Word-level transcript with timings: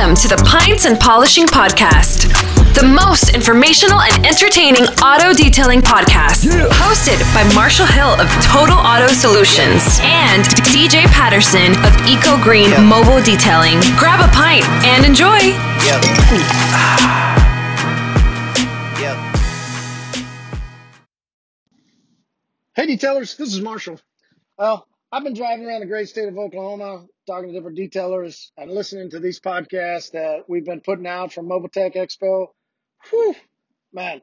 Welcome 0.00 0.16
to 0.16 0.28
the 0.28 0.42
Pints 0.48 0.86
and 0.86 0.98
Polishing 0.98 1.44
Podcast, 1.44 2.32
the 2.72 2.88
most 2.88 3.34
informational 3.34 4.00
and 4.00 4.24
entertaining 4.24 4.84
auto 5.04 5.34
detailing 5.34 5.82
podcast. 5.82 6.48
Hosted 6.80 7.20
by 7.34 7.44
Marshall 7.54 7.84
Hill 7.84 8.16
of 8.16 8.26
Total 8.40 8.78
Auto 8.78 9.08
Solutions 9.08 10.00
and 10.00 10.42
DJ 10.72 11.04
Patterson 11.12 11.76
of 11.84 11.92
Eco 12.08 12.42
Green 12.42 12.70
Mobile 12.82 13.20
Detailing. 13.20 13.78
Grab 14.00 14.24
a 14.24 14.32
pint 14.32 14.64
and 14.88 15.04
enjoy. 15.04 15.36
Yep. 15.84 16.00
Hey, 22.74 22.86
detailers, 22.86 23.36
this 23.36 23.52
is 23.52 23.60
Marshall. 23.60 24.00
Well, 24.56 24.86
I've 25.12 25.24
been 25.24 25.34
driving 25.34 25.66
around 25.66 25.80
the 25.80 25.86
great 25.86 26.08
state 26.08 26.28
of 26.28 26.38
Oklahoma, 26.38 27.04
talking 27.26 27.48
to 27.48 27.52
different 27.52 27.78
detailers 27.78 28.50
and 28.56 28.70
listening 28.70 29.10
to 29.10 29.18
these 29.18 29.40
podcasts 29.40 30.12
that 30.12 30.44
we've 30.48 30.64
been 30.64 30.80
putting 30.80 31.06
out 31.06 31.32
from 31.32 31.48
Mobile 31.48 31.68
Tech 31.68 31.94
Expo. 31.94 32.46
Whew, 33.10 33.34
man. 33.92 34.20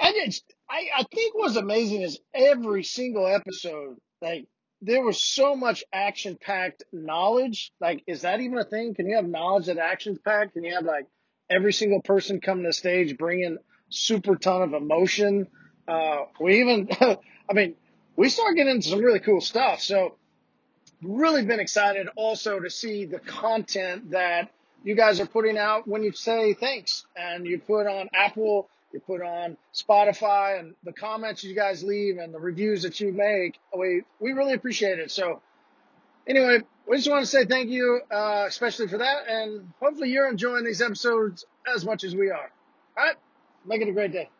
I 0.00 0.12
just, 0.12 0.44
I, 0.68 0.88
I 0.98 1.02
think 1.14 1.34
what's 1.34 1.56
amazing 1.56 2.02
is 2.02 2.18
every 2.34 2.84
single 2.84 3.26
episode, 3.26 3.96
like, 4.22 4.46
there 4.80 5.02
was 5.02 5.22
so 5.22 5.56
much 5.56 5.84
action 5.92 6.38
packed 6.40 6.84
knowledge. 6.92 7.72
Like, 7.80 8.02
is 8.06 8.22
that 8.22 8.40
even 8.40 8.58
a 8.58 8.64
thing? 8.64 8.94
Can 8.94 9.08
you 9.08 9.16
have 9.16 9.26
knowledge 9.26 9.66
that 9.66 9.78
action 9.78 10.18
packed? 10.22 10.54
Can 10.54 10.64
you 10.64 10.74
have 10.74 10.84
like 10.84 11.06
every 11.48 11.72
single 11.72 12.02
person 12.02 12.40
coming 12.40 12.64
to 12.64 12.68
the 12.68 12.72
stage 12.74 13.16
bringing 13.16 13.58
super 13.88 14.36
ton 14.36 14.62
of 14.62 14.74
emotion? 14.74 15.48
Uh, 15.88 16.24
we 16.40 16.60
even, 16.60 16.88
I 17.00 17.52
mean, 17.52 17.76
we 18.16 18.28
start 18.30 18.56
getting 18.56 18.76
into 18.76 18.88
some 18.88 19.00
really 19.00 19.20
cool 19.20 19.40
stuff. 19.40 19.80
So 19.80 20.16
really 21.02 21.44
been 21.44 21.60
excited 21.60 22.08
also 22.16 22.58
to 22.60 22.70
see 22.70 23.04
the 23.04 23.18
content 23.18 24.10
that 24.10 24.50
you 24.82 24.94
guys 24.94 25.20
are 25.20 25.26
putting 25.26 25.58
out 25.58 25.86
when 25.86 26.02
you 26.02 26.12
say 26.12 26.54
thanks 26.54 27.04
and 27.16 27.46
you 27.46 27.58
put 27.58 27.86
on 27.86 28.08
Apple, 28.14 28.68
you 28.92 29.00
put 29.00 29.20
on 29.20 29.56
Spotify 29.74 30.58
and 30.58 30.74
the 30.84 30.92
comments 30.92 31.44
you 31.44 31.54
guys 31.54 31.82
leave 31.82 32.18
and 32.18 32.32
the 32.32 32.38
reviews 32.38 32.82
that 32.82 32.98
you 33.00 33.12
make. 33.12 33.58
We, 33.76 34.02
we 34.20 34.32
really 34.32 34.54
appreciate 34.54 34.98
it. 34.98 35.10
So 35.10 35.42
anyway, 36.26 36.60
we 36.88 36.96
just 36.96 37.10
want 37.10 37.24
to 37.24 37.30
say 37.30 37.44
thank 37.44 37.68
you, 37.68 38.00
uh, 38.10 38.44
especially 38.46 38.88
for 38.88 38.98
that. 38.98 39.28
And 39.28 39.72
hopefully 39.80 40.10
you're 40.10 40.30
enjoying 40.30 40.64
these 40.64 40.80
episodes 40.80 41.44
as 41.74 41.84
much 41.84 42.04
as 42.04 42.14
we 42.14 42.30
are. 42.30 42.50
All 42.96 43.04
right. 43.04 43.16
Make 43.66 43.82
it 43.82 43.88
a 43.88 43.92
great 43.92 44.12
day. 44.12 44.30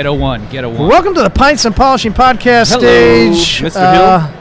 Get 0.00 0.06
a 0.06 0.14
one. 0.14 0.48
Get 0.48 0.64
a 0.64 0.68
one. 0.70 0.88
Welcome 0.88 1.12
to 1.12 1.20
the 1.20 1.28
Pints 1.28 1.66
and 1.66 1.76
Polishing 1.76 2.14
Podcast 2.14 2.70
Hello, 2.72 2.80
stage. 2.80 3.60
Mr. 3.60 3.76
Uh, 3.76 3.92
Hill. 3.92 4.38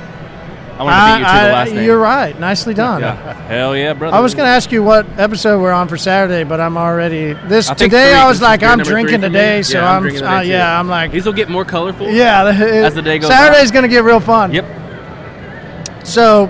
I 0.79 0.83
want 0.83 0.95
to 0.95 1.03
beat 1.03 1.19
you 1.19 1.25
to 1.25 1.45
the 1.47 1.51
last 1.51 1.71
name. 1.73 1.83
You're 1.83 1.99
right. 1.99 2.39
Nicely 2.39 2.73
done. 2.73 3.01
Yeah. 3.01 3.33
Hell 3.49 3.75
yeah, 3.75 3.91
brother. 3.91 4.15
I 4.15 4.21
was 4.21 4.33
going 4.33 4.45
to 4.45 4.51
ask 4.51 4.71
you 4.71 4.81
what 4.81 5.05
episode 5.19 5.61
we're 5.61 5.73
on 5.73 5.89
for 5.89 5.97
Saturday, 5.97 6.45
but 6.45 6.61
I'm 6.61 6.77
already 6.77 7.33
this 7.33 7.69
I 7.69 7.73
today. 7.73 7.89
three, 7.89 8.13
I 8.13 8.21
'cause 8.21 8.29
was 8.35 8.41
like, 8.41 8.63
I'm 8.63 8.77
drinking 8.77 9.19
today, 9.19 9.61
so 9.61 9.79
Yeah, 9.79 9.89
I'm 9.89 9.95
I'm, 9.97 10.01
drinking 10.03 10.23
uh, 10.23 10.39
yeah, 10.39 10.79
I'm 10.79 10.87
like, 10.87 11.11
These 11.11 11.25
will 11.25 11.33
get 11.33 11.49
more 11.49 11.65
colorful. 11.65 12.09
yeah. 12.09 12.45
As 12.47 12.95
the 12.95 13.01
day 13.01 13.19
goes 13.19 13.29
Saturday's 13.29 13.71
going 13.71 13.83
to 13.83 13.89
get 13.89 14.05
real 14.05 14.21
fun. 14.21 14.53
Yep. 14.53 16.05
So, 16.05 16.45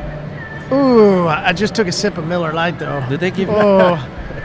ooh, 0.72 1.28
I 1.28 1.52
just 1.54 1.74
took 1.74 1.88
a 1.88 1.92
sip 1.92 2.20
of 2.20 2.28
Miller 2.28 2.54
Lite 2.54 2.78
though. 2.78 3.04
Did 3.10 3.22
they 3.22 3.32
give 3.32 3.50
you? 3.50 3.56
Oh, 3.56 3.98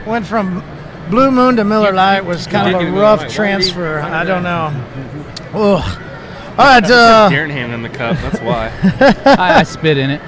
went 0.06 0.26
from 0.26 0.64
Blue 1.10 1.30
Moon 1.30 1.56
to 1.56 1.64
Miller 1.64 1.92
Lite 1.92 2.24
was 2.24 2.46
kind 2.46 2.74
of 2.74 2.80
a 2.80 2.90
rough 2.90 3.20
Lite. 3.20 3.20
Why 3.20 3.26
did 3.28 3.34
transfer. 3.34 4.00
I 4.00 4.24
don't 4.24 4.42
know. 4.42 4.72
Oh, 5.56 5.76
all 6.58 6.64
right. 6.66 6.82
Uh, 6.82 7.30
Darren 7.30 7.48
Ham 7.48 7.70
in 7.70 7.82
the 7.82 7.88
cup. 7.88 8.16
That's 8.16 8.40
why. 8.40 8.72
I, 9.24 9.60
I 9.60 9.62
spit 9.62 9.96
in 9.98 10.10
it. 10.10 10.20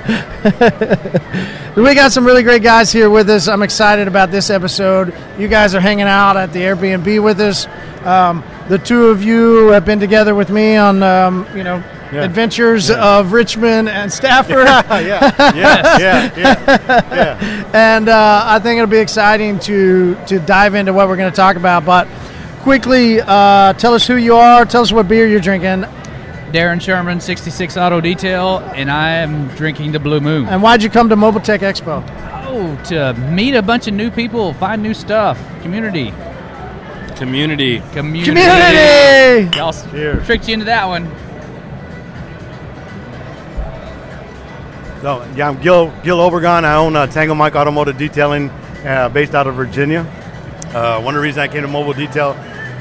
We 1.77 1.95
got 1.95 2.11
some 2.11 2.25
really 2.25 2.43
great 2.43 2.63
guys 2.63 2.91
here 2.91 3.11
with 3.11 3.29
us. 3.29 3.49
I'm 3.49 3.61
excited 3.63 4.09
about 4.09 4.31
this 4.31 4.49
episode. 4.49 5.13
You 5.39 5.47
guys 5.47 5.75
are 5.75 5.81
hanging 5.81 6.07
out 6.07 6.39
at 6.39 6.55
the 6.55 6.61
Airbnb 6.61 7.23
with 7.23 7.39
us. 7.39 7.67
Um, 8.03 8.43
the 8.71 8.79
two 8.79 9.09
of 9.09 9.23
you 9.23 9.69
have 9.69 9.85
been 9.85 10.01
together 10.01 10.35
with 10.35 10.49
me 10.49 10.77
on, 10.77 11.03
um, 11.03 11.47
you 11.55 11.63
know, 11.63 11.85
adventures 12.13 12.91
of 12.91 13.33
Richmond 13.33 13.89
and 13.89 14.13
Stafford. 14.13 14.67
yeah, 14.67 14.83
yeah, 15.01 15.53
yeah, 15.99 16.33
yeah, 16.37 17.15
yeah. 17.15 17.71
and 17.75 18.09
uh, 18.09 18.43
I 18.47 18.59
think 18.61 18.79
it'll 18.79 18.91
be 18.91 18.99
exciting 18.99 19.59
to 19.61 20.15
to 20.27 20.39
dive 20.41 20.75
into 20.75 20.93
what 20.93 21.09
we're 21.09 21.17
going 21.17 21.31
to 21.31 21.37
talk 21.37 21.57
about. 21.57 21.85
But 21.85 22.07
quickly, 22.63 23.21
uh, 23.21 23.73
tell 23.75 23.95
us 23.95 24.07
who 24.07 24.17
you 24.17 24.35
are. 24.37 24.65
Tell 24.65 24.83
us 24.83 24.93
what 24.93 25.09
beer 25.09 25.27
you're 25.27 25.41
drinking, 25.41 25.83
Darren 26.53 26.81
Sherman, 26.81 27.21
66 27.21 27.77
Auto 27.77 28.01
Detail, 28.01 28.59
and 28.75 28.91
I 28.91 29.11
am 29.15 29.49
drinking 29.57 29.93
the 29.93 30.01
Blue 30.01 30.21
Moon. 30.21 30.47
and 30.47 30.63
why'd 30.63 30.83
you 30.83 30.91
come 30.91 31.09
to 31.09 31.17
Mobile 31.17 31.41
Tech 31.41 31.61
Expo? 31.61 32.03
Oh, 32.49 32.81
to 32.87 33.13
meet 33.33 33.55
a 33.55 33.63
bunch 33.63 33.87
of 33.89 33.95
new 33.95 34.11
people, 34.11 34.53
find 34.55 34.83
new 34.83 34.95
stuff, 34.95 35.39
community, 35.63 36.13
Community. 37.17 37.81
community. 37.93 38.25
Community. 38.31 39.57
Y'all 39.57 39.73
Cheers. 39.91 40.27
tricked 40.27 40.49
you 40.49 40.55
into 40.55 40.67
that 40.67 40.87
one. 40.87 41.11
So, 45.07 45.25
yeah, 45.37 45.49
I'm 45.49 45.63
Gil 45.63 45.93
Gil 46.03 46.19
Obregon. 46.19 46.65
I 46.65 46.75
own 46.75 46.97
uh, 46.97 47.07
Tango 47.07 47.33
Mike 47.33 47.55
Automotive 47.55 47.97
Detailing, 47.97 48.51
uh, 48.85 49.09
based 49.09 49.37
out 49.37 49.47
of 49.47 49.55
Virginia. 49.55 50.01
Uh, 50.75 51.01
one 51.01 51.15
of 51.15 51.21
the 51.21 51.23
reasons 51.23 51.39
I 51.39 51.47
came 51.47 51.63
to 51.63 51.69
Mobile 51.69 51.93
Detail 51.93 52.35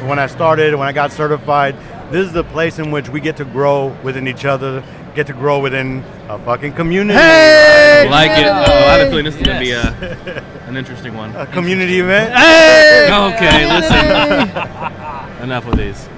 when 0.07 0.17
I 0.17 0.25
started, 0.25 0.73
when 0.73 0.87
I 0.87 0.91
got 0.91 1.11
certified, 1.11 1.75
this 2.09 2.25
is 2.25 2.33
the 2.33 2.43
place 2.43 2.79
in 2.79 2.89
which 2.89 3.09
we 3.09 3.19
get 3.19 3.37
to 3.37 3.45
grow 3.45 3.95
within 4.01 4.27
each 4.27 4.43
other, 4.43 4.83
get 5.13 5.27
to 5.27 5.33
grow 5.33 5.59
within 5.59 6.03
a 6.27 6.39
fucking 6.39 6.73
community. 6.73 7.19
Hey, 7.19 8.07
Like 8.09 8.31
it. 8.31 8.47
Oh, 8.47 8.49
I 8.49 8.97
have 8.97 9.05
a 9.05 9.09
feeling 9.11 9.25
this 9.25 9.35
is 9.35 9.43
going 9.43 9.59
to 9.59 9.63
be 9.63 9.73
a, 9.73 10.43
an 10.67 10.77
interesting 10.77 11.13
one. 11.13 11.35
A 11.35 11.45
community 11.45 11.99
event. 11.99 12.33
Hey. 12.33 13.07
Okay, 13.35 13.67
listen. 13.67 15.43
Enough 15.43 15.65
with 15.67 15.77
these. 15.77 16.09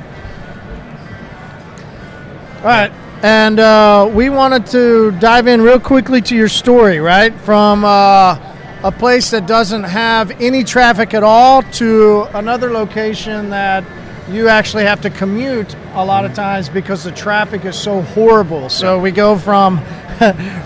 All 2.60 2.64
right. 2.64 2.94
And 3.24 3.60
uh, 3.60 4.12
we 4.14 4.30
wanted 4.30 4.68
to 4.68 5.12
dive 5.20 5.48
in 5.48 5.62
real 5.62 5.80
quickly 5.80 6.22
to 6.22 6.36
your 6.36 6.48
story, 6.48 7.00
right? 7.00 7.34
From 7.34 7.84
uh, 7.84 8.38
a 8.84 8.92
place 8.92 9.32
that 9.32 9.48
doesn't 9.48 9.86
have 9.86 10.30
any 10.40 10.64
traffic 10.64 11.16
at 11.16 11.24
all 11.24 11.64
to 11.64 12.28
another 12.36 12.72
location 12.72 13.50
that 13.50 13.84
you 14.30 14.50
actually 14.50 14.84
have 14.84 15.02
to 15.02 15.10
commute 15.10 15.76
a 15.94 16.06
lot 16.06 16.26
of 16.26 16.34
times 16.36 16.70
because 16.70 17.04
the 17.04 17.12
traffic 17.12 17.66
is 17.66 17.76
so 17.76 18.02
horrible. 18.02 18.70
So 18.70 19.00
we 19.00 19.12
go 19.12 19.36
from 19.36 19.78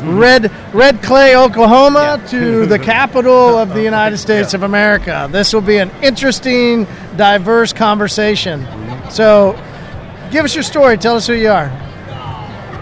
red 0.04 0.52
red 0.74 1.02
clay 1.02 1.38
Oklahoma 1.38 2.22
to 2.30 2.66
the 2.66 2.80
capital 2.94 3.58
of 3.58 3.70
the 3.70 3.82
United 3.82 4.18
States 4.18 4.54
of 4.54 4.64
America. 4.64 5.30
This 5.32 5.54
will 5.54 5.62
be 5.62 5.78
an 5.78 5.90
interesting, 6.02 6.86
diverse 7.16 7.72
conversation. 7.72 8.68
So 9.10 9.54
give 10.32 10.44
us 10.44 10.54
your 10.54 10.64
story. 10.64 10.98
Tell 10.98 11.16
us 11.16 11.28
who 11.28 11.34
you 11.34 11.50
are. 11.50 11.81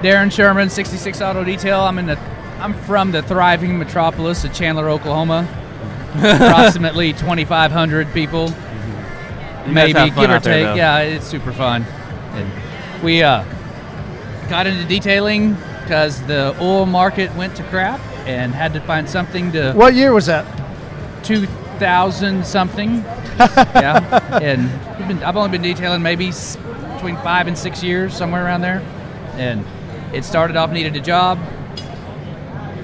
Darren 0.01 0.31
Sherman, 0.31 0.69
66 0.69 1.21
Auto 1.21 1.43
Detail. 1.43 1.81
I'm 1.81 1.99
in 1.99 2.05
the 2.07 2.17
I'm 2.59 2.73
from 2.73 3.11
the 3.11 3.21
thriving 3.21 3.77
metropolis 3.77 4.43
of 4.43 4.53
Chandler, 4.53 4.89
Oklahoma. 4.89 5.47
Approximately 6.15 7.13
2,500 7.13 8.11
people, 8.13 8.47
You 8.49 8.53
guys 8.53 9.67
maybe 9.67 9.93
have 9.93 10.09
fun 10.09 10.21
give 10.23 10.29
or 10.31 10.33
out 10.33 10.43
there, 10.43 10.53
take. 10.53 10.63
though. 10.65 10.73
yeah, 10.75 10.99
it's 10.99 11.25
super 11.27 11.53
fun. 11.53 11.83
And 12.33 13.03
we 13.03 13.21
uh, 13.23 13.43
got 14.49 14.67
into 14.67 14.83
detailing 14.85 15.53
because 15.83 16.21
the 16.25 16.55
oil 16.59 16.85
market 16.85 17.33
went 17.35 17.55
to 17.57 17.63
crap 17.63 17.99
and 18.27 18.53
had 18.53 18.73
to 18.73 18.81
find 18.81 19.09
something 19.09 19.51
to 19.53 19.73
What 19.73 19.93
year 19.93 20.13
was 20.13 20.25
that? 20.25 20.45
2000 21.23 22.45
something. 22.45 22.95
yeah, 23.39 24.39
and 24.41 24.63
we've 24.99 25.07
been, 25.07 25.23
I've 25.23 25.37
only 25.37 25.49
been 25.51 25.61
detailing 25.61 26.01
maybe 26.01 26.29
s- 26.29 26.57
between 26.95 27.15
five 27.17 27.47
and 27.47 27.57
six 27.57 27.81
years, 27.83 28.13
somewhere 28.13 28.43
around 28.43 28.61
there. 28.61 28.79
And 29.35 29.63
it 30.13 30.23
started 30.25 30.55
off 30.55 30.71
needed 30.71 30.95
a 30.95 30.99
job. 30.99 31.39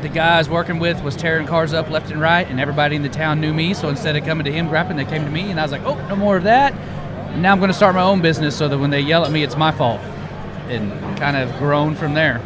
The 0.02 0.10
guy 0.10 0.36
I 0.36 0.38
was 0.38 0.50
working 0.50 0.80
with 0.80 1.02
was 1.04 1.16
tearing 1.16 1.48
cars 1.48 1.74
up 1.74 1.90
left 1.90 2.12
and 2.12 2.22
right, 2.22 2.48
and 2.48 2.60
everybody 2.60 2.96
in 2.96 3.02
the 3.02 3.10
town 3.10 3.42
knew 3.42 3.54
me. 3.54 3.74
So 3.74 3.90
instead 3.90 4.16
of 4.16 4.24
coming 4.24 4.46
to 4.46 4.52
him 4.52 4.68
grappling, 4.68 4.98
they 4.98 5.06
came 5.06 5.24
to 5.26 5.32
me, 5.32 5.50
and 5.50 5.60
I 5.60 5.64
was 5.64 5.72
like, 5.72 5.84
"Oh, 5.84 5.96
no 6.08 6.16
more 6.16 6.38
of 6.38 6.44
that." 6.44 6.74
Now 7.38 7.52
I'm 7.52 7.60
going 7.60 7.70
to 7.70 7.74
start 7.74 7.96
my 7.96 8.04
own 8.04 8.22
business, 8.22 8.56
so 8.56 8.68
that 8.68 8.78
when 8.78 8.92
they 8.92 9.02
yell 9.02 9.26
at 9.26 9.32
me, 9.32 9.44
it's 9.44 9.58
my 9.58 9.72
fault, 9.72 10.00
and 10.70 10.92
kind 11.18 11.36
of 11.36 11.58
grown 11.58 11.96
from 11.96 12.14
there. 12.14 12.40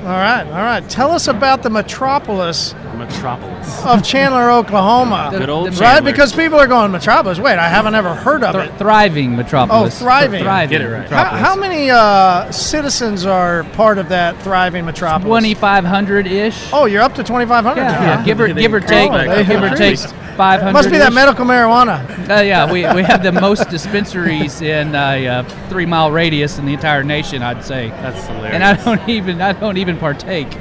All 0.00 0.06
right, 0.06 0.46
all 0.46 0.52
right. 0.52 0.88
Tell 0.88 1.10
us 1.12 1.28
about 1.28 1.62
the 1.62 1.70
metropolis 1.70 2.74
Metropolis. 3.00 3.84
of 3.84 4.02
Chandler, 4.04 4.50
Oklahoma. 4.50 5.30
Good 5.36 5.48
old 5.50 5.72
The- 5.72 5.80
right? 5.80 6.04
Because 6.04 6.32
people 6.32 6.58
are 6.60 6.66
going, 6.66 6.92
Metropolis? 6.92 7.38
Wait, 7.38 7.58
I 7.58 7.68
haven't 7.68 7.94
ever 7.94 8.14
heard 8.14 8.44
of 8.44 8.54
Thr- 8.54 8.60
it. 8.60 8.78
thriving 8.78 9.34
metropolis. 9.36 9.96
Oh, 9.96 10.04
thriving. 10.04 10.42
Thriving. 10.42 10.70
Get 10.78 10.80
it 10.82 10.88
right. 10.92 11.08
How, 11.08 11.24
how 11.24 11.56
many 11.56 11.90
uh, 11.90 12.50
citizens 12.52 13.24
are 13.26 13.64
part 13.72 13.98
of 13.98 14.08
that 14.10 14.40
thriving 14.42 14.84
metropolis? 14.84 15.42
2,500 15.42 16.26
ish. 16.26 16.70
Oh, 16.72 16.84
you're 16.86 17.02
up 17.02 17.14
to 17.14 17.24
2,500 17.24 17.80
Yeah, 17.80 17.88
now. 17.90 18.00
yeah, 18.02 18.24
give 18.24 18.40
or 18.40 18.48
give 18.52 18.72
or 18.74 18.80
take, 18.80 19.10
back 19.10 19.28
up. 19.28 19.46
give 19.46 19.62
or 19.62 19.70
take, 19.76 19.98
500. 19.98 20.72
Must 20.72 20.90
be 20.90 20.98
that 20.98 21.12
medical 21.12 21.44
marijuana. 21.44 22.06
Uh, 22.30 22.40
yeah, 22.42 22.64
we, 22.70 22.86
we 22.94 23.02
have 23.02 23.22
the 23.22 23.32
most 23.32 23.68
dispensaries 23.70 24.60
in 24.62 24.94
a 24.94 25.26
uh, 25.26 25.42
three 25.68 25.86
mile 25.86 26.10
radius 26.12 26.58
in 26.58 26.66
the 26.66 26.72
entire 26.74 27.02
nation. 27.02 27.42
I'd 27.42 27.64
say, 27.64 27.88
That's 27.88 28.26
hilarious. 28.26 28.54
and 28.54 28.64
I 28.64 28.74
don't 28.84 29.08
even 29.08 29.40
I 29.40 29.52
don't 29.52 29.76
even 29.78 29.96
partake. 29.98 30.48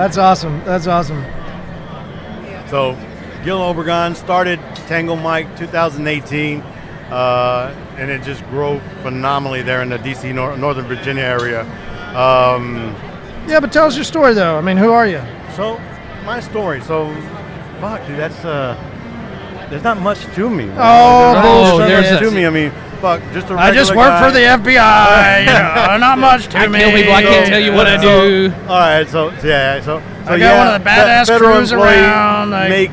That's 0.00 0.16
awesome. 0.16 0.64
That's 0.64 0.86
awesome. 0.86 1.22
So, 2.70 2.96
Gil 3.44 3.58
Obregon 3.58 4.16
started 4.16 4.58
Tango 4.88 5.14
Mike 5.14 5.54
2018, 5.58 6.60
uh, 7.10 7.74
and 7.98 8.10
it 8.10 8.22
just 8.22 8.42
grew 8.46 8.80
phenomenally 9.02 9.60
there 9.60 9.82
in 9.82 9.90
the 9.90 9.98
DC, 9.98 10.34
Nor- 10.34 10.56
Northern 10.56 10.86
Virginia 10.86 11.22
area. 11.22 11.60
Um, 12.16 12.96
Yeah, 13.46 13.60
but 13.60 13.72
tell 13.72 13.84
us 13.88 13.94
your 13.94 14.04
story 14.04 14.32
though. 14.32 14.56
I 14.56 14.62
mean, 14.62 14.78
who 14.78 14.90
are 14.90 15.06
you? 15.06 15.20
so, 15.54 15.78
my 16.24 16.40
story. 16.40 16.80
So, 16.80 17.12
fuck, 17.78 18.00
dude, 18.06 18.18
that's 18.18 18.42
uh, 18.42 18.74
there's 19.68 19.82
not 19.84 20.00
much 20.00 20.24
to 20.34 20.48
me. 20.48 20.64
man. 20.64 20.76
Oh, 20.80 21.76
there's 21.76 21.78
not 21.78 21.88
There's 21.88 22.10
much 22.12 22.20
to 22.22 22.30
me. 22.30 22.46
I 22.46 22.50
mean, 22.50 22.72
fuck, 23.00 23.20
just 23.32 23.48
a 23.50 23.54
I 23.54 23.70
just 23.72 23.90
regular 23.90 24.10
work 24.10 24.24
for 24.24 24.30
the. 24.32 24.40
FBI. 24.40 25.40
you 25.40 25.46
know, 25.46 25.96
not 25.98 26.18
much 26.18 26.46
to 26.48 26.58
I 26.58 26.66
me. 26.68 26.78
kill 26.78 26.90
people. 26.92 27.12
I 27.14 27.22
can't 27.22 27.46
tell 27.48 27.60
you 27.60 27.72
what 27.72 27.86
I 27.86 27.96
So- 27.96 28.02
do. 28.02 28.52
All 28.68 28.78
right, 28.78 29.08
so 29.08 29.30
yeah, 29.44 29.80
so, 29.80 30.00
so 30.26 30.32
I 30.32 30.38
got 30.38 30.38
yeah, 30.38 30.58
one 30.58 30.66
of 30.74 30.82
the 30.84 30.90
fe- 30.90 30.96
badass 30.96 31.38
crews 31.38 31.72
employee, 31.72 31.98
around, 32.00 32.50
like- 32.50 32.68
make 32.68 32.90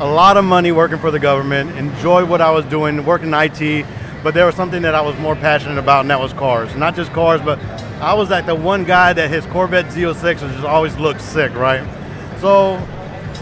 a 0.00 0.06
lot 0.06 0.36
of 0.36 0.44
money 0.44 0.70
working 0.72 0.98
for 0.98 1.10
the 1.10 1.18
government. 1.18 1.76
Enjoy 1.76 2.24
what 2.24 2.40
I 2.40 2.50
was 2.50 2.64
doing, 2.66 3.04
working 3.04 3.28
in 3.28 3.34
IT, 3.34 3.84
but 4.22 4.32
there 4.34 4.46
was 4.46 4.54
something 4.54 4.82
that 4.82 4.94
I 4.94 5.00
was 5.00 5.16
more 5.18 5.34
passionate 5.36 5.78
about, 5.78 6.00
and 6.02 6.10
that 6.10 6.20
was 6.20 6.32
cars. 6.32 6.74
Not 6.76 6.94
just 6.94 7.12
cars, 7.12 7.40
but 7.44 7.58
I 8.00 8.14
was 8.14 8.30
like 8.30 8.46
the 8.46 8.54
one 8.54 8.84
guy 8.84 9.12
that 9.12 9.28
his 9.28 9.44
Corvette 9.46 9.86
Z06 9.86 10.40
just 10.40 10.64
always 10.64 10.96
looked 10.96 11.20
sick, 11.20 11.52
right? 11.56 11.82
So 12.40 12.80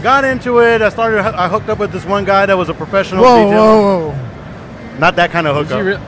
got 0.01 0.25
into 0.25 0.59
it. 0.59 0.81
I 0.81 0.89
started. 0.89 1.19
I 1.19 1.47
hooked 1.47 1.69
up 1.69 1.77
with 1.79 1.91
this 1.91 2.05
one 2.05 2.25
guy 2.25 2.45
that 2.47 2.57
was 2.57 2.69
a 2.69 2.73
professional. 2.73 3.23
Whoa, 3.23 3.45
detailer. 3.45 3.51
whoa, 3.51 4.09
whoa. 4.09 4.26
Not 4.99 5.15
that 5.17 5.31
kind 5.31 5.47
of 5.47 5.55
hookup. 5.55 6.01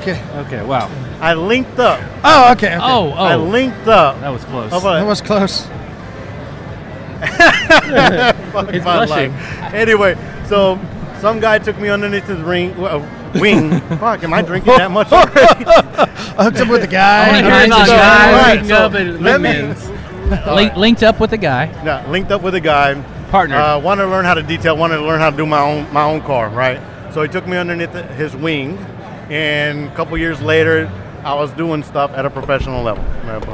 Okay. 0.00 0.22
Okay, 0.46 0.64
wow. 0.64 0.90
I 1.20 1.34
linked 1.34 1.78
up. 1.78 2.00
Oh, 2.24 2.52
okay. 2.52 2.74
okay. 2.74 2.78
Oh, 2.80 3.10
I 3.10 3.34
oh. 3.34 3.44
linked 3.44 3.86
up. 3.86 4.20
That 4.20 4.30
was 4.30 4.44
close. 4.44 4.70
How 4.70 4.80
that 4.80 5.06
was 5.06 5.20
close. 5.20 5.66
fucking 8.52 8.74
It's 8.74 8.84
Bud 8.84 9.06
blushing. 9.06 9.32
Light. 9.32 9.74
Anyway, 9.74 10.16
so 10.48 10.78
some 11.20 11.38
guy 11.38 11.58
took 11.58 11.78
me 11.78 11.88
underneath 11.88 12.26
his 12.26 12.40
ring, 12.40 12.72
uh, 12.84 12.98
wing. 13.34 13.80
Fuck, 13.98 14.24
am 14.24 14.34
I 14.34 14.42
drinking 14.42 14.76
that 14.76 14.90
much 14.90 15.12
already? 15.12 15.64
I 15.64 16.44
hooked 16.44 16.58
up 16.58 16.68
with 16.68 16.82
a 16.82 16.88
guy. 16.88 17.24
I 17.24 17.30
wanna 17.30 17.42
hear 17.44 17.52
I 17.52 17.64
it 17.64 17.68
guy. 17.70 18.32
Right, 18.32 18.54
Linked 18.54 18.68
so 18.68 18.74
up 18.74 18.94
and 18.94 19.20
let 19.20 19.40
me- 19.40 19.50
wingmans. 19.50 20.54
Link, 20.54 20.76
linked 20.76 21.02
up 21.02 21.20
with 21.20 21.32
a 21.32 21.38
guy. 21.38 21.66
Yeah, 21.84 22.08
linked 22.10 22.30
up 22.30 22.42
with 22.42 22.54
a 22.54 22.60
guy. 22.60 23.00
Partner. 23.30 23.56
Uh, 23.56 23.78
wanted 23.78 24.02
to 24.02 24.08
learn 24.08 24.24
how 24.24 24.34
to 24.34 24.42
detail. 24.42 24.76
Wanted 24.76 24.96
to 24.96 25.04
learn 25.04 25.20
how 25.20 25.30
to 25.30 25.36
do 25.36 25.46
my 25.46 25.60
own 25.60 25.92
my 25.92 26.02
own 26.02 26.20
car. 26.22 26.48
Right. 26.48 26.80
So 27.12 27.20
he 27.20 27.28
took 27.28 27.46
me 27.46 27.58
underneath 27.58 27.92
his 27.92 28.34
wing, 28.34 28.78
and 29.28 29.88
a 29.88 29.94
couple 29.94 30.16
years 30.16 30.40
later, 30.40 30.90
I 31.24 31.34
was 31.34 31.52
doing 31.52 31.82
stuff 31.82 32.10
at 32.12 32.24
a 32.24 32.30
professional 32.30 32.82
level, 32.82 33.04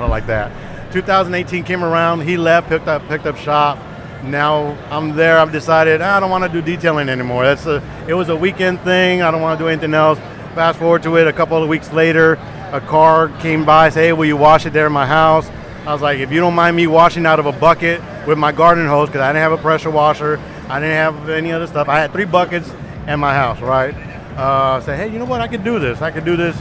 like 0.08 0.26
that. 0.28 0.52
2018 0.92 1.64
came 1.64 1.84
around. 1.84 2.20
He 2.20 2.36
left, 2.36 2.68
picked 2.68 2.86
up 2.86 3.06
picked 3.08 3.26
up 3.26 3.36
shop. 3.36 3.78
Now 4.22 4.78
I'm 4.90 5.14
there. 5.14 5.38
I've 5.38 5.52
decided 5.52 6.00
ah, 6.00 6.16
I 6.16 6.20
don't 6.20 6.30
want 6.30 6.44
to 6.44 6.50
do 6.50 6.62
detailing 6.62 7.08
anymore. 7.08 7.44
That's 7.44 7.66
a. 7.66 7.82
It 8.08 8.14
was 8.14 8.28
a 8.28 8.36
weekend 8.36 8.80
thing. 8.82 9.22
I 9.22 9.30
don't 9.30 9.42
want 9.42 9.58
to 9.58 9.64
do 9.64 9.68
anything 9.68 9.92
else. 9.92 10.18
Fast 10.54 10.78
forward 10.78 11.02
to 11.02 11.16
it. 11.16 11.26
A 11.26 11.32
couple 11.32 11.62
of 11.62 11.68
weeks 11.68 11.92
later, 11.92 12.34
a 12.72 12.80
car 12.80 13.28
came 13.40 13.64
by. 13.64 13.90
Say, 13.90 14.06
hey, 14.06 14.12
will 14.12 14.24
you 14.24 14.36
wash 14.36 14.66
it 14.66 14.72
there 14.72 14.86
in 14.86 14.92
my 14.92 15.06
house? 15.06 15.50
I 15.84 15.92
was 15.92 16.02
like, 16.02 16.20
if 16.20 16.30
you 16.30 16.40
don't 16.40 16.54
mind 16.54 16.76
me 16.76 16.86
washing 16.86 17.26
out 17.26 17.38
of 17.38 17.46
a 17.46 17.52
bucket 17.52 18.00
with 18.26 18.38
my 18.38 18.52
garden 18.52 18.86
hose, 18.86 19.08
because 19.08 19.20
I 19.20 19.28
didn't 19.32 19.42
have 19.42 19.52
a 19.52 19.58
pressure 19.58 19.90
washer, 19.90 20.38
I 20.68 20.80
didn't 20.80 20.96
have 20.96 21.28
any 21.28 21.52
other 21.52 21.66
stuff. 21.66 21.88
I 21.88 21.98
had 21.98 22.12
three 22.12 22.24
buckets 22.24 22.70
in 23.08 23.18
my 23.18 23.34
house, 23.34 23.60
right? 23.60 23.94
Uh, 24.36 24.80
say, 24.80 24.96
hey, 24.96 25.08
you 25.08 25.18
know 25.18 25.24
what? 25.24 25.40
I 25.40 25.48
could 25.48 25.64
do 25.64 25.78
this. 25.78 26.00
I 26.02 26.10
could 26.10 26.24
do 26.24 26.36
this. 26.36 26.56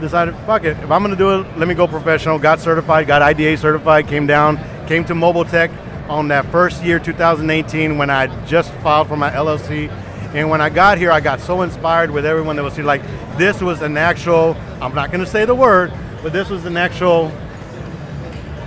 Decided, 0.00 0.34
fuck 0.46 0.64
it. 0.64 0.78
If 0.78 0.90
I'm 0.90 1.02
gonna 1.02 1.14
do 1.14 1.40
it, 1.40 1.58
let 1.58 1.68
me 1.68 1.74
go 1.74 1.86
professional. 1.86 2.38
Got 2.38 2.58
certified, 2.60 3.06
got 3.06 3.20
IDA 3.22 3.56
certified. 3.58 4.08
Came 4.08 4.26
down, 4.26 4.58
came 4.86 5.04
to 5.04 5.14
Mobile 5.14 5.44
Tech 5.44 5.70
on 6.08 6.28
that 6.28 6.46
first 6.50 6.82
year, 6.82 6.98
2018, 6.98 7.98
when 7.98 8.08
I 8.10 8.26
just 8.46 8.72
filed 8.76 9.08
for 9.08 9.16
my 9.16 9.30
LLC. 9.30 9.90
And 10.34 10.48
when 10.48 10.60
I 10.60 10.70
got 10.70 10.96
here, 10.96 11.12
I 11.12 11.20
got 11.20 11.40
so 11.40 11.62
inspired 11.62 12.10
with 12.10 12.24
everyone 12.24 12.56
that 12.56 12.62
was 12.62 12.74
here. 12.76 12.84
Like, 12.84 13.02
this 13.36 13.60
was 13.60 13.82
an 13.82 13.96
actual, 13.98 14.56
I'm 14.80 14.94
not 14.94 15.12
gonna 15.12 15.26
say 15.26 15.44
the 15.44 15.54
word, 15.54 15.92
but 16.22 16.32
this 16.32 16.48
was 16.48 16.64
an 16.64 16.76
actual, 16.78 17.30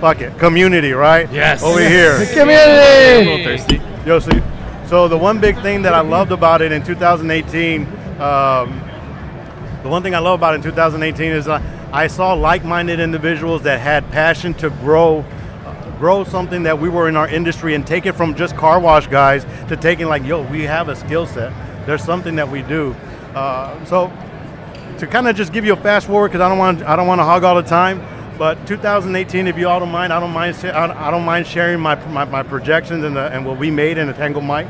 fuck 0.00 0.20
it, 0.20 0.38
community, 0.38 0.92
right? 0.92 1.30
Yes. 1.32 1.62
Over 1.64 1.80
here. 1.80 2.16
a 2.22 2.26
Community. 2.32 3.30
little 3.30 3.44
thirsty. 3.44 3.80
Yo, 4.06 4.18
so, 4.20 4.30
so 4.86 5.08
the 5.08 5.16
one 5.16 5.40
big 5.40 5.60
thing 5.62 5.82
that 5.82 5.94
I 5.94 6.00
loved 6.00 6.30
about 6.30 6.60
it 6.60 6.70
in 6.70 6.84
2018, 6.84 7.82
um, 8.20 8.80
the 9.82 9.88
one 9.88 10.02
thing 10.02 10.14
I 10.14 10.18
love 10.18 10.38
about 10.38 10.54
it 10.54 10.56
in 10.58 10.62
2018 10.62 11.32
is 11.32 11.48
uh, 11.48 11.60
I 11.92 12.06
saw 12.06 12.34
like-minded 12.34 13.00
individuals 13.00 13.62
that 13.62 13.80
had 13.80 14.10
passion 14.10 14.52
to 14.54 14.70
grow, 14.70 15.20
uh, 15.64 15.98
grow 15.98 16.24
something 16.24 16.64
that 16.64 16.78
we 16.78 16.88
were 16.88 17.08
in 17.08 17.16
our 17.16 17.28
industry 17.28 17.74
and 17.74 17.86
take 17.86 18.04
it 18.04 18.12
from 18.12 18.34
just 18.34 18.56
car 18.56 18.78
wash 18.78 19.06
guys 19.06 19.44
to 19.68 19.76
taking 19.76 20.06
like, 20.06 20.24
yo, 20.24 20.42
we 20.50 20.62
have 20.64 20.88
a 20.88 20.96
skill 20.96 21.26
set. 21.26 21.52
There's 21.86 22.02
something 22.02 22.36
that 22.36 22.48
we 22.48 22.62
do. 22.62 22.94
Uh, 23.34 23.84
so 23.84 24.12
to 24.98 25.06
kind 25.06 25.26
of 25.28 25.34
just 25.34 25.52
give 25.52 25.64
you 25.64 25.72
a 25.72 25.76
fast 25.76 26.06
forward 26.06 26.28
because 26.28 26.40
I 26.40 26.48
don't 26.48 26.58
want 26.58 26.82
I 26.82 26.96
don't 26.96 27.06
want 27.06 27.18
to 27.18 27.24
hog 27.24 27.44
all 27.44 27.56
the 27.56 27.62
time. 27.62 28.00
But 28.36 28.66
2018, 28.66 29.46
if 29.46 29.56
you 29.56 29.68
all 29.68 29.78
don't 29.78 29.92
mind, 29.92 30.12
I 30.12 30.18
don't 30.18 30.32
mind 30.32 30.56
I 30.64 31.10
don't- 31.10 31.24
mind 31.24 31.46
sharing 31.46 31.78
my, 31.80 31.94
my, 32.06 32.24
my 32.24 32.42
projections 32.42 33.04
and, 33.04 33.16
the, 33.16 33.32
and 33.32 33.46
what 33.46 33.58
we 33.58 33.70
made 33.70 33.96
in 33.96 34.08
the 34.08 34.12
Tango 34.12 34.40
Mike. 34.40 34.66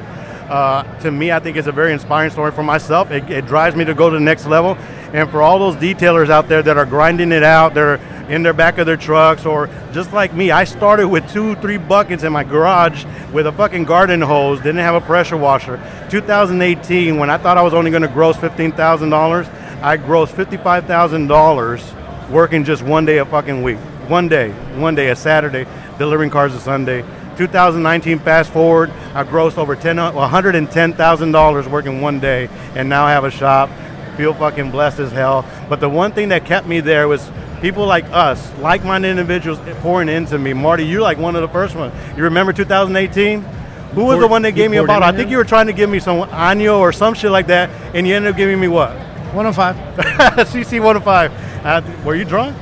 Uh, 0.49 0.83
to 1.01 1.11
me, 1.11 1.33
I 1.33 1.39
think 1.41 1.57
it's 1.57 1.67
a 1.67 1.73
very 1.73 1.95
inspiring 1.95 2.31
story 2.31 2.53
for 2.53 2.63
myself. 2.63 3.11
It, 3.11 3.29
it 3.31 3.47
drives 3.47 3.75
me 3.75 3.87
to 3.87 3.95
go 3.95 4.11
to 4.11 4.15
the 4.19 4.25
next 4.25 4.47
level. 4.47 4.77
And 5.15 5.31
for 5.31 5.41
all 5.41 5.59
those 5.59 5.77
detailers 5.77 6.29
out 6.29 6.49
there 6.49 6.63
that 6.63 6.77
are 6.77 6.85
grinding 6.85 7.33
it 7.33 7.43
out, 7.43 7.73
they're 7.73 7.99
in 8.29 8.43
their 8.43 8.53
back 8.53 8.77
of 8.79 8.87
their 8.87 8.97
trucks, 8.97 9.47
or 9.47 9.69
just 9.93 10.13
like 10.13 10.33
me, 10.35 10.51
I 10.51 10.65
started 10.65 11.09
with 11.09 11.31
two, 11.31 11.55
three 11.57 11.77
buckets 11.77 12.23
in 12.23 12.33
my 12.33 12.43
garage 12.45 13.05
with 13.33 13.47
a 13.47 13.53
fucking 13.53 13.85
garden 13.85 14.21
hose, 14.21 14.59
didn't 14.59 14.79
have 14.79 14.95
a 14.95 15.01
pressure 15.01 15.37
washer. 15.37 15.79
2018, 16.11 17.19
when 17.19 17.31
I 17.31 17.39
thought 17.39 17.59
I 17.59 17.63
was 17.63 17.75
only 17.75 17.91
going 17.91 18.03
to 18.03 18.09
gross 18.09 18.37
$15,000, 18.37 19.83
I 19.83 19.97
grossed 19.99 20.33
$55,000 20.33 21.81
working 22.31 22.65
just 22.65 22.83
one 22.83 23.05
day 23.05 23.19
a 23.19 23.25
fucking 23.25 23.63
week. 23.63 23.79
One 24.09 24.29
day, 24.29 24.51
one 24.77 24.95
day, 24.95 25.09
a 25.09 25.17
Saturday, 25.17 25.67
delivering 25.99 26.31
cars 26.31 26.55
a 26.55 26.61
Sunday. 26.61 27.05
2019, 27.37 28.19
fast 28.21 28.53
forward, 28.53 28.91
I 29.15 29.25
grossed 29.25 29.59
over 29.59 29.75
10, 29.75 29.99
uh, 29.99 30.13
$110,000 30.13 31.67
working 31.71 32.01
one 32.01 32.21
day, 32.21 32.49
and 32.75 32.89
now 32.89 33.05
I 33.05 33.13
have 33.13 33.25
a 33.25 33.31
shop. 33.31 33.71
Feel 34.17 34.35
fucking 34.35 34.71
blessed 34.71 35.01
as 35.01 35.11
hell. 35.11 35.45
But 35.69 35.81
the 35.81 35.89
one 35.89 36.13
thing 36.13 36.29
that 36.29 36.45
kept 36.45 36.67
me 36.67 36.81
there 36.81 37.09
was 37.09 37.31
people 37.61 37.87
like 37.87 38.05
us, 38.13 38.53
like-minded 38.59 39.09
individuals 39.09 39.59
pouring 39.81 40.09
into 40.09 40.39
me. 40.39 40.53
Marty, 40.53 40.85
you're 40.85 41.01
like 41.01 41.19
one 41.19 41.35
of 41.35 41.43
the 41.43 41.49
first 41.49 41.75
ones. 41.75 41.95
You 42.17 42.25
remember 42.25 42.53
2018? 42.53 43.41
Who 43.95 44.05
was 44.05 44.19
the 44.19 44.27
one 44.27 44.43
that 44.43 44.53
gave 44.53 44.71
me 44.71 44.77
a 44.77 44.85
bottle? 44.85 45.05
I 45.05 45.13
think 45.13 45.31
you 45.31 45.37
were 45.37 45.45
trying 45.45 45.67
to 45.67 45.73
give 45.73 45.89
me 45.89 45.99
some 45.99 46.29
Año 46.29 46.79
or 46.79 46.93
some 46.93 47.15
shit 47.15 47.31
like 47.31 47.47
that, 47.47 47.71
and 47.95 48.07
you 48.07 48.15
ended 48.15 48.33
up 48.33 48.37
giving 48.37 48.61
me 48.61 48.69
what? 48.69 48.91
105. 49.35 49.77
CC 50.49 50.81
105. 50.81 51.54
Uh, 51.65 51.81
were 52.05 52.15
you 52.15 52.25
drunk? 52.25 52.57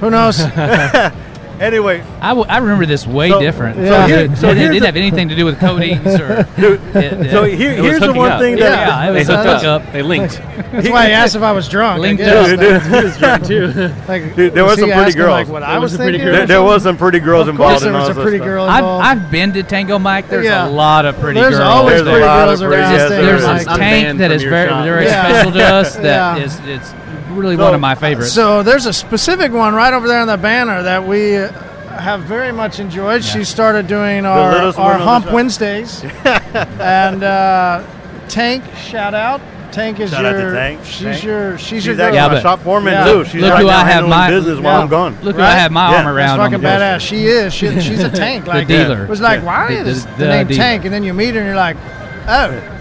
Who 0.00 0.10
knows? 0.10 0.40
Anyway, 1.60 2.04
I, 2.20 2.28
w- 2.28 2.46
I 2.48 2.58
remember 2.58 2.86
this 2.86 3.04
way 3.04 3.30
So- 3.30 3.40
different. 3.40 3.78
so 3.78 3.82
it, 4.04 4.06
here- 4.06 4.36
so 4.36 4.48
it 4.50 4.56
here's 4.56 4.68
didn't 4.70 4.78
the- 4.82 4.86
have 4.86 4.94
anything 4.96 5.28
to 5.28 5.34
do 5.34 5.44
with 5.44 5.58
coatings 5.58 6.06
or. 6.06 6.46
dude, 6.56 6.80
it- 6.94 7.32
so 7.32 7.42
here, 7.42 7.72
here's 7.82 7.98
the 7.98 8.12
one 8.12 8.30
up. 8.30 8.40
thing 8.40 8.56
yeah, 8.58 8.68
that 8.68 9.08
it 9.08 9.12
was 9.18 9.26
They 9.26 9.34
hooked 9.34 9.62
hookup. 9.64 9.82
up. 9.88 9.92
They 9.92 10.02
linked. 10.02 10.34
That's 10.38 10.88
why 10.88 11.06
I 11.06 11.10
asked 11.10 11.34
if 11.34 11.42
I 11.42 11.50
was 11.50 11.68
drunk. 11.68 12.00
Linked 12.00 12.22
guess. 12.22 12.50
Dude, 12.50 12.60
dude, 12.60 12.82
he 12.82 13.02
was 13.02 13.18
drunk 13.18 13.44
too. 13.44 13.66
Like, 14.06 14.36
Dude, 14.36 14.54
there 14.54 14.62
was 14.62 14.78
was 14.78 14.88
some 14.88 15.02
pretty 15.02 15.18
girls. 15.18 15.30
Like 15.32 15.48
what 15.48 15.60
There 15.60 15.68
I 15.68 15.78
was 15.78 15.90
was 15.90 15.92
some 15.94 16.04
pretty 16.04 16.18
thinking. 16.18 16.32
there, 16.32 16.46
there 16.46 16.62
was 16.62 16.82
some 16.84 16.96
pretty 16.96 17.18
girls 17.18 17.48
Of 17.48 17.56
involved 17.56 17.82
there 17.82 17.88
in 17.90 17.94
was 17.96 18.04
all 18.04 18.10
a 18.10 18.14
this 18.14 18.22
pretty 18.22 18.36
stuff. 18.38 18.46
girl 18.46 18.64
I've, 18.64 18.78
involved. 18.78 19.04
I've 19.06 19.30
been 19.32 19.52
to 19.54 19.62
Tango 19.64 19.98
Mike. 19.98 20.28
There's 20.28 20.44
Yeah. 20.44 20.68
a 20.68 20.70
lot 20.70 21.06
of 21.06 21.18
pretty 21.18 21.40
There's 21.40 21.56
girls. 21.56 21.68
always 21.68 22.04
There's 22.04 22.06
a 22.06 22.10
pretty 22.12 22.24
girls 22.24 22.62
around. 22.62 22.92
yes, 22.92 23.06
staying 23.08 23.10
there 23.24 23.32
There's 23.32 23.40
is. 23.42 23.46
like- 23.48 23.66
a 23.66 23.70
I'm 23.70 23.78
tank 23.80 24.06
banned 24.06 24.20
that 24.20 24.26
from 24.28 24.36
is 24.36 24.42
your 24.44 24.50
very 24.52 24.68
very 24.84 25.06
special 25.08 25.50
to 25.50 25.64
us. 25.64 25.96
That 25.96 26.38
is 26.40 26.60
it's 26.66 26.94
really 27.30 27.56
So- 27.56 27.64
one 27.64 27.74
of 27.74 27.80
my 27.80 27.94
favorites. 27.94 28.32
So 28.32 28.62
there's 28.62 28.86
a 28.86 28.92
specific 28.92 29.52
one 29.52 29.74
right 29.74 29.92
over 29.92 30.06
there 30.08 30.20
on 30.20 30.26
the 30.28 30.36
banner 30.36 30.82
that 30.82 31.06
we 31.06 31.36
uh, 31.36 31.50
have 31.98 32.22
very 32.22 32.52
much 32.52 32.78
enjoyed. 32.80 33.24
She 33.24 33.44
started 33.44 33.86
doing 33.86 34.24
our, 34.26 34.38
our 34.38 34.72
one 34.72 34.76
on 34.92 34.98
the 35.00 35.04
Hump. 35.06 35.32
Wednesdays. 35.32 36.02
and 36.80 37.22
uh, 37.22 37.84
Tank, 38.28 38.64
shout 38.76 39.14
out. 39.14 39.40
Tank 39.72 40.00
is 40.00 40.10
Shout 40.10 40.24
out 40.24 40.32
to 40.32 40.38
your 40.40 40.54
Tank. 40.54 40.80
she's 40.84 41.00
Tank. 41.02 41.24
your 41.24 41.58
she's, 41.58 41.66
She's 41.68 41.86
your 41.86 41.94
girl. 41.94 42.12
Yeah, 42.14 42.28
my 42.28 42.40
shop 42.40 42.60
foreman 42.60 42.94
Yeah. 42.94 43.04
too. 43.04 43.24
She's 43.26 43.42
Look 43.42 43.52
right 43.52 43.60
who 43.60 43.66
now 43.68 43.78
I 43.78 43.84
have 43.84 44.08
my- 44.08 44.30
business 44.30 44.58
while 44.60 44.80
I'm 44.80 44.88
gone. 44.88 45.18
Look, 45.22 45.36
who 45.36 45.42
I 45.42 45.50
have 45.50 45.70
my 45.70 45.90
Yeah. 45.90 45.96
arm 45.96 46.06
That's 46.06 46.16
That's 46.16 46.38
around. 46.38 46.38
fucking 46.50 46.62
them. 46.62 46.80
badass. 46.80 47.00
She 47.00 47.26
is. 47.26 47.52
She, 47.54 47.80
she's 47.80 48.02
a 48.02 48.08
tank. 48.24 48.46
Like 48.46 48.66
dealer. 48.66 49.04
It 49.04 49.08
was 49.10 49.20
like, 49.20 49.40
Yeah. 49.40 49.44
why 49.46 49.74
The- 49.82 49.90
is 49.90 50.04
the- 50.06 50.10
the, 50.12 50.16
the 50.18 50.26
name 50.28 50.46
dealer. 50.46 50.58
Tank? 50.58 50.84
And 50.86 50.94
then 50.94 51.02
you 51.04 51.12
meet 51.12 51.34
her 51.34 51.40
and 51.40 51.46
you're 51.46 51.54
like, 51.56 51.76
oh, 52.28 52.77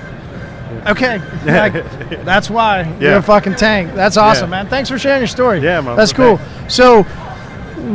okay. 0.89 1.19
Like 1.45 2.25
that's 2.25 2.49
why 2.49 2.95
you're 2.99 3.17
a 3.17 3.21
fucking 3.21 3.55
tank. 3.55 3.93
That's 3.93 4.17
awesome, 4.17 4.49
Yeah. 4.49 4.63
man. 4.63 4.67
Thanks 4.67 4.89
for 4.89 4.97
sharing 4.97 5.21
your 5.21 5.27
story. 5.27 5.59
Yeah, 5.59 5.81
man. 5.81 5.95
That's 5.95 6.13
cool. 6.13 6.39
So 6.67 7.05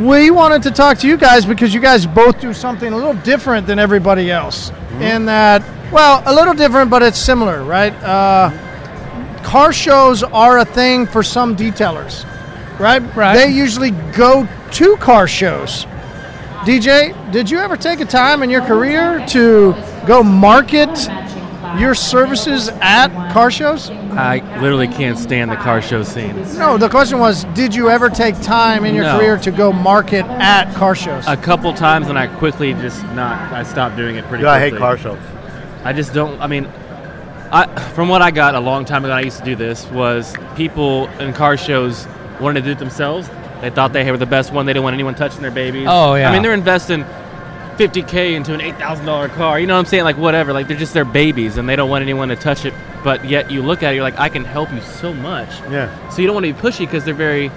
we 0.05 0.31
wanted 0.31 0.63
to 0.63 0.71
talk 0.71 0.97
to 0.99 1.07
you 1.07 1.17
guys 1.17 1.45
because 1.45 1.73
you 1.73 1.79
guys 1.79 2.05
both 2.05 2.39
do 2.39 2.53
something 2.53 2.91
a 2.91 2.95
little 2.95 3.13
different 3.13 3.67
than 3.67 3.79
everybody 3.79 4.31
else. 4.31 4.69
Mm-hmm. 4.71 5.01
In 5.01 5.25
that, 5.25 5.61
well, 5.91 6.23
a 6.25 6.33
little 6.33 6.53
different, 6.53 6.89
but 6.89 7.03
it's 7.03 7.19
similar, 7.19 7.63
right? 7.63 7.93
Uh, 8.03 8.51
car 9.43 9.73
shows 9.73 10.23
are 10.23 10.59
a 10.59 10.65
thing 10.65 11.05
for 11.05 11.21
some 11.21 11.55
detailers, 11.55 12.25
right? 12.79 13.01
Right. 13.15 13.35
They 13.35 13.49
usually 13.49 13.91
go 13.91 14.47
to 14.71 14.97
car 14.97 15.27
shows 15.27 15.85
DJ, 16.63 17.13
did 17.33 17.49
you 17.49 17.57
ever 17.57 17.75
take 17.75 17.99
a 17.99 18.05
time 18.05 18.41
in 18.41 18.49
your 18.49 18.61
career 18.61 19.21
to 19.27 19.75
go 20.07 20.23
market 20.23 20.87
your 21.79 21.95
services 21.95 22.69
at 22.81 23.07
car 23.33 23.49
shows? 23.51 23.89
I 23.89 24.39
literally 24.61 24.87
can't 24.87 25.17
stand 25.17 25.51
the 25.51 25.55
car 25.55 25.81
show 25.81 26.03
scene. 26.03 26.35
No, 26.57 26.77
the 26.77 26.89
question 26.89 27.19
was, 27.19 27.45
did 27.55 27.73
you 27.73 27.89
ever 27.89 28.09
take 28.09 28.39
time 28.41 28.85
in 28.85 28.93
your 28.93 29.05
No. 29.05 29.17
career 29.17 29.37
to 29.37 29.51
go 29.51 29.71
market 29.73 30.25
at 30.25 30.73
car 30.75 30.93
shows? 30.95 31.27
A 31.27 31.35
couple 31.37 31.73
times, 31.73 32.09
and 32.09 32.17
I 32.17 32.27
quickly 32.27 32.73
just 32.73 33.03
not. 33.15 33.51
I 33.51 33.63
stopped 33.63 33.95
doing 33.95 34.15
it 34.17 34.25
pretty. 34.27 34.43
Dude, 34.43 34.49
I 34.49 34.59
hate 34.59 34.77
car 34.77 34.97
shows. 34.97 35.19
I 35.83 35.93
just 35.93 36.13
don't. 36.13 36.39
I 36.41 36.47
mean, 36.47 36.67
I 37.51 37.65
from 37.93 38.07
what 38.07 38.21
I 38.21 38.31
got 38.31 38.55
a 38.55 38.59
long 38.59 38.85
time 38.85 39.03
ago, 39.05 39.13
I 39.13 39.21
used 39.21 39.39
to 39.39 39.45
do 39.45 39.55
this. 39.55 39.85
Was 39.91 40.35
people 40.55 41.07
in 41.19 41.33
car 41.33 41.57
shows 41.57 42.07
wanted 42.39 42.61
to 42.61 42.65
do 42.67 42.71
it 42.71 42.79
themselves. 42.79 43.29
They 43.61 43.69
thought 43.69 43.93
they 43.93 44.09
were 44.11 44.17
the 44.17 44.25
best 44.25 44.51
one. 44.51 44.65
They 44.65 44.73
didn't 44.73 44.83
want 44.83 44.93
anyone 44.93 45.15
touching 45.15 45.41
their 45.41 45.51
babies. 45.51 45.87
Oh, 45.89 46.15
yeah. 46.15 46.29
I 46.29 46.33
mean, 46.33 46.41
they're 46.41 46.53
investing 46.53 47.05
50k 47.77 48.33
into 48.33 48.53
an 48.53 48.61
eight 48.61 48.75
thousand 48.77 49.05
dollar 49.05 49.29
car. 49.29 49.59
You 49.59 49.67
know 49.67 49.73
what 49.75 49.79
I'm 49.79 49.85
saying? 49.85 50.03
Like 50.03 50.17
whatever. 50.17 50.53
Like 50.53 50.67
they're 50.67 50.77
just 50.77 50.93
their 50.93 51.05
babies, 51.05 51.57
and 51.57 51.67
they 51.67 51.75
don't 51.75 51.89
want 51.89 52.01
anyone 52.03 52.29
to 52.29 52.35
touch 52.35 52.65
it. 52.65 52.73
But 53.03 53.25
yet 53.25 53.51
you 53.51 53.61
look 53.61 53.83
at 53.83 53.91
it, 53.91 53.95
you're 53.95 54.03
like, 54.03 54.17
I 54.19 54.29
can 54.29 54.45
help 54.45 54.71
you 54.71 54.81
so 54.81 55.13
much. 55.13 55.49
Yeah. 55.69 56.09
So 56.09 56.21
you 56.21 56.27
don't 56.27 56.35
want 56.35 56.45
to 56.45 56.53
be 56.53 56.59
pushy 56.59 56.79
because 56.79 57.03
they're 57.03 57.13
very, 57.13 57.51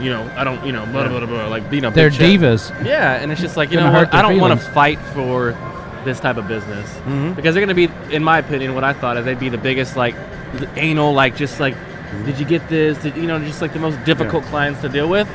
you 0.00 0.10
know, 0.10 0.28
I 0.36 0.42
don't, 0.42 0.64
you 0.66 0.72
know, 0.72 0.84
blah, 0.86 1.06
blah, 1.06 1.18
blah, 1.18 1.26
blah, 1.28 1.46
like 1.48 1.70
you 1.72 1.80
know, 1.80 1.90
They're 1.90 2.10
big 2.10 2.18
shit. 2.18 2.40
divas. 2.40 2.84
Yeah, 2.84 3.14
and 3.20 3.30
it's 3.30 3.40
just 3.40 3.56
like 3.56 3.70
you 3.70 3.76
know 3.76 3.92
what? 3.92 4.12
I 4.12 4.22
don't 4.22 4.38
want 4.40 4.58
to 4.60 4.66
fight 4.70 4.98
for 5.14 5.56
this 6.04 6.18
type 6.18 6.38
of 6.38 6.48
business 6.48 6.88
Mhm. 7.06 7.36
because 7.36 7.54
they're 7.54 7.64
going 7.64 7.76
to 7.76 7.88
be, 8.08 8.14
in 8.14 8.24
my 8.24 8.38
opinion, 8.38 8.74
what 8.74 8.84
I 8.84 8.94
thought 8.94 9.18
is 9.18 9.24
they'd 9.26 9.38
be 9.38 9.50
the 9.50 9.58
biggest 9.58 9.96
like 9.96 10.14
anal, 10.76 11.12
like 11.12 11.36
just 11.36 11.60
like, 11.60 11.76
did 12.24 12.38
you 12.40 12.46
get 12.46 12.66
this? 12.68 12.96
Did, 12.98 13.16
you 13.16 13.26
know, 13.26 13.38
just 13.38 13.60
like 13.60 13.72
the 13.74 13.78
most 13.78 14.02
difficult 14.04 14.42
clients 14.44 14.80
to 14.80 14.88
deal 14.88 15.08
with. 15.08 15.28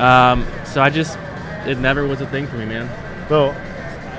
Um, 0.00 0.46
so 0.64 0.80
I 0.80 0.88
just, 0.90 1.18
it 1.66 1.78
never 1.78 2.06
was 2.06 2.20
a 2.20 2.26
thing 2.26 2.46
for 2.46 2.56
me, 2.56 2.64
man. 2.66 2.88
So, 3.28 3.54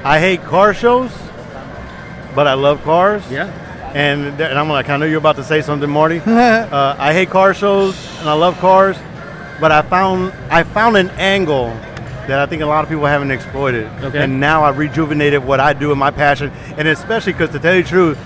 I 0.04 0.20
hate 0.20 0.44
car 0.44 0.74
shows, 0.74 1.12
but 2.36 2.48
I 2.48 2.54
love 2.54 2.84
cars. 2.84 3.30
Yeah. 3.32 3.48
And, 3.94 4.40
and 4.40 4.60
I'm 4.60 4.70
like, 4.70 4.90
I 4.90 4.98
know 4.98 5.06
you're 5.06 5.18
about 5.18 5.38
to 5.38 5.44
say 5.44 5.62
something, 5.62 5.90
Marty. 5.90 6.20
uh, 6.26 6.96
I 7.00 7.14
hate 7.14 7.30
car 7.30 7.54
shows 7.54 7.96
and 8.20 8.30
I 8.30 8.34
love 8.34 8.58
cars, 8.60 8.98
but 9.60 9.72
I 9.72 9.82
found 9.82 10.34
I 10.52 10.64
found 10.64 10.98
an 10.98 11.10
angle 11.12 11.70
that 12.28 12.40
I 12.40 12.46
think 12.46 12.62
a 12.62 12.66
lot 12.66 12.84
of 12.84 12.90
people 12.90 13.06
haven't 13.06 13.32
exploited. 13.32 13.88
Okay. 14.04 14.24
And 14.24 14.40
now 14.40 14.64
I've 14.64 14.78
rejuvenated 14.78 15.44
what 15.44 15.60
I 15.60 15.74
do 15.74 15.92
and 15.92 16.00
my 16.00 16.12
passion, 16.12 16.52
and 16.78 16.88
especially 16.88 17.32
because 17.32 17.50
to 17.52 17.60
tell 17.60 17.76
you 17.76 17.84
the 17.84 17.90
truth, 17.90 18.20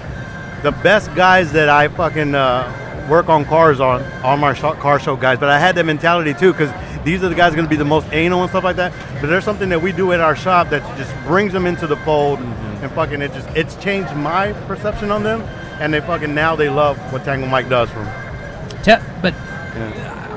the 0.64 0.72
best 0.72 1.14
guys 1.16 1.52
that 1.54 1.70
I 1.70 1.88
fucking 1.88 2.34
uh, 2.34 3.08
work 3.10 3.30
on 3.30 3.46
cars 3.46 3.80
on 3.80 4.02
are 4.24 4.38
my 4.38 4.54
car 4.54 5.00
show 5.00 5.16
guys. 5.16 5.40
But 5.40 5.50
I 5.50 5.60
had 5.60 5.76
that 5.76 5.86
mentality 5.86 6.34
too 6.34 6.52
because 6.52 6.72
these 7.04 7.24
are 7.24 7.30
the 7.30 7.36
guys 7.36 7.54
going 7.54 7.66
to 7.66 7.70
be 7.70 7.76
the 7.76 7.86
most 7.86 8.08
anal 8.12 8.42
and 8.42 8.50
stuff 8.50 8.64
like 8.64 8.76
that. 8.76 8.94
But 9.20 9.28
there's 9.28 9.44
something 9.44 9.70
that 9.70 9.82
we 9.82 9.92
do 9.92 10.12
at 10.12 10.20
our 10.20 10.36
shop 10.36 10.70
that 10.70 10.82
just 10.98 11.14
brings 11.26 11.54
them 11.54 11.66
into 11.66 11.88
the 11.88 11.98
fold, 11.98 12.40
mm-hmm. 12.40 12.84
and 12.84 12.92
fucking 12.94 13.22
it 13.22 13.34
just 13.34 13.48
it's 13.50 13.76
changed 13.76 14.16
my 14.16 14.54
perception 14.68 15.12
on 15.12 15.24
them, 15.24 15.42
and 15.80 15.94
they 15.94 16.02
fucking 16.02 16.34
now 16.34 16.56
they 16.56 16.70
love 16.70 16.98
what 17.12 17.24
Tango 17.24 17.48
Mike 17.48 17.70
does 17.70 17.90
for 17.90 18.00
them. 18.00 18.84
Te- 18.84 19.22
but 19.22 19.34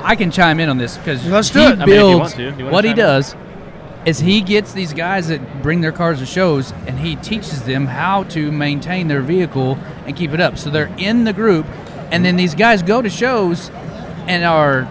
I 0.04 0.16
can 0.16 0.30
chime 0.30 0.60
in 0.60 0.68
on 0.68 0.78
this 0.78 0.98
because 0.98 1.26
Let's 1.26 1.50
do 1.50 1.60
he 1.60 1.66
it. 1.66 1.72
I 1.72 1.74
mean, 1.74 1.80
if 1.82 1.88
you 1.88 1.94
builds 1.94 2.20
want 2.20 2.34
to. 2.34 2.42
You 2.42 2.50
wanna 2.50 2.70
what 2.70 2.84
he 2.84 2.90
chime 2.90 2.98
in? 2.98 3.04
does 3.04 3.36
is 4.04 4.18
he 4.18 4.42
gets 4.42 4.72
these 4.72 4.92
guys 4.92 5.28
that 5.28 5.62
bring 5.62 5.80
their 5.80 5.92
cars 5.92 6.18
to 6.18 6.26
shows 6.26 6.72
and 6.86 6.98
he 6.98 7.16
teaches 7.16 7.62
them 7.62 7.86
how 7.86 8.24
to 8.24 8.52
maintain 8.52 9.08
their 9.08 9.22
vehicle 9.22 9.78
and 10.06 10.14
keep 10.14 10.32
it 10.32 10.40
up. 10.40 10.58
So 10.58 10.68
they're 10.68 10.94
in 10.98 11.24
the 11.24 11.32
group, 11.32 11.66
and 12.10 12.24
then 12.24 12.36
these 12.36 12.54
guys 12.54 12.82
go 12.82 13.00
to 13.00 13.08
shows 13.08 13.70
and 14.26 14.44
are 14.44 14.86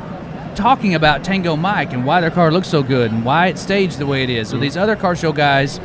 talking 0.55 0.95
about 0.95 1.23
Tango 1.23 1.55
Mike 1.55 1.93
and 1.93 2.05
why 2.05 2.21
their 2.21 2.31
car 2.31 2.51
looks 2.51 2.67
so 2.67 2.83
good 2.83 3.11
and 3.11 3.25
why 3.25 3.47
it's 3.47 3.61
staged 3.61 3.97
the 3.97 4.05
way 4.05 4.23
it 4.23 4.29
is. 4.29 4.49
So 4.49 4.57
mm. 4.57 4.61
these 4.61 4.77
other 4.77 4.95
car 4.95 5.15
show 5.15 5.31
guys 5.33 5.79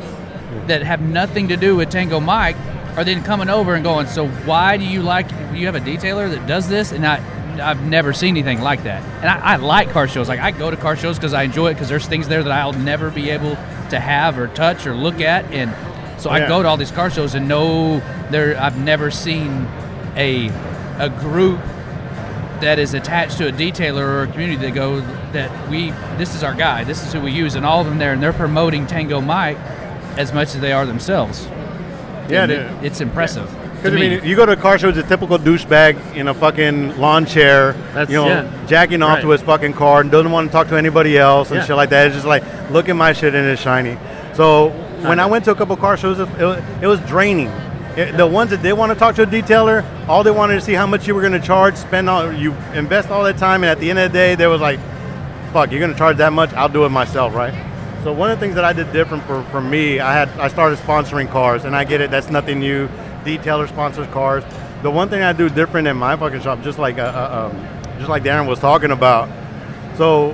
that 0.67 0.81
have 0.83 1.01
nothing 1.01 1.47
to 1.49 1.57
do 1.57 1.75
with 1.75 1.89
Tango 1.89 2.19
Mike 2.19 2.57
are 2.97 3.03
then 3.03 3.23
coming 3.23 3.49
over 3.49 3.75
and 3.75 3.83
going, 3.83 4.07
so 4.07 4.27
why 4.27 4.77
do 4.77 4.85
you 4.85 5.01
like 5.01 5.29
you 5.53 5.65
have 5.65 5.75
a 5.75 5.79
detailer 5.79 6.29
that 6.29 6.47
does 6.47 6.67
this? 6.67 6.91
And 6.91 7.05
I 7.05 7.23
I've 7.59 7.83
never 7.83 8.13
seen 8.13 8.37
anything 8.37 8.61
like 8.61 8.83
that. 8.83 9.03
And 9.21 9.29
I, 9.29 9.53
I 9.53 9.55
like 9.57 9.89
car 9.89 10.07
shows. 10.07 10.29
Like 10.29 10.39
I 10.39 10.51
go 10.51 10.71
to 10.71 10.77
car 10.77 10.95
shows 10.95 11.17
because 11.17 11.33
I 11.33 11.43
enjoy 11.43 11.71
it 11.71 11.73
because 11.73 11.89
there's 11.89 12.05
things 12.05 12.27
there 12.27 12.43
that 12.43 12.51
I'll 12.51 12.73
never 12.73 13.11
be 13.11 13.29
able 13.29 13.55
to 13.89 13.99
have 13.99 14.37
or 14.37 14.47
touch 14.47 14.87
or 14.87 14.95
look 14.95 15.19
at. 15.21 15.45
And 15.51 15.73
so 16.21 16.29
I 16.29 16.47
go 16.47 16.61
to 16.61 16.67
all 16.67 16.77
these 16.77 16.91
car 16.91 17.09
shows 17.09 17.35
and 17.35 17.47
know 17.47 17.99
there 18.29 18.59
I've 18.59 18.79
never 18.79 19.11
seen 19.11 19.67
a 20.15 20.49
a 20.99 21.09
group 21.09 21.59
that 22.61 22.79
is 22.79 22.93
attached 22.93 23.37
to 23.37 23.47
a 23.47 23.51
detailer 23.51 24.01
or 24.01 24.23
a 24.23 24.27
community 24.27 24.61
that 24.65 24.73
go 24.73 24.99
that 25.31 25.69
we 25.69 25.91
this 26.17 26.35
is 26.35 26.43
our 26.43 26.53
guy 26.53 26.83
this 26.83 27.05
is 27.05 27.13
who 27.13 27.21
we 27.21 27.31
use 27.31 27.55
and 27.55 27.65
all 27.65 27.79
of 27.81 27.87
them 27.87 27.97
there 27.97 28.13
and 28.13 28.21
they're 28.21 28.33
promoting 28.33 28.85
Tango 28.87 29.21
Mike 29.21 29.57
as 30.17 30.33
much 30.33 30.53
as 30.55 30.59
they 30.61 30.71
are 30.73 30.85
themselves. 30.85 31.47
Yeah, 32.29 32.45
it- 32.45 32.69
it's 32.83 33.01
impressive. 33.01 33.49
Because 33.75 33.91
to 33.93 33.97
I 33.97 34.01
me. 34.01 34.09
mean, 34.17 34.25
you 34.25 34.35
go 34.35 34.45
to 34.45 34.51
a 34.51 34.55
car 34.57 34.77
show, 34.77 34.89
it's 34.89 34.97
a 34.97 35.03
typical 35.03 35.37
douchebag 35.39 36.15
in 36.15 36.27
a 36.27 36.33
fucking 36.33 36.99
lawn 36.99 37.25
chair, 37.25 37.71
That's- 37.93 38.09
you 38.09 38.15
know, 38.17 38.27
yeah. 38.27 38.43
jacking 38.67 39.01
off 39.01 39.15
Right. 39.15 39.21
to 39.21 39.29
his 39.29 39.41
fucking 39.41 39.71
car 39.73 40.01
and 40.01 40.11
doesn't 40.11 40.29
want 40.31 40.47
to 40.49 40.51
talk 40.51 40.67
to 40.67 40.75
anybody 40.77 41.17
else 41.17 41.49
and 41.51 41.59
Yeah. 41.61 41.65
shit 41.65 41.75
like 41.77 41.89
that. 41.91 42.07
It's 42.07 42.15
just 42.15 42.27
like, 42.27 42.43
look 42.71 42.89
at 42.89 42.95
my 42.97 43.13
shit 43.13 43.33
and 43.33 43.47
it's 43.47 43.61
shiny. 43.61 43.97
So 44.33 44.73
when 45.01 45.19
I 45.19 45.25
went 45.27 45.45
to 45.45 45.51
a 45.51 45.55
couple 45.55 45.77
car 45.77 45.95
shows, 45.95 46.19
it, 46.19 46.27
it, 46.37 46.63
it 46.81 46.87
was 46.87 46.99
draining. 47.01 47.49
The 48.05 48.25
ones 48.25 48.51
that 48.51 48.61
they 48.61 48.71
want 48.71 48.93
to 48.93 48.97
talk 48.97 49.15
to 49.15 49.23
a 49.23 49.25
detailer, 49.25 49.83
all 50.07 50.23
they 50.23 50.31
wanted 50.31 50.55
to 50.55 50.61
see 50.61 50.73
how 50.73 50.87
much 50.87 51.07
you 51.07 51.13
were 51.13 51.21
going 51.21 51.33
to 51.33 51.45
charge, 51.45 51.75
spend 51.75 52.09
all, 52.09 52.31
you 52.31 52.53
invest 52.73 53.09
all 53.09 53.23
that 53.25 53.37
time, 53.37 53.63
and 53.63 53.69
at 53.69 53.79
the 53.79 53.89
end 53.89 53.99
of 53.99 54.11
the 54.11 54.17
day, 54.17 54.35
they 54.35 54.47
was 54.47 54.61
like, 54.61 54.79
fuck, 55.51 55.71
you're 55.71 55.79
going 55.79 55.91
to 55.91 55.97
charge 55.97 56.17
that 56.17 56.31
much? 56.31 56.53
I'll 56.53 56.69
do 56.69 56.85
it 56.85 56.89
myself, 56.89 57.35
right? 57.35 57.53
So 58.03 58.13
one 58.13 58.31
of 58.31 58.39
the 58.39 58.45
things 58.45 58.55
that 58.55 58.63
I 58.63 58.71
did 58.71 58.93
different 58.93 59.23
for, 59.25 59.43
for 59.51 59.59
me, 59.59 59.99
I 59.99 60.13
had 60.13 60.29
I 60.39 60.47
started 60.47 60.79
sponsoring 60.79 61.29
cars, 61.29 61.65
and 61.65 61.75
I 61.75 61.83
get 61.83 61.99
it. 61.99 62.09
That's 62.09 62.29
nothing 62.29 62.59
new. 62.59 62.87
Detailer 63.25 63.67
sponsors 63.67 64.07
cars. 64.07 64.45
The 64.83 64.89
one 64.89 65.09
thing 65.09 65.21
I 65.21 65.33
do 65.33 65.49
different 65.49 65.85
in 65.85 65.97
my 65.97 66.15
fucking 66.15 66.39
shop, 66.39 66.63
just 66.63 66.79
like 66.79 66.97
uh, 66.97 67.01
uh, 67.01 67.51
um, 67.51 67.97
just 67.97 68.09
like 68.09 68.23
Darren 68.23 68.47
was 68.47 68.59
talking 68.59 68.91
about. 68.91 69.27
So 69.97 70.31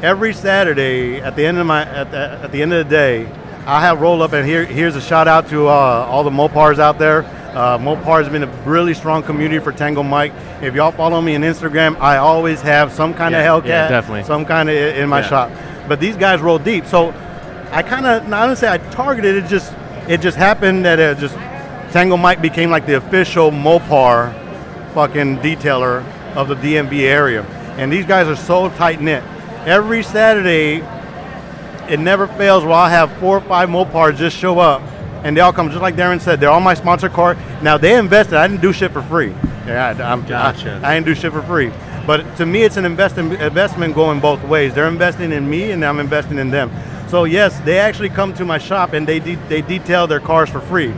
every 0.00 0.32
Saturday 0.32 1.20
at 1.20 1.34
the 1.34 1.44
end 1.44 1.58
of 1.58 1.66
my 1.66 1.84
at 1.84 2.12
the, 2.12 2.18
at 2.44 2.52
the 2.52 2.62
end 2.62 2.72
of 2.72 2.86
the 2.86 2.90
day, 2.90 3.24
I 3.66 3.80
have 3.80 4.00
rolled 4.00 4.22
up, 4.22 4.32
and 4.32 4.46
here 4.46 4.64
here's 4.64 4.96
a 4.96 5.00
shout 5.00 5.28
out 5.28 5.48
to 5.50 5.66
uh, 5.68 5.70
all 5.70 6.24
the 6.24 6.30
Mopars 6.30 6.78
out 6.78 6.98
there. 6.98 7.22
Uh, 7.54 7.76
Mopar 7.78 8.22
has 8.22 8.28
been 8.30 8.42
a 8.42 8.46
really 8.64 8.94
strong 8.94 9.22
community 9.22 9.58
for 9.62 9.72
Tango 9.72 10.02
Mike. 10.02 10.32
If 10.62 10.74
y'all 10.74 10.92
follow 10.92 11.20
me 11.20 11.34
on 11.34 11.42
Instagram, 11.42 11.98
I 12.00 12.18
always 12.18 12.60
have 12.62 12.92
some 12.92 13.12
kind 13.14 13.32
Yeah, 13.32 13.52
of 13.54 13.64
Hellcat, 13.64 13.68
yeah, 13.68 13.88
definitely. 13.88 14.24
some 14.24 14.44
kind 14.44 14.68
of 14.70 14.74
in 14.76 15.08
my 15.08 15.20
Yeah. 15.20 15.26
shop. 15.28 15.50
But 15.88 16.00
these 16.00 16.16
guys 16.16 16.40
roll 16.40 16.58
deep, 16.58 16.86
so 16.86 17.12
I 17.72 17.82
kind 17.82 18.06
of 18.06 18.28
not 18.28 18.46
to 18.46 18.56
say 18.56 18.70
I 18.72 18.78
targeted 18.78 19.36
it. 19.36 19.48
Just 19.48 19.72
it 20.08 20.20
just 20.20 20.36
happened 20.36 20.84
that 20.84 20.98
it 20.98 21.18
just 21.18 21.36
Tango 21.92 22.16
Mike 22.16 22.40
became 22.40 22.70
like 22.70 22.86
the 22.86 22.96
official 22.96 23.50
Mopar 23.50 24.32
fucking 24.94 25.38
detailer 25.38 26.04
of 26.34 26.48
the 26.48 26.54
DMV 26.56 27.00
area, 27.02 27.42
and 27.76 27.92
these 27.92 28.06
guys 28.06 28.28
are 28.28 28.36
so 28.36 28.68
tight 28.70 29.00
knit. 29.00 29.22
Every 29.66 30.02
Saturday, 30.02 30.82
it 31.88 31.98
never 32.00 32.26
fails 32.26 32.64
where 32.64 32.74
I'll 32.74 32.88
have 32.88 33.12
four 33.18 33.38
or 33.38 33.40
five 33.40 33.68
Mopars 33.68 34.16
just 34.16 34.36
show 34.36 34.58
up, 34.58 34.82
and 35.24 35.36
they 35.36 35.40
all 35.40 35.52
come 35.52 35.68
just 35.70 35.82
like 35.82 35.96
Darren 35.96 36.20
said. 36.20 36.40
They're 36.40 36.50
on 36.50 36.62
my 36.62 36.74
sponsor 36.74 37.08
card. 37.08 37.38
Now 37.62 37.78
they 37.78 37.96
invested. 37.96 38.34
I 38.36 38.46
didn't 38.46 38.62
do 38.62 38.72
shit 38.72 38.92
for 38.92 39.02
free. 39.02 39.30
Yeah, 39.66 39.94
I, 39.98 40.12
I'm, 40.12 40.24
Gotcha. 40.26 40.80
I, 40.82 40.90
I 40.90 40.94
didn't 40.94 41.06
do 41.06 41.14
shit 41.14 41.32
for 41.32 41.42
free. 41.42 41.70
But 42.06 42.36
to 42.36 42.46
me, 42.46 42.62
it's 42.62 42.76
an 42.76 42.84
investment 42.84 43.40
investment 43.40 43.94
going 43.94 44.20
both 44.20 44.42
ways. 44.44 44.74
They're 44.74 44.88
investing 44.88 45.32
in 45.32 45.48
me, 45.48 45.72
and 45.72 45.84
I'm 45.84 46.00
investing 46.00 46.38
in 46.38 46.50
them. 46.50 46.70
So 47.08 47.24
yes, 47.24 47.58
they 47.60 47.78
actually 47.78 48.10
come 48.10 48.34
to 48.34 48.44
my 48.44 48.58
shop 48.58 48.92
and 48.92 49.06
they 49.06 49.18
de- 49.18 49.36
they 49.48 49.62
detail 49.62 50.06
their 50.06 50.20
cars 50.20 50.50
for 50.50 50.60
free. 50.60 50.92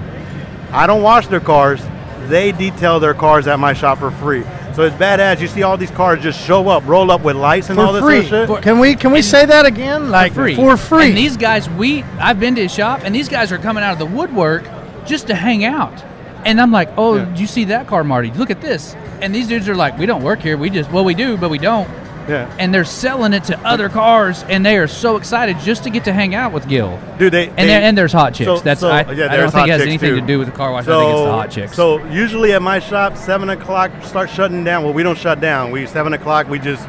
I 0.73 0.87
don't 0.87 1.03
wash 1.03 1.29
their 1.29 1.41
cars. 1.41 1.81
They 2.27 2.53
detail 2.53 3.01
their 3.01 3.15
cars 3.15 3.47
at 3.47 3.59
my 3.59 3.73
shop 3.73 3.99
for 3.99 4.11
free. 4.11 4.45
So 4.75 4.83
it's 4.85 4.97
badass. 4.97 5.41
You 5.41 5.49
see 5.49 5.63
all 5.63 5.77
these 5.77 5.91
cars 5.91 6.23
just 6.23 6.41
show 6.41 6.69
up, 6.69 6.87
roll 6.87 7.11
up 7.11 7.23
with 7.23 7.37
lights 7.37 7.71
and 7.71 7.79
all 7.79 7.93
this 7.93 8.03
free. 8.03 8.19
other 8.27 8.47
shit. 8.47 8.63
Can 8.63 8.79
we 8.79 8.95
can 8.95 9.13
we 9.13 9.23
say 9.23 9.45
that 9.47 9.67
again? 9.67 10.11
Like 10.11 10.33
for 10.33 10.43
free. 10.45 10.55
For 10.55 10.77
free. 10.77 11.09
And 11.09 11.17
these 11.17 11.37
guys, 11.37 11.69
we 11.71 12.03
I've 12.19 12.39
been 12.41 12.55
to 12.55 12.63
his 12.63 12.73
shop, 12.73 13.01
and 13.05 13.15
these 13.15 13.29
guys 13.29 13.53
are 13.53 13.59
coming 13.59 13.83
out 13.85 13.93
of 13.93 13.99
the 13.99 14.07
woodwork 14.07 14.65
just 15.07 15.27
to 15.29 15.35
hang 15.35 15.65
out. 15.65 16.05
And 16.47 16.61
I'm 16.61 16.73
like, 16.73 16.89
oh, 16.97 17.17
Yeah. 17.17 17.25
did 17.27 17.39
you 17.41 17.47
see 17.47 17.65
that 17.65 17.87
car, 17.87 18.03
Marty? 18.05 18.31
Look 18.31 18.51
at 18.51 18.61
this. 18.63 18.95
And 19.21 19.35
these 19.35 19.47
dudes 19.49 19.69
are 19.69 19.75
like, 19.75 19.99
we 19.99 20.07
don't 20.07 20.23
work 20.23 20.41
here. 20.41 20.57
We 20.57 20.71
just 20.71 20.91
well, 20.91 21.05
we 21.05 21.15
do, 21.15 21.37
but 21.37 21.51
we 21.51 21.59
don't. 21.59 21.89
Yeah. 22.29 22.55
And 22.59 22.73
they're 22.75 22.85
selling 22.85 23.33
it 23.33 23.45
to 23.45 23.59
other 23.61 23.89
cars, 23.89 24.43
and 24.45 24.65
they 24.65 24.77
are 24.77 24.87
so 24.87 25.17
excited 25.17 25.59
just 25.61 25.85
to 25.85 25.91
get 25.91 26.05
to 26.05 26.13
hang 26.13 26.35
out 26.35 26.53
with 26.53 26.69
Gil. 26.69 26.99
Dude, 27.19 27.33
they, 27.33 27.49
And 27.49 27.57
they- 27.59 27.67
there, 27.67 27.83
and 27.83 27.97
there's 27.99 28.13
hot 28.13 28.35
chicks. 28.35 28.47
so- 28.47 28.59
That's 28.61 28.81
so- 28.81 28.91
I, 28.91 29.11
yeah, 29.13 29.33
I 29.33 29.37
don't 29.37 29.51
think 29.51 29.69
it 29.69 29.73
has 29.73 29.83
anything 29.83 30.11
too. 30.15 30.21
to 30.21 30.27
do 30.27 30.39
with 30.39 30.49
the 30.49 30.55
car 30.55 30.73
wash. 30.73 30.85
So, 30.85 30.99
I 30.99 31.03
think 31.05 31.13
it's 31.13 31.25
the 31.25 31.31
hot 31.33 31.51
chicks. 31.51 31.77
So 31.77 32.05
usually 32.07 32.53
at 32.53 32.63
my 32.63 32.79
shop, 32.79 33.17
seven 33.17 33.51
o'clock 33.51 33.91
start 34.03 34.31
shutting 34.31 34.65
down. 34.65 34.85
Well, 34.85 34.93
we 34.93 35.03
don't 35.03 35.19
shut 35.19 35.41
down. 35.41 35.71
We 35.71 35.87
seven 35.87 36.13
o'clock. 36.13 36.49
We 36.49 36.59
just 36.59 36.87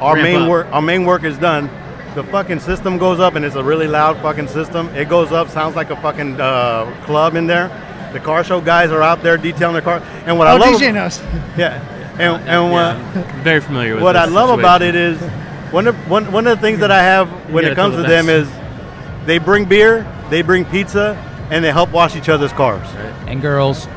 our 0.00 0.14
Ramp 0.14 0.24
main 0.24 0.42
up. 0.42 0.48
work. 0.50 0.66
Our 0.72 0.82
main 0.82 1.04
work 1.04 1.24
is 1.24 1.38
done. 1.38 1.70
The 2.14 2.22
fucking 2.24 2.60
system 2.60 2.98
goes 2.98 3.18
up, 3.18 3.34
and 3.34 3.44
it's 3.44 3.56
a 3.56 3.64
really 3.64 3.88
loud 3.88 4.18
fucking 4.18 4.46
system. 4.48 4.88
It 4.94 5.08
goes 5.08 5.32
up, 5.32 5.48
sounds 5.48 5.74
like 5.74 5.90
a 5.90 5.96
fucking 5.96 6.40
uh, 6.40 6.94
club 7.04 7.34
in 7.34 7.46
there. 7.48 7.70
The 8.12 8.20
car 8.20 8.44
show 8.44 8.60
guys 8.60 8.92
are 8.92 9.02
out 9.02 9.22
there 9.24 9.36
detailing 9.36 9.72
their 9.72 9.82
car. 9.82 10.00
And 10.24 10.38
what 10.38 10.46
I 10.46 10.52
oh, 10.52 10.58
love, 10.58 10.80
DJ 10.80 10.94
knows. 10.94 11.20
yeah, 11.56 11.82
and 12.18 12.48
and 12.48 12.70
what 12.72 12.96
Yeah. 12.96 13.42
Very 13.42 13.60
familiar 13.60 13.94
with 13.94 14.02
what 14.02 14.16
I 14.16 14.26
this 14.26 14.34
love 14.34 14.58
about 14.58 14.82
it 14.82 14.94
is 14.94 15.20
one 15.72 15.86
of 15.88 15.96
one, 16.10 16.30
one 16.32 16.46
of 16.46 16.56
the 16.58 16.62
things 16.62 16.80
that 16.80 16.90
I 16.90 17.02
have 17.02 17.28
when 17.52 17.64
it 17.64 17.72
it 17.72 17.74
comes 17.74 17.96
to 17.96 18.02
to 18.02 18.08
them 18.08 18.28
is 18.28 18.48
they 19.26 19.38
bring 19.38 19.64
beer, 19.64 20.06
they 20.30 20.42
bring 20.42 20.64
pizza, 20.64 21.16
and 21.50 21.64
they 21.64 21.72
help 21.72 21.90
wash 21.90 22.14
each 22.16 22.28
other's 22.28 22.52
cars. 22.52 22.86
And 23.26 23.40
girls, 23.40 23.88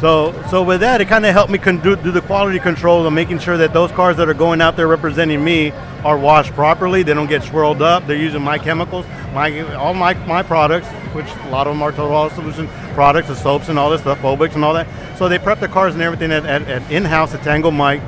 So, 0.00 0.32
so 0.50 0.62
with 0.62 0.80
that, 0.80 1.00
it 1.00 1.06
kind 1.08 1.24
of 1.26 1.32
helped 1.32 1.50
me 1.50 1.58
con- 1.58 1.80
do, 1.80 1.94
do 1.96 2.10
the 2.10 2.22
quality 2.22 2.58
control 2.58 3.06
and 3.06 3.14
making 3.14 3.38
sure 3.40 3.56
that 3.56 3.72
those 3.72 3.92
cars 3.92 4.16
that 4.16 4.28
are 4.28 4.34
going 4.34 4.60
out 4.60 4.76
there 4.76 4.88
representing 4.88 5.44
me 5.44 5.70
are 6.04 6.18
washed 6.18 6.52
properly. 6.54 7.02
They 7.04 7.14
don't 7.14 7.28
get 7.28 7.42
swirled 7.44 7.82
up. 7.82 8.06
They're 8.06 8.16
using 8.16 8.42
my 8.42 8.58
chemicals, 8.58 9.06
my 9.34 9.60
all 9.74 9.94
my 9.94 10.14
my 10.26 10.42
products, 10.42 10.88
which 11.14 11.26
a 11.46 11.50
lot 11.50 11.66
of 11.66 11.74
them 11.74 11.82
are 11.82 11.92
Total 11.92 12.12
Auto 12.16 12.34
Solution 12.34 12.68
products, 12.92 13.28
the 13.28 13.36
soaps 13.36 13.68
and 13.68 13.78
all 13.78 13.90
this 13.90 14.00
stuff, 14.02 14.18
Phobics 14.18 14.54
and 14.54 14.64
all 14.64 14.74
that. 14.74 14.86
So 15.18 15.28
they 15.28 15.38
prep 15.38 15.60
the 15.60 15.68
cars 15.68 15.94
and 15.94 16.02
everything 16.02 16.32
at, 16.32 16.44
at, 16.46 16.62
at 16.62 16.90
in-house 16.90 17.34
at 17.34 17.42
Tango 17.42 17.70
Mike, 17.70 18.00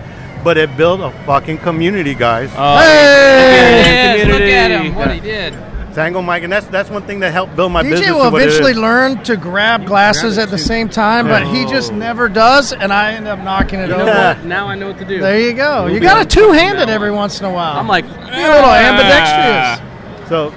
but 0.43 0.57
it 0.57 0.77
built 0.77 1.01
a 1.01 1.11
fucking 1.25 1.59
community, 1.59 2.15
guys. 2.15 2.51
Oh, 2.57 2.77
Hey! 2.79 4.17
yes, 4.19 4.27
look 4.27 4.41
at 4.41 4.69
community. 4.71 4.89
him, 4.89 4.95
what 4.95 5.11
he 5.13 5.21
did. 5.21 5.55
Tango 5.95 6.21
Mike, 6.23 6.43
and 6.43 6.53
that's 6.53 6.67
that's 6.67 6.91
one 6.91 7.03
thing 7.03 7.21
that 7.21 7.33
helped 7.33 7.55
build 7.55 7.71
my 7.71 7.85
DJ 7.85 7.91
business. 7.91 8.11
will 8.11 8.25
to 8.25 8.31
what 8.33 8.43
it 8.43 8.49
is. 8.49 8.55
eventually 8.57 8.75
learn 8.83 9.23
to 9.23 9.37
grab 9.37 9.87
glasses 9.87 10.39
at 10.39 10.51
the 10.51 10.59
same 10.59 10.89
time, 10.89 11.29
but 11.29 11.47
he 11.47 11.65
just 11.67 11.93
never 11.93 12.29
does, 12.29 12.73
and 12.73 12.93
I 12.93 13.13
end 13.13 13.29
up 13.29 13.39
knocking 13.39 13.79
it 13.79 13.91
You 13.91 13.95
over. 13.95 14.07
Yeah. 14.07 14.35
what? 14.37 14.45
Now 14.45 14.67
I 14.67 14.75
know 14.75 14.89
what 14.89 14.99
to 14.99 15.05
do. 15.05 15.21
There 15.21 15.39
you 15.39 15.53
go. 15.53 15.85
We'll 15.85 15.95
You 15.95 16.01
got 16.01 16.27
a 16.27 16.29
two-handed 16.29 16.89
every 16.89 17.13
once 17.13 17.39
in 17.39 17.47
a 17.47 17.53
while. 17.53 17.79
I'm 17.79 17.87
like, 17.87 18.05
Be 18.07 18.11
a 18.13 18.17
little 18.19 18.71
ambidextrous. 18.75 20.29
So, 20.29 20.51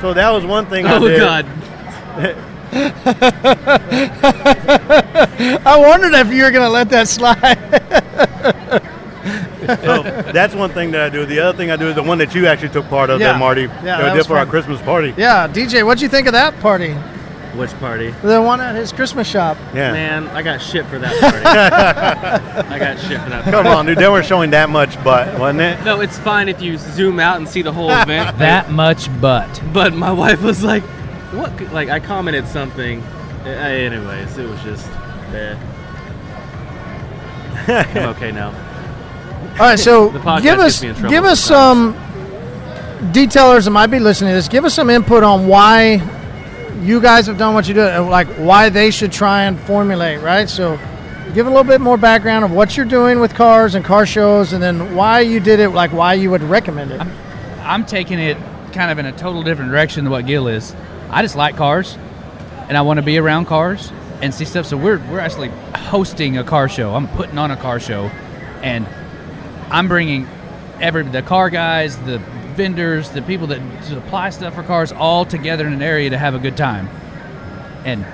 so 0.00 0.12
that 0.12 0.30
was 0.30 0.44
one 0.44 0.66
thing. 0.66 0.86
I 0.86 0.96
oh 0.96 1.06
did. 1.06 1.20
god. 1.20 1.46
I 5.64 5.76
wondered 5.78 6.14
if 6.14 6.32
you 6.32 6.42
were 6.44 6.50
going 6.50 6.64
to 6.64 6.70
let 6.70 6.88
that 6.90 7.08
slide. 7.08 7.58
So 9.84 10.02
that's 10.32 10.54
one 10.54 10.70
thing 10.70 10.90
that 10.92 11.00
I 11.02 11.08
do. 11.08 11.24
The 11.24 11.38
other 11.40 11.56
thing 11.56 11.70
I 11.70 11.76
do 11.76 11.88
is 11.88 11.94
the 11.94 12.02
one 12.02 12.18
that 12.18 12.34
you 12.34 12.46
actually 12.46 12.70
took 12.70 12.88
part 12.88 13.10
of, 13.10 13.20
Yeah. 13.20 13.28
there, 13.30 13.38
Marty. 13.38 13.62
Yeah, 13.62 13.68
that 13.68 13.84
that 13.84 13.98
we 14.04 14.08
did 14.10 14.16
was 14.18 14.26
for 14.26 14.36
our. 14.38 14.46
Christmas 14.46 14.80
party. 14.82 15.14
yeah, 15.16 15.46
DJ, 15.48 15.84
what'd 15.86 16.02
you 16.02 16.08
think 16.08 16.26
of 16.26 16.32
that 16.32 16.58
party? 16.60 16.94
Which 17.54 17.70
party? 17.80 18.12
The 18.22 18.40
one 18.40 18.60
at 18.62 18.74
his 18.74 18.92
Christmas 18.92 19.28
shop. 19.28 19.56
Yeah. 19.74 19.92
Man, 19.92 20.26
I 20.28 20.40
got 20.42 20.60
shit 20.62 20.86
for 20.86 20.98
that 20.98 21.12
party. 21.20 22.68
I 22.74 22.78
got 22.78 22.98
shit 22.98 23.20
for 23.20 23.28
that 23.28 23.44
party. 23.44 23.50
Come 23.50 23.66
on, 23.66 23.84
dude. 23.86 23.98
They 23.98 24.08
weren't 24.08 24.24
showing 24.26 24.50
that 24.52 24.70
much 24.70 24.96
butt, 25.04 25.38
wasn't 25.38 25.60
it? 25.60 25.84
No, 25.84 26.00
it's 26.00 26.18
fine 26.18 26.48
if 26.48 26.62
you 26.62 26.78
zoom 26.78 27.20
out 27.20 27.36
and 27.36 27.46
see 27.48 27.60
the 27.62 27.72
whole 27.72 27.90
event. 27.90 28.38
That 28.38 28.70
much 28.70 29.08
butt. 29.20 29.62
But 29.72 29.92
my 29.94 30.10
wife 30.12 30.40
was 30.42 30.64
like, 30.64 30.82
"What?" 31.32 31.56
could-" 31.58 31.72
Like 31.72 31.88
I 31.88 32.00
commented 32.00 32.46
something. 32.46 33.02
Uh, 33.44 33.48
Anyways, 33.48 34.38
it 34.38 34.48
was 34.48 34.60
just 34.62 34.88
bad. 35.32 35.58
I'm 37.68 38.08
okay 38.10 38.32
now. 38.32 38.48
All 39.52 39.58
right, 39.58 39.78
so 39.78 40.10
give 40.40 40.58
us 40.58 40.82
me 40.82 40.88
in 40.88 40.94
trouble 40.94 41.10
give 41.10 41.24
us 41.24 41.40
some 41.40 41.94
detailers 43.12 43.64
that 43.64 43.70
might 43.70 43.88
be 43.88 43.98
listening 43.98 44.30
to 44.30 44.34
this. 44.36 44.48
Give 44.48 44.64
us 44.64 44.74
some 44.74 44.88
input 44.88 45.22
on 45.22 45.46
why 45.46 46.00
you 46.80 47.00
guys 47.00 47.26
have 47.26 47.38
done 47.38 47.52
what 47.52 47.68
you 47.68 47.74
do, 47.74 47.82
and 47.82 48.08
like 48.08 48.28
why 48.36 48.68
they 48.68 48.90
should 48.90 49.12
try 49.12 49.44
and 49.44 49.58
formulate. 49.60 50.22
Right, 50.22 50.48
so 50.48 50.78
give 51.34 51.46
a 51.46 51.50
little 51.50 51.64
bit 51.64 51.80
more 51.80 51.96
background 51.96 52.44
of 52.44 52.52
what 52.52 52.76
you're 52.76 52.86
doing 52.86 53.20
with 53.20 53.34
cars 53.34 53.74
and 53.74 53.84
car 53.84 54.06
shows, 54.06 54.52
and 54.52 54.62
then 54.62 54.94
why 54.94 55.20
you 55.20 55.40
did 55.40 55.60
it, 55.60 55.70
like 55.70 55.92
why 55.92 56.14
you 56.14 56.30
would 56.30 56.42
recommend 56.42 56.92
it. 56.92 57.00
I'm 57.60 57.84
taking 57.84 58.18
it 58.18 58.36
kind 58.72 58.90
of 58.90 58.98
in 58.98 59.06
a 59.06 59.12
total 59.12 59.42
different 59.42 59.70
direction 59.70 60.04
than 60.04 60.10
what 60.10 60.26
Gil 60.26 60.48
is. 60.48 60.74
I 61.12 61.22
just 61.22 61.36
like 61.36 61.56
cars, 61.56 61.96
and 62.68 62.76
I 62.76 62.82
want 62.82 62.98
to 62.98 63.02
be 63.02 63.18
around 63.18 63.44
cars 63.44 63.92
and 64.22 64.32
see 64.32 64.46
stuff. 64.46 64.66
So 64.66 64.76
we're 64.76 64.98
we're 65.10 65.20
actually 65.20 65.48
hosting 65.74 66.38
a 66.38 66.44
car 66.44 66.68
show. 66.68 66.94
I'm 66.94 67.08
putting 67.08 67.36
on 67.36 67.50
a 67.50 67.56
car 67.56 67.78
show, 67.78 68.04
and 68.62 68.86
I'm 69.70 69.88
bringing 69.88 70.26
every 70.80 71.02
the 71.02 71.22
car 71.22 71.50
guys, 71.50 71.98
the 72.04 72.18
vendors, 72.54 73.10
the 73.10 73.22
people 73.22 73.46
that 73.48 73.84
supply 73.84 74.30
stuff 74.30 74.54
for 74.54 74.62
cars 74.62 74.92
all 74.92 75.24
together 75.24 75.66
in 75.66 75.72
an 75.72 75.82
area 75.82 76.10
to 76.10 76.18
have 76.18 76.34
a 76.34 76.38
good 76.38 76.56
time. 76.56 76.88
And 77.84 78.06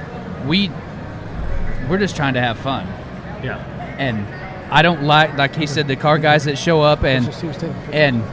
we 0.48 0.70
we're 1.88 1.98
just 1.98 2.16
trying 2.16 2.34
to 2.34 2.40
have 2.40 2.58
fun. 2.58 2.86
Yeah. 3.42 3.58
And 3.98 4.26
I 4.72 4.82
don't 4.82 5.04
like 5.04 5.36
like 5.38 5.54
he 5.54 5.66
said 5.66 5.88
the 5.88 5.96
car 5.96 6.18
guys 6.18 6.44
that 6.44 6.58
show 6.58 6.82
up 6.82 7.04
and 7.04 7.28
and 7.92 8.24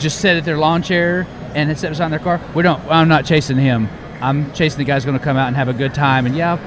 just 0.00 0.20
sit 0.20 0.36
at 0.36 0.44
their 0.44 0.58
lawn 0.58 0.82
chair 0.82 1.26
and 1.54 1.70
it 1.70 1.78
sits 1.78 2.00
on 2.00 2.10
their 2.10 2.20
car. 2.20 2.40
We 2.54 2.62
don't. 2.62 2.82
I'm 2.88 3.08
not 3.08 3.24
chasing 3.24 3.56
him. 3.56 3.88
I'm 4.20 4.52
chasing 4.52 4.78
the 4.78 4.84
guys 4.84 5.04
going 5.04 5.18
to 5.18 5.22
come 5.22 5.36
out 5.36 5.48
and 5.48 5.56
have 5.56 5.68
a 5.68 5.72
good 5.72 5.94
time. 5.94 6.26
And 6.26 6.36
yeah, 6.36 6.58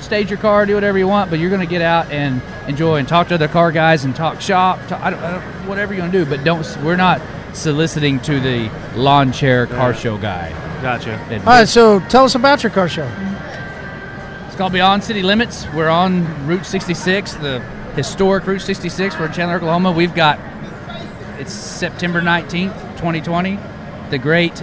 stage 0.00 0.30
your 0.30 0.38
car, 0.38 0.66
do 0.66 0.74
whatever 0.74 0.98
you 0.98 1.08
want, 1.08 1.30
but 1.30 1.38
you're 1.38 1.50
going 1.50 1.66
to 1.66 1.70
get 1.70 1.82
out 1.82 2.10
and 2.10 2.42
enjoy 2.68 2.96
and 2.96 3.08
talk 3.08 3.28
to 3.28 3.34
other 3.34 3.48
car 3.48 3.72
guys 3.72 4.04
and 4.04 4.14
talk 4.14 4.40
shop, 4.40 4.78
talk, 4.88 5.00
I 5.00 5.10
don't, 5.10 5.20
I 5.20 5.32
don't, 5.32 5.68
whatever 5.68 5.94
you're 5.94 6.00
going 6.00 6.12
to 6.12 6.24
do. 6.24 6.28
But 6.28 6.44
don't. 6.44 6.66
We're 6.82 6.96
not 6.96 7.20
soliciting 7.54 8.20
to 8.20 8.38
the 8.40 8.70
lawn 8.94 9.32
chair 9.32 9.66
car 9.66 9.94
show 9.94 10.18
guy. 10.18 10.50
Gotcha. 10.82 11.12
And 11.30 11.42
All 11.42 11.48
right, 11.48 11.68
so 11.68 12.00
tell 12.00 12.24
us 12.24 12.34
about 12.34 12.62
your 12.62 12.70
car 12.70 12.88
show. 12.88 13.10
It's 14.46 14.56
called 14.56 14.72
Beyond 14.72 15.02
City 15.02 15.22
Limits. 15.22 15.66
We're 15.72 15.88
on 15.88 16.46
Route 16.46 16.66
66, 16.66 17.34
the 17.34 17.60
historic 17.94 18.46
Route 18.46 18.60
66. 18.60 19.18
We're 19.18 19.26
in 19.26 19.32
Chandler, 19.32 19.56
Oklahoma. 19.56 19.92
We've 19.92 20.14
got 20.14 20.38
it's 21.38 21.52
September 21.52 22.20
19th, 22.20 22.74
2020. 22.96 23.58
The 24.10 24.18
great 24.18 24.62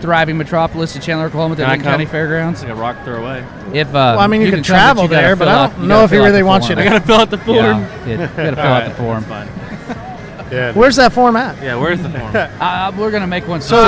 thriving 0.00 0.38
metropolis 0.38 0.96
of 0.96 1.02
Chandler, 1.02 1.26
Oklahoma, 1.26 1.56
the 1.56 1.62
Can 1.62 1.68
I 1.70 1.72
Lincoln 1.74 1.90
County 1.90 2.04
come? 2.04 2.12
Fairgrounds. 2.12 2.60
It's 2.62 2.68
like 2.68 2.76
a 2.78 2.80
rock 2.80 3.04
throw 3.04 3.20
away. 3.22 3.44
If 3.74 3.88
uh, 3.88 3.92
Well, 3.92 4.18
I 4.20 4.26
mean, 4.28 4.40
you, 4.40 4.46
can, 4.48 4.56
come, 4.56 4.62
travel 4.64 5.02
but 5.02 5.04
you 5.04 5.08
gotta 5.10 5.26
there, 5.26 5.36
but 5.36 5.44
fill 5.46 5.48
I 5.54 5.64
out- 5.64 5.72
don't 5.72 5.82
you 5.82 5.88
know 5.88 5.94
gotta 5.96 6.04
if 6.04 6.10
he 6.10 6.16
fill 6.16 6.22
out 6.22 6.26
really 6.28 6.38
the 6.40 6.46
wants 6.46 6.68
you 6.68 6.74
form. 6.76 6.84
to. 6.86 6.90
I 6.90 6.92
gotta 6.94 7.06
fill 7.06 7.16
out 7.20 7.30
the 7.30 7.38
form. 7.38 7.56
Yeah, 7.56 8.06
it- 8.06 8.10
you 8.10 8.16
gotta 8.36 8.56
fill 8.56 8.64
out 8.64 8.88
the 8.88 8.94
form. 9.02 9.24
That's 9.28 9.50
fine. 9.50 9.66
Yeah. 10.50 10.72
Where's 10.72 10.96
that 10.96 11.12
form 11.12 11.36
at? 11.36 11.62
Yeah, 11.62 11.76
where's 11.76 12.02
the 12.02 12.10
form? 12.10 12.34
Uh, 12.34 12.90
we're 12.98 13.12
gonna 13.12 13.24
make 13.28 13.46
one 13.46 13.60
specifically 13.60 13.86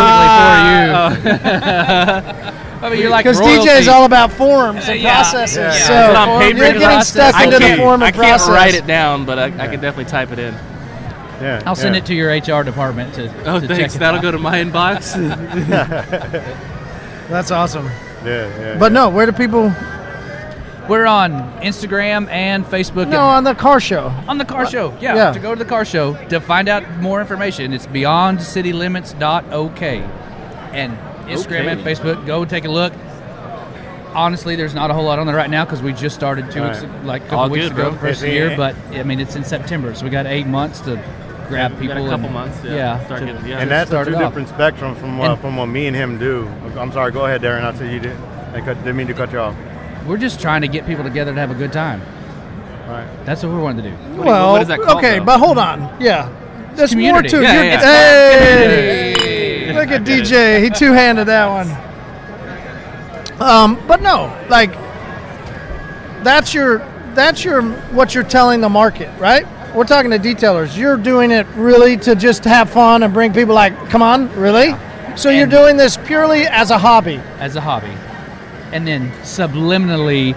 for 1.25 1.29
you. 1.29 1.43
I 2.83 2.89
mean, 2.89 3.01
you're 3.01 3.11
like 3.11 3.25
Because 3.25 3.41
royalty. 3.41 3.69
is 3.71 3.89
all 3.89 4.05
about 4.05 4.31
forms 4.33 4.89
and 4.89 5.01
Yeah. 5.01 5.15
processes. 5.23 5.57
Yeah. 5.57 5.73
So 5.73 5.95
It's 6.11 6.19
on 6.19 6.41
paper 6.41 6.59
you're 6.59 6.67
getting 6.69 6.83
process. 6.83 7.09
stuck 7.09 7.35
I 7.35 7.45
into 7.47 7.57
the 7.59 7.65
can't- 7.65 7.81
form 7.81 7.95
and 7.95 8.05
I 8.05 8.11
can't 8.13 8.39
process. 8.39 8.49
write 8.49 8.75
it 8.77 8.87
down, 8.87 9.25
but 9.25 9.41
I, 9.41 9.47
I 9.47 9.67
can 9.69 9.81
definitely 9.81 10.05
type 10.05 10.31
it 10.31 10.39
in. 10.39 10.55
Yeah. 11.43 11.63
I'll 11.67 11.77
send 11.77 11.95
yeah. 11.95 12.01
it 12.03 12.07
to 12.07 12.15
your 12.15 12.31
HR 12.31 12.63
department 12.65 13.15
to. 13.15 13.29
Oh, 13.45 13.61
to 13.61 13.67
thanks. 13.67 13.93
Check 13.93 13.97
it 13.97 13.99
That'll 13.99 14.19
out. 14.19 14.23
go 14.23 14.31
to 14.31 14.39
my 14.39 14.63
inbox. 14.63 15.13
That's 17.29 17.51
awesome. 17.51 17.87
Yeah, 18.25 18.49
yeah. 18.59 18.79
But 18.79 18.93
no, 18.93 19.11
where 19.11 19.27
do 19.27 19.33
people? 19.33 19.73
We're 20.89 21.07
on 21.07 21.33
Instagram 21.61 22.29
and 22.29 22.65
Facebook. 22.65 23.09
No, 23.09 23.21
on 23.21 23.45
the 23.45 23.55
car 23.55 23.79
show. 23.81 24.09
On 24.27 24.39
the 24.39 24.45
car 24.45 24.65
uh, 24.65 24.69
show, 24.69 24.97
yeah, 25.01 25.15
yeah. 25.15 25.33
To 25.33 25.39
go 25.39 25.55
to 25.55 25.59
the 25.59 25.69
car 25.69 25.85
show 25.85 26.15
to 26.29 26.41
find 26.41 26.69
out 26.69 26.89
more 26.99 27.21
information, 27.21 27.73
it's 27.73 27.87
beyondcitylimits.ok. 27.87 29.99
And 30.73 30.99
Instagram 31.29 31.73
and 31.73 31.81
Facebook, 31.83 32.27
go 32.27 32.45
take 32.45 32.65
a 32.65 32.69
look. 32.69 32.93
Honestly, 34.15 34.57
there's 34.57 34.75
not 34.75 34.91
a 34.91 34.95
whole 34.95 35.05
lot 35.05 35.19
on 35.19 35.27
there 35.27 35.37
right 35.37 35.49
now 35.49 35.65
because 35.65 35.81
we 35.81 35.93
just 35.93 36.15
started 36.15 36.51
two 36.51 36.63
weeks, 36.63 36.83
like 37.05 37.23
a 37.23 37.27
couple 37.27 37.39
All 37.39 37.49
weeks 37.49 37.69
good, 37.69 37.73
ago, 37.73 37.83
bro. 37.85 37.91
the 37.93 37.99
first 37.99 38.21
of 38.21 38.29
the 38.29 38.35
Yeah, 38.35 38.49
year. 38.49 38.57
But 38.57 38.77
I 38.91 39.05
mean, 39.05 39.21
it's 39.21 39.37
in 39.37 39.45
September, 39.45 39.95
so 39.95 40.05
we 40.05 40.11
got 40.11 40.27
eight 40.27 40.47
months 40.47 40.81
to 40.81 40.97
grab 41.53 41.79
We 41.79 41.87
got 41.87 41.95
people. 41.95 42.07
a 42.07 42.11
couple 42.11 42.25
and- 42.27 42.35
months. 42.35 42.59
Yeah. 42.65 42.75
yeah, 42.75 43.05
Start 43.07 43.21
to- 43.21 43.27
getting, 43.27 43.47
yeah. 43.47 43.59
and 43.61 43.71
that's 43.71 43.91
a 43.93 44.05
two 44.05 44.17
different 44.17 44.49
spectrum 44.49 44.95
from 44.97 45.21
uh, 45.21 45.31
And- 45.33 45.41
from 45.41 45.57
what 45.57 45.67
me 45.67 45.87
and 45.87 45.95
him 45.97 46.19
do. 46.19 46.49
I'm 46.79 46.91
sorry. 46.93 47.13
Go 47.13 47.27
ahead, 47.27 47.43
Darren. 47.43 47.63
I 47.65 47.75
said 47.75 47.93
you 47.93 48.01
did. 48.01 48.17
I 48.55 48.61
cut, 48.61 48.77
didn't 48.79 48.97
mean 48.97 49.07
to 49.07 49.15
cut 49.15 49.33
you 49.33 49.39
off. 49.39 49.55
We're 50.07 50.17
just 50.19 50.41
trying 50.41 50.63
to 50.63 50.69
get 50.69 50.85
people 50.87 51.05
together 51.05 51.33
to 51.33 51.39
have 51.41 51.51
a 51.51 51.55
good 51.55 51.73
time. 51.73 52.03
All 52.87 52.93
right. 52.95 53.07
That's 53.25 53.43
what 53.43 53.53
we 53.53 53.59
wanted 53.61 53.83
to 53.85 53.91
do. 53.91 53.95
What 53.97 54.09
do 54.09 54.15
you- 54.17 54.23
well, 54.25 54.53
what 54.53 54.63
is 54.63 54.69
that 54.69 54.81
called, 54.81 54.99
okay, 54.99 55.19
though? 55.19 55.25
but 55.25 55.39
hold 55.39 55.59
on. 55.59 55.97
Yeah, 56.01 56.29
there's 56.75 56.95
more 56.97 57.23
community. 57.23 57.29
to 57.29 57.39
it. 57.39 57.43
Yeah, 57.45 57.63
yeah, 57.63 57.81
Hey, 57.81 59.73
look 59.75 59.89
at 59.91 60.03
DJ. 60.11 60.63
He 60.63 60.71
two-handed 60.71 61.27
that 61.27 61.47
one. 61.49 61.71
Um, 63.41 63.79
but 63.89 64.03
no, 64.03 64.35
like 64.49 64.73
that's 66.23 66.55
your 66.55 66.79
that's 67.15 67.45
your 67.45 67.63
what 67.93 68.15
you're 68.15 68.25
telling 68.25 68.61
the 68.61 68.69
market, 68.69 69.11
right? 69.19 69.47
We're 69.75 69.85
talking 69.85 70.11
to 70.11 70.19
detailers. 70.19 70.77
You're 70.77 70.99
doing 70.99 71.31
it 71.31 71.47
really 71.55 71.97
to 71.99 72.15
just 72.15 72.45
have 72.45 72.69
fun 72.69 73.03
and 73.03 73.15
bring 73.15 73.33
people 73.33 73.55
like, 73.55 73.75
come 73.89 74.03
on, 74.03 74.31
really? 74.37 74.75
So 75.17 75.31
you're 75.31 75.47
doing 75.47 75.79
this 75.79 75.97
purely 75.97 76.47
as 76.47 76.71
a 76.71 76.77
hobby. 76.77 77.17
as 77.39 77.57
a 77.57 77.61
hobby. 77.63 77.95
And 78.73 78.87
then 78.87 79.11
subliminally, 79.23 80.37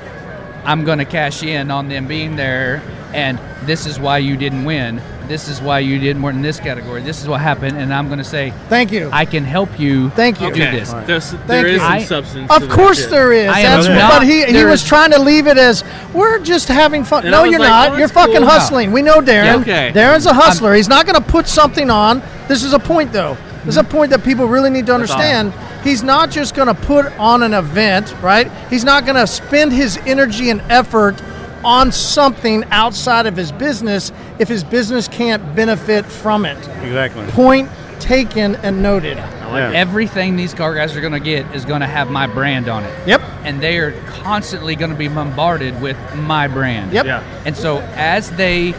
I'm 0.63 0.85
going 0.85 0.99
to 0.99 1.05
cash 1.05 1.43
in 1.43 1.69
on 1.69 1.89
them 1.89 2.07
being 2.07 2.37
there. 2.37 2.81
And 3.13 3.37
this 3.63 3.85
is 3.85 3.99
why 3.99 4.19
you 4.19 4.37
didn't 4.37 4.63
win. 4.63 5.01
This 5.27 5.47
is 5.47 5.61
why 5.61 5.79
you 5.79 5.99
did 5.99 6.17
more 6.17 6.25
win 6.25 6.37
in 6.37 6.41
this 6.41 6.59
category. 6.59 7.01
This 7.01 7.21
is 7.21 7.27
what 7.27 7.41
happened. 7.41 7.77
And 7.77 7.93
I'm 7.93 8.07
going 8.07 8.17
to 8.19 8.23
say, 8.23 8.51
Thank 8.69 8.91
you. 8.91 9.09
I 9.11 9.25
can 9.25 9.43
help 9.43 9.79
you 9.79 10.09
Thank 10.11 10.41
you. 10.41 10.47
do 10.47 10.61
Okay. 10.61 10.79
this. 10.79 10.91
There's, 11.05 11.31
Thank 11.31 11.47
there 11.47 11.67
you. 11.67 11.75
is 11.75 11.81
some 11.81 11.91
I- 11.91 12.03
substance. 12.03 12.51
Of 12.51 12.61
that 12.61 12.71
course 12.71 13.01
shit. 13.01 13.09
there 13.09 13.31
is. 13.31 13.47
I 13.47 13.59
am 13.59 13.81
That's, 13.81 13.87
not- 13.87 14.19
but 14.19 14.27
he, 14.27 14.45
he 14.45 14.63
was 14.65 14.81
is- 14.81 14.87
trying 14.87 15.11
to 15.11 15.19
leave 15.19 15.47
it 15.47 15.57
as 15.57 15.83
we're 16.13 16.39
just 16.39 16.67
having 16.67 17.03
fun. 17.03 17.23
And 17.23 17.31
no, 17.31 17.43
you're 17.43 17.59
like, 17.59 17.69
not. 17.69 17.89
oh, 17.89 17.97
you're 17.97 18.07
that's 18.07 18.13
fucking 18.13 18.37
cool. 18.37 18.45
hustling. 18.45 18.91
We 18.91 19.01
know 19.01 19.21
Darren. 19.21 19.45
Yeah, 19.45 19.55
okay. 19.57 19.91
Darren's 19.93 20.25
a 20.25 20.33
hustler. 20.33 20.73
He's 20.73 20.89
not 20.89 21.05
going 21.05 21.21
to 21.21 21.27
put 21.27 21.47
something 21.47 21.89
on. 21.89 22.21
This 22.47 22.63
is 22.63 22.73
a 22.73 22.79
point, 22.79 23.11
though. 23.11 23.37
This 23.65 23.69
is 23.69 23.77
a 23.77 23.81
mm-hmm. 23.81 23.91
point 23.91 24.11
that 24.11 24.23
people 24.23 24.47
really 24.47 24.69
need 24.69 24.85
to 24.87 24.93
understand. 24.93 25.53
He's 25.83 26.01
not 26.01 26.31
just 26.31 26.55
going 26.55 26.67
to 26.67 26.73
put 26.73 27.05
on 27.19 27.43
an 27.43 27.53
event, 27.53 28.13
right? 28.21 28.51
He's 28.69 28.83
not 28.83 29.05
going 29.05 29.17
to 29.17 29.27
spend 29.27 29.71
his 29.71 29.97
energy 29.97 30.49
and 30.49 30.61
effort 30.61 31.21
on 31.65 31.91
something 31.91 32.63
outside 32.71 33.25
of 33.25 33.35
his 33.35 33.51
business 33.51 34.11
if 34.39 34.47
his 34.47 34.63
business 34.63 35.07
can't 35.07 35.55
benefit 35.55 36.05
from 36.05 36.45
it. 36.45 36.57
Exactly. 36.83 37.25
Point 37.27 37.69
taken 37.99 38.55
and 38.57 38.81
noted. 38.81 39.17
I 39.17 39.51
like 39.51 39.73
Yeah. 39.73 39.79
Everything 39.79 40.35
these 40.35 40.53
car 40.53 40.75
guys 40.75 40.95
are 40.95 41.01
going 41.01 41.13
to 41.13 41.19
get 41.19 41.53
is 41.55 41.65
going 41.65 41.81
to 41.81 41.87
have 41.87 42.09
my 42.11 42.27
brand 42.27 42.69
on 42.69 42.83
it. 42.83 43.07
Yep. 43.07 43.21
And 43.43 43.61
they 43.61 43.79
are 43.79 43.91
constantly 44.07 44.75
going 44.75 44.91
to 44.91 44.97
be 44.97 45.07
bombarded 45.07 45.81
with 45.81 45.97
my 46.15 46.47
brand. 46.47 46.93
Yep. 46.93 47.05
Yeah. 47.05 47.41
And 47.45 47.55
so 47.57 47.79
as 47.95 48.29
they 48.31 48.73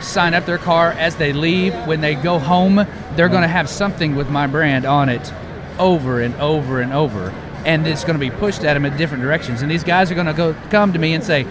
sign 0.00 0.34
up 0.34 0.46
their 0.46 0.58
car, 0.58 0.92
as 0.92 1.16
they 1.16 1.32
leave, 1.32 1.74
when 1.86 2.00
they 2.00 2.14
go 2.14 2.38
home, 2.38 2.86
they're 3.16 3.28
going 3.28 3.42
to 3.42 3.48
have 3.48 3.68
something 3.68 4.14
with 4.14 4.30
my 4.30 4.46
brand 4.46 4.84
on 4.84 5.08
it 5.08 5.32
over 5.78 6.20
and 6.20 6.34
over 6.36 6.80
and 6.80 6.92
over. 6.92 7.30
And 7.64 7.86
it's 7.86 8.04
going 8.04 8.18
to 8.18 8.20
be 8.20 8.30
pushed 8.30 8.64
at 8.64 8.74
them 8.74 8.84
in 8.84 8.96
different 8.96 9.22
directions. 9.22 9.62
And 9.62 9.70
these 9.70 9.84
guys 9.84 10.10
are 10.10 10.14
going 10.14 10.26
to 10.26 10.32
go 10.32 10.54
come 10.70 10.92
to 10.92 10.98
me 10.98 11.14
and 11.14 11.24
say, 11.24 11.46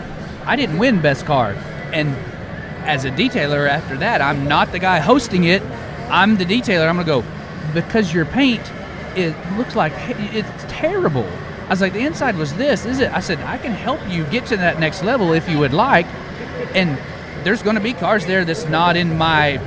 I 0.48 0.56
didn't 0.56 0.80
win 0.80 1.02
best 1.02 1.26
car. 1.26 1.52
And 1.94 2.16
as 2.88 3.06
a 3.06 3.12
detailer 3.12 3.70
after 3.70 3.98
that, 3.98 4.22
I'm 4.22 4.48
not 4.48 4.72
the 4.72 4.80
guy 4.80 5.00
hosting 5.00 5.44
it. 5.44 5.62
I'm 6.10 6.38
the 6.38 6.46
detailer. 6.46 6.88
I'm 6.90 6.98
to 6.98 7.04
go, 7.04 7.24
because 7.74 8.14
your 8.14 8.26
paint 8.26 8.62
it 9.18 9.36
looks 9.58 9.76
like 9.76 9.94
it's 9.98 10.66
terrible. 10.68 11.28
I 11.66 11.70
was 11.70 11.82
like, 11.82 11.94
the 11.94 12.06
inside 12.06 12.38
was 12.38 12.54
this, 12.54 12.86
is 12.86 13.00
it? 13.00 13.12
I 13.12 13.20
said, 13.20 13.40
I 13.40 13.58
can 13.58 13.72
help 13.72 14.00
you 14.08 14.24
get 14.26 14.46
to 14.48 14.58
that 14.58 14.80
next 14.80 15.04
level 15.04 15.34
if 15.34 15.50
you 15.50 15.60
would 15.60 15.74
like. 15.74 16.06
And 16.76 16.98
there's 17.44 17.64
going 17.64 17.76
to 17.76 17.82
be 17.82 17.94
cars 17.94 18.26
there 18.26 18.46
that's 18.46 18.66
not 18.70 18.96
in 18.96 19.18
my 19.18 19.58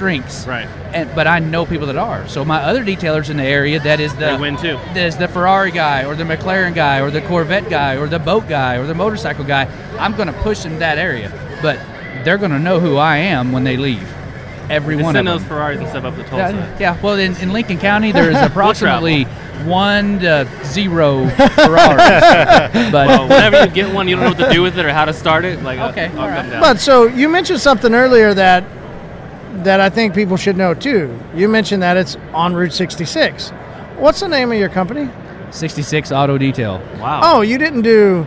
strengths. 0.00 0.46
Right. 0.46 0.66
And, 0.94 1.14
but 1.14 1.26
I 1.26 1.40
know 1.40 1.66
people 1.66 1.86
that 1.88 1.96
are. 1.96 2.26
So 2.26 2.42
my 2.42 2.62
other 2.62 2.82
detailers 2.82 3.28
in 3.28 3.36
the 3.36 3.42
area, 3.44 3.78
that 3.80 4.00
is 4.00 4.14
the 4.14 4.20
They 4.20 4.36
win 4.38 4.56
too. 4.56 4.78
that 4.94 4.96
is 4.96 5.18
the 5.18 5.28
Ferrari 5.28 5.70
guy 5.70 6.04
or 6.06 6.14
the 6.16 6.24
McLaren 6.24 6.74
guy 6.74 7.00
or 7.02 7.10
the 7.10 7.20
Corvette 7.20 7.68
guy 7.68 7.96
or 7.98 8.06
the 8.06 8.18
boat 8.18 8.48
guy 8.48 8.76
or 8.78 8.86
the 8.86 8.94
motorcycle 8.94 9.44
guy. 9.44 9.66
I'm 9.98 10.16
going 10.16 10.28
to 10.28 10.32
push 10.40 10.60
them 10.62 10.78
that 10.78 10.96
area, 10.96 11.30
but 11.60 11.76
they're 12.24 12.38
going 12.38 12.50
to 12.52 12.58
know 12.58 12.80
who 12.80 12.96
I 12.96 13.18
am 13.18 13.52
when 13.52 13.62
they 13.62 13.76
leave. 13.76 14.08
Every 14.70 14.94
Just 14.94 15.04
one 15.04 15.14
send 15.16 15.28
of 15.28 15.34
those 15.34 15.40
them. 15.42 15.48
Ferraris 15.50 15.78
and 15.80 15.88
stuff 15.88 16.04
up 16.04 16.14
to 16.16 16.22
Tulsa. 16.22 16.36
Yeah, 16.56 16.76
yeah. 16.80 17.02
Well, 17.02 17.18
in, 17.18 17.36
in 17.36 17.52
Lincoln 17.52 17.78
County, 17.78 18.10
there 18.18 18.30
is 18.30 18.38
approximately 18.40 19.24
one 19.66 20.20
to 20.20 20.48
zero 20.64 21.28
Ferraris. 21.36 22.90
but 22.90 23.06
Well, 23.06 23.28
whenever 23.28 23.60
you 23.66 23.70
get 23.70 23.92
one, 23.94 24.08
you 24.08 24.16
don't 24.16 24.24
know 24.24 24.30
what 24.30 24.48
to 24.48 24.50
do 24.54 24.62
with 24.62 24.78
it 24.78 24.86
or 24.86 24.92
how 24.94 25.04
to 25.04 25.12
start 25.12 25.44
it. 25.44 25.62
Like, 25.62 25.78
Okay, 25.92 26.06
I'll, 26.06 26.12
I'll 26.12 26.20
all 26.20 26.26
come 26.28 26.34
right. 26.46 26.50
down. 26.52 26.60
But 26.62 26.80
so 26.80 27.04
you 27.06 27.28
mentioned 27.28 27.60
something 27.60 27.92
earlier 27.94 28.32
that 28.32 28.64
that 29.64 29.80
I 29.80 29.90
think 29.90 30.14
people 30.14 30.36
should 30.36 30.56
know 30.56 30.74
too. 30.74 31.18
You 31.34 31.48
mentioned 31.48 31.82
that 31.82 31.96
it's 31.96 32.16
on 32.32 32.54
Route 32.54 32.72
66. 32.72 33.50
What's 33.96 34.20
the 34.20 34.28
name 34.28 34.52
of 34.52 34.58
your 34.58 34.68
company? 34.68 35.08
66 35.50 36.12
Auto 36.12 36.38
Detail. 36.38 36.78
wow. 36.98 37.20
Oh, 37.22 37.40
you 37.40 37.58
didn't 37.58 37.82
do 37.82 38.26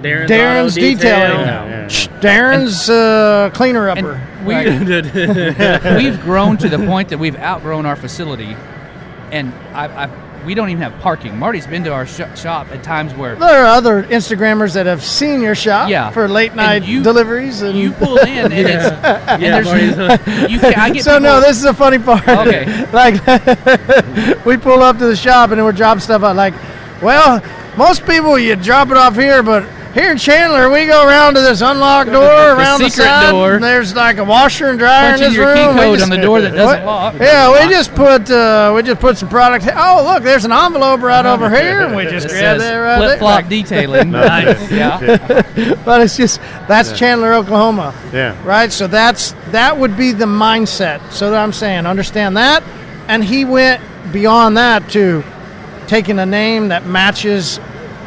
Darren's, 0.00 0.30
Darren's 0.30 0.76
Auto 0.76 0.80
Detail. 0.80 0.96
Detailing. 0.96 1.46
Yeah, 1.46 1.66
yeah, 1.66 1.82
yeah. 1.82 2.20
Darren's 2.20 2.88
uh, 2.90 3.50
cleaner 3.54 3.88
upper. 3.88 4.12
And 4.12 4.46
we, 4.46 6.04
we've 6.04 6.20
grown 6.22 6.56
to 6.58 6.68
the 6.68 6.78
point 6.78 7.08
that 7.08 7.18
we've 7.18 7.36
outgrown 7.36 7.86
our 7.86 7.96
facility, 7.96 8.56
and 9.32 9.52
I, 9.72 10.04
I, 10.04 10.06
we 10.44 10.54
don't 10.54 10.68
even 10.70 10.82
have 10.82 10.98
parking. 11.00 11.38
Marty's 11.38 11.66
been 11.66 11.84
to 11.84 11.92
our 11.92 12.06
sh- 12.06 12.20
shop 12.36 12.68
at 12.70 12.82
times 12.82 13.14
where 13.14 13.34
There 13.36 13.62
are 13.64 13.66
other 13.66 14.02
Instagrammers 14.04 14.74
that 14.74 14.86
have 14.86 15.02
seen 15.02 15.40
your 15.40 15.54
shop 15.54 15.88
Yeah. 15.88 16.10
for 16.10 16.28
late 16.28 16.48
And 16.52 16.56
night 16.58 16.84
you- 16.84 17.02
deliveries. 17.02 17.62
And 17.62 17.78
you 17.78 17.92
pull 17.92 18.18
in 18.18 18.28
and 18.28 18.52
it's 18.54 18.84
and 18.84 19.42
Yeah, 19.42 19.60
there's 19.60 20.50
you 20.50 20.58
can, 20.58 20.74
I 20.74 20.90
get 20.90 21.04
so 21.04 21.18
no, 21.18 21.40
this 21.40 21.56
is 21.58 21.64
a 21.64 21.74
funny 21.74 21.98
part. 21.98 22.26
Okay. 22.28 22.86
like 22.92 23.14
we 24.44 24.56
pull 24.56 24.82
up 24.82 24.98
to 24.98 25.06
the 25.06 25.16
shop 25.16 25.50
and 25.50 25.58
then 25.58 25.64
we're 25.64 25.72
dropping 25.72 26.00
stuff 26.00 26.22
out. 26.22 26.36
Like, 26.36 26.54
well, 27.02 27.42
most 27.76 28.06
people 28.06 28.38
you 28.38 28.56
drop 28.56 28.90
it 28.90 28.96
off 28.96 29.14
here, 29.16 29.42
but 29.42 29.64
here 29.94 30.10
in 30.10 30.18
Chandler 30.18 30.68
we 30.70 30.86
go 30.86 31.06
around 31.06 31.34
to 31.34 31.40
this 31.40 31.60
unlocked 31.60 32.10
door 32.10 32.22
around 32.24 32.80
the, 32.80 32.90
secret 32.90 33.04
side. 33.06 33.30
door. 33.30 33.54
And 33.54 33.64
there's 33.64 33.94
like 33.94 34.18
a 34.18 34.24
washer 34.24 34.68
and 34.68 34.78
dryer 34.78 35.10
punch 35.12 35.20
in 35.20 35.26
in 35.26 35.30
this 35.32 35.36
your 35.38 35.54
key 35.54 35.60
room. 35.66 35.74
We 35.76 35.80
code 35.82 35.98
just- 35.98 36.10
on 36.12 36.16
the 36.18 36.22
door 36.22 36.40
that 36.40 36.50
doesn't 36.54 36.84
What? 36.84 36.84
lock. 36.84 37.14
Yeah, 37.20 37.52
we 37.64 37.72
just 37.72 37.94
put 37.94 38.30
uh, 38.30 38.72
we 38.74 38.82
just 38.82 39.00
put 39.00 39.16
some 39.16 39.28
product. 39.28 39.66
Oh, 39.74 40.02
look, 40.04 40.22
there's 40.22 40.44
an 40.44 40.52
envelope 40.52 41.00
right 41.00 41.24
over 41.24 41.48
here, 41.48 41.80
and 41.82 41.94
we 41.96 42.04
just 42.04 42.26
It 42.26 42.30
grab 42.32 42.58
that 42.58 42.74
right 42.76 42.96
flip 42.98 43.08
there. 43.10 43.18
flop 43.18 43.34
Like, 43.36 43.48
detailing. 43.48 44.10
nice. 44.10 44.70
Yeah. 44.70 45.42
but 45.84 46.00
it's 46.02 46.16
just 46.16 46.40
that's 46.68 46.92
Chandler, 46.98 47.32
Oklahoma. 47.34 47.94
Yeah. 48.12 48.36
right? 48.44 48.72
So 48.72 48.86
that's 48.86 49.32
that 49.52 49.78
would 49.78 49.96
be 49.96 50.12
the 50.12 50.26
mindset. 50.26 51.12
So 51.12 51.30
that 51.30 51.42
I'm 51.42 51.52
saying, 51.52 51.86
understand 51.86 52.36
that, 52.36 52.62
and 53.08 53.22
he 53.22 53.44
went 53.44 53.80
beyond 54.12 54.56
that 54.56 54.88
to 54.90 55.22
taking 55.86 56.18
a 56.18 56.26
name 56.26 56.68
that 56.68 56.86
matches 56.86 57.58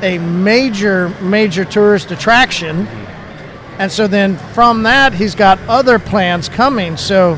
a 0.04 0.18
major 0.18 1.10
major 1.22 1.66
tourist 1.66 2.12
attraction, 2.12 2.88
and 3.80 3.92
so 3.92 4.08
then 4.08 4.38
from 4.38 4.84
that 4.84 5.14
he's 5.14 5.36
got 5.36 5.60
other 5.68 6.00
plans 6.00 6.50
coming. 6.50 6.98
So 6.98 7.36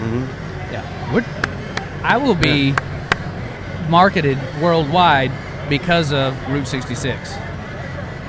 Yeah. 0.71 1.13
We're, 1.13 1.25
I 2.03 2.17
will 2.17 2.35
be 2.35 2.73
marketed 3.89 4.37
worldwide 4.61 5.31
because 5.69 6.11
of 6.11 6.35
Route 6.49 6.67
66. 6.67 7.33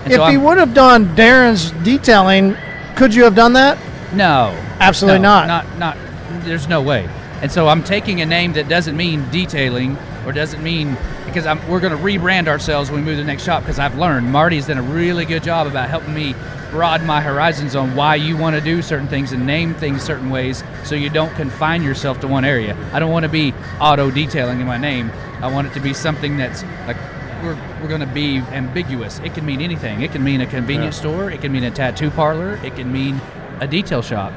And 0.04 0.12
if 0.12 0.18
so 0.18 0.26
he 0.26 0.36
would 0.36 0.58
have 0.58 0.72
done 0.74 1.14
Darren's 1.14 1.70
detailing, 1.84 2.56
could 2.96 3.14
you 3.14 3.24
have 3.24 3.34
done 3.34 3.52
that? 3.54 3.78
No. 4.14 4.56
Absolutely 4.80 5.20
No, 5.20 5.44
not. 5.46 5.46
Not 5.46 5.78
not 5.78 5.96
there's 6.44 6.68
no 6.68 6.80
way. 6.80 7.08
And 7.42 7.50
so 7.50 7.68
I'm 7.68 7.82
taking 7.82 8.20
a 8.20 8.26
name 8.26 8.54
that 8.54 8.68
doesn't 8.68 8.96
mean 8.96 9.28
detailing 9.30 9.96
or 10.30 10.32
doesn't 10.32 10.62
mean 10.62 10.96
because 11.26 11.44
I'm, 11.44 11.66
we're 11.68 11.80
going 11.80 11.96
to 11.96 12.02
rebrand 12.02 12.46
ourselves 12.46 12.90
when 12.90 13.00
we 13.00 13.06
move 13.06 13.16
to 13.16 13.22
the 13.22 13.26
next 13.26 13.42
shop 13.42 13.62
because 13.62 13.78
I've 13.78 13.98
learned 13.98 14.30
Marty's 14.30 14.68
done 14.68 14.78
a 14.78 14.82
really 14.82 15.24
good 15.24 15.42
job 15.42 15.66
about 15.66 15.88
helping 15.90 16.14
me 16.14 16.34
broaden 16.70 17.04
my 17.04 17.20
horizons 17.20 17.74
on 17.74 17.96
why 17.96 18.14
you 18.14 18.36
want 18.36 18.54
to 18.54 18.62
do 18.62 18.80
certain 18.80 19.08
things 19.08 19.32
and 19.32 19.44
name 19.44 19.74
things 19.74 20.02
certain 20.02 20.30
ways 20.30 20.62
so 20.84 20.94
you 20.94 21.10
don't 21.10 21.34
confine 21.34 21.82
yourself 21.82 22.20
to 22.20 22.28
one 22.28 22.44
area. 22.44 22.76
I 22.92 23.00
don't 23.00 23.10
want 23.10 23.24
to 23.24 23.28
be 23.28 23.52
auto 23.80 24.10
detailing 24.10 24.60
in 24.60 24.66
my 24.66 24.78
name. 24.78 25.10
I 25.40 25.52
want 25.52 25.66
it 25.66 25.74
to 25.74 25.80
be 25.80 25.92
something 25.92 26.36
that's 26.36 26.62
like 26.86 26.96
we're, 27.42 27.56
we're 27.82 27.88
going 27.88 28.00
to 28.00 28.06
be 28.06 28.38
ambiguous. 28.38 29.18
It 29.20 29.34
can 29.34 29.44
mean 29.44 29.60
anything. 29.60 30.02
It 30.02 30.12
can 30.12 30.22
mean 30.22 30.40
a 30.42 30.46
convenience 30.46 30.96
store. 30.96 31.30
It 31.30 31.40
can 31.40 31.50
mean 31.50 31.64
a 31.64 31.70
tattoo 31.70 32.10
parlor. 32.10 32.54
It 32.62 32.76
can 32.76 32.92
mean 32.92 33.20
a 33.60 33.66
detail 33.66 34.02
shop. 34.02 34.32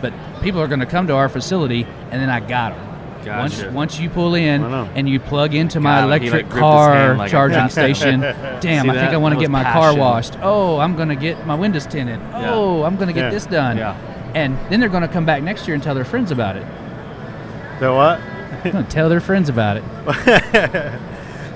But 0.00 0.14
people 0.42 0.60
are 0.60 0.68
going 0.68 0.80
to 0.80 0.86
come 0.86 1.06
to 1.08 1.14
our 1.14 1.28
facility, 1.28 1.84
and 2.10 2.22
then 2.22 2.30
I 2.30 2.40
got 2.40 2.74
them. 2.74 2.93
Once, 3.26 3.56
Gotcha. 3.60 3.70
once 3.72 3.98
you 4.00 4.10
pull 4.10 4.34
in 4.34 4.62
and 4.64 5.08
you 5.08 5.18
plug 5.20 5.54
into 5.54 5.80
my 5.80 6.00
Got 6.00 6.04
him. 6.04 6.20
He, 6.22 6.28
electric 6.28 6.32
like, 6.32 6.42
gripped 6.50 6.52
his 6.54 6.60
car 6.60 6.94
hand 6.94 7.18
like 7.18 7.28
a- 7.28 7.30
charging 7.30 7.68
station, 7.70 8.20
damn, 8.20 8.60
See 8.62 8.70
I 8.70 8.82
think 8.82 8.94
that? 8.94 9.14
I 9.14 9.16
want 9.16 9.32
to 9.34 9.36
That 9.36 9.40
get 9.40 9.50
was 9.50 9.52
my 9.52 9.62
car 9.64 9.82
passion. 9.88 10.00
washed. 10.00 10.38
Oh, 10.42 10.78
I'm 10.78 10.96
going 10.96 11.08
to 11.08 11.16
get 11.16 11.46
my 11.46 11.54
windows 11.54 11.86
tinted. 11.86 12.20
Oh, 12.34 12.82
I'm 12.84 12.96
going 12.96 13.08
to 13.08 13.14
get 13.14 13.24
Yeah. 13.24 13.30
this 13.30 13.46
done. 13.46 13.76
Yeah. 13.76 13.96
And 14.34 14.58
then 14.70 14.80
they're 14.80 14.88
going 14.88 15.02
to 15.02 15.08
come 15.08 15.24
back 15.24 15.42
next 15.42 15.66
year 15.68 15.74
and 15.74 15.82
tell 15.82 15.94
their 15.94 16.04
friends 16.04 16.30
about 16.30 16.56
it. 16.56 16.66
So 17.80 17.94
what? 17.96 18.20
They're 18.62 18.72
going 18.72 18.84
to 18.84 18.90
tell 18.90 19.08
their 19.08 19.20
friends 19.20 19.48
about 19.48 19.76
it. 19.78 19.84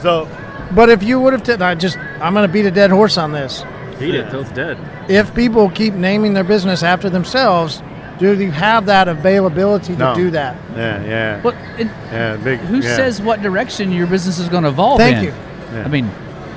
So 0.00 0.28
But 0.74 0.90
if 0.90 1.02
you 1.02 1.18
would 1.20 1.32
have, 1.32 1.42
t- 1.42 1.52
I 1.54 1.74
just 1.74 1.96
I'm 1.98 2.34
going 2.34 2.46
to 2.46 2.52
beat 2.52 2.66
a 2.66 2.70
dead 2.70 2.90
horse 2.90 3.18
on 3.18 3.32
this. 3.32 3.64
Beat 3.98 4.14
it 4.14 4.30
till 4.30 4.42
it's 4.42 4.52
dead. 4.52 4.78
if 5.10 5.34
people 5.34 5.68
keep 5.70 5.92
naming 5.94 6.34
their 6.34 6.44
business 6.44 6.84
after 6.84 7.10
themselves, 7.10 7.82
do 8.18 8.34
you 8.34 8.50
have 8.50 8.86
that 8.86 9.08
availability 9.08 9.92
to 9.94 9.98
No. 9.98 10.14
do 10.14 10.30
that? 10.30 10.56
yeah, 10.76 11.04
yeah, 11.04 11.40
But 11.42 11.54
and 11.78 11.90
yeah. 12.12 12.36
Big. 12.36 12.58
who 12.60 12.76
yeah. 12.80 12.96
says 12.96 13.20
what 13.22 13.42
direction 13.42 13.92
your 13.92 14.06
business 14.06 14.38
is 14.38 14.48
going 14.48 14.64
to 14.64 14.68
evolve 14.70 14.98
Thank 14.98 15.18
in? 15.18 15.24
you. 15.24 15.34
Yeah. 15.72 15.84
I 15.84 15.88
mean, 15.88 16.10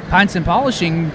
pints 0.10 0.36
and 0.36 0.45
polishing 0.45 1.12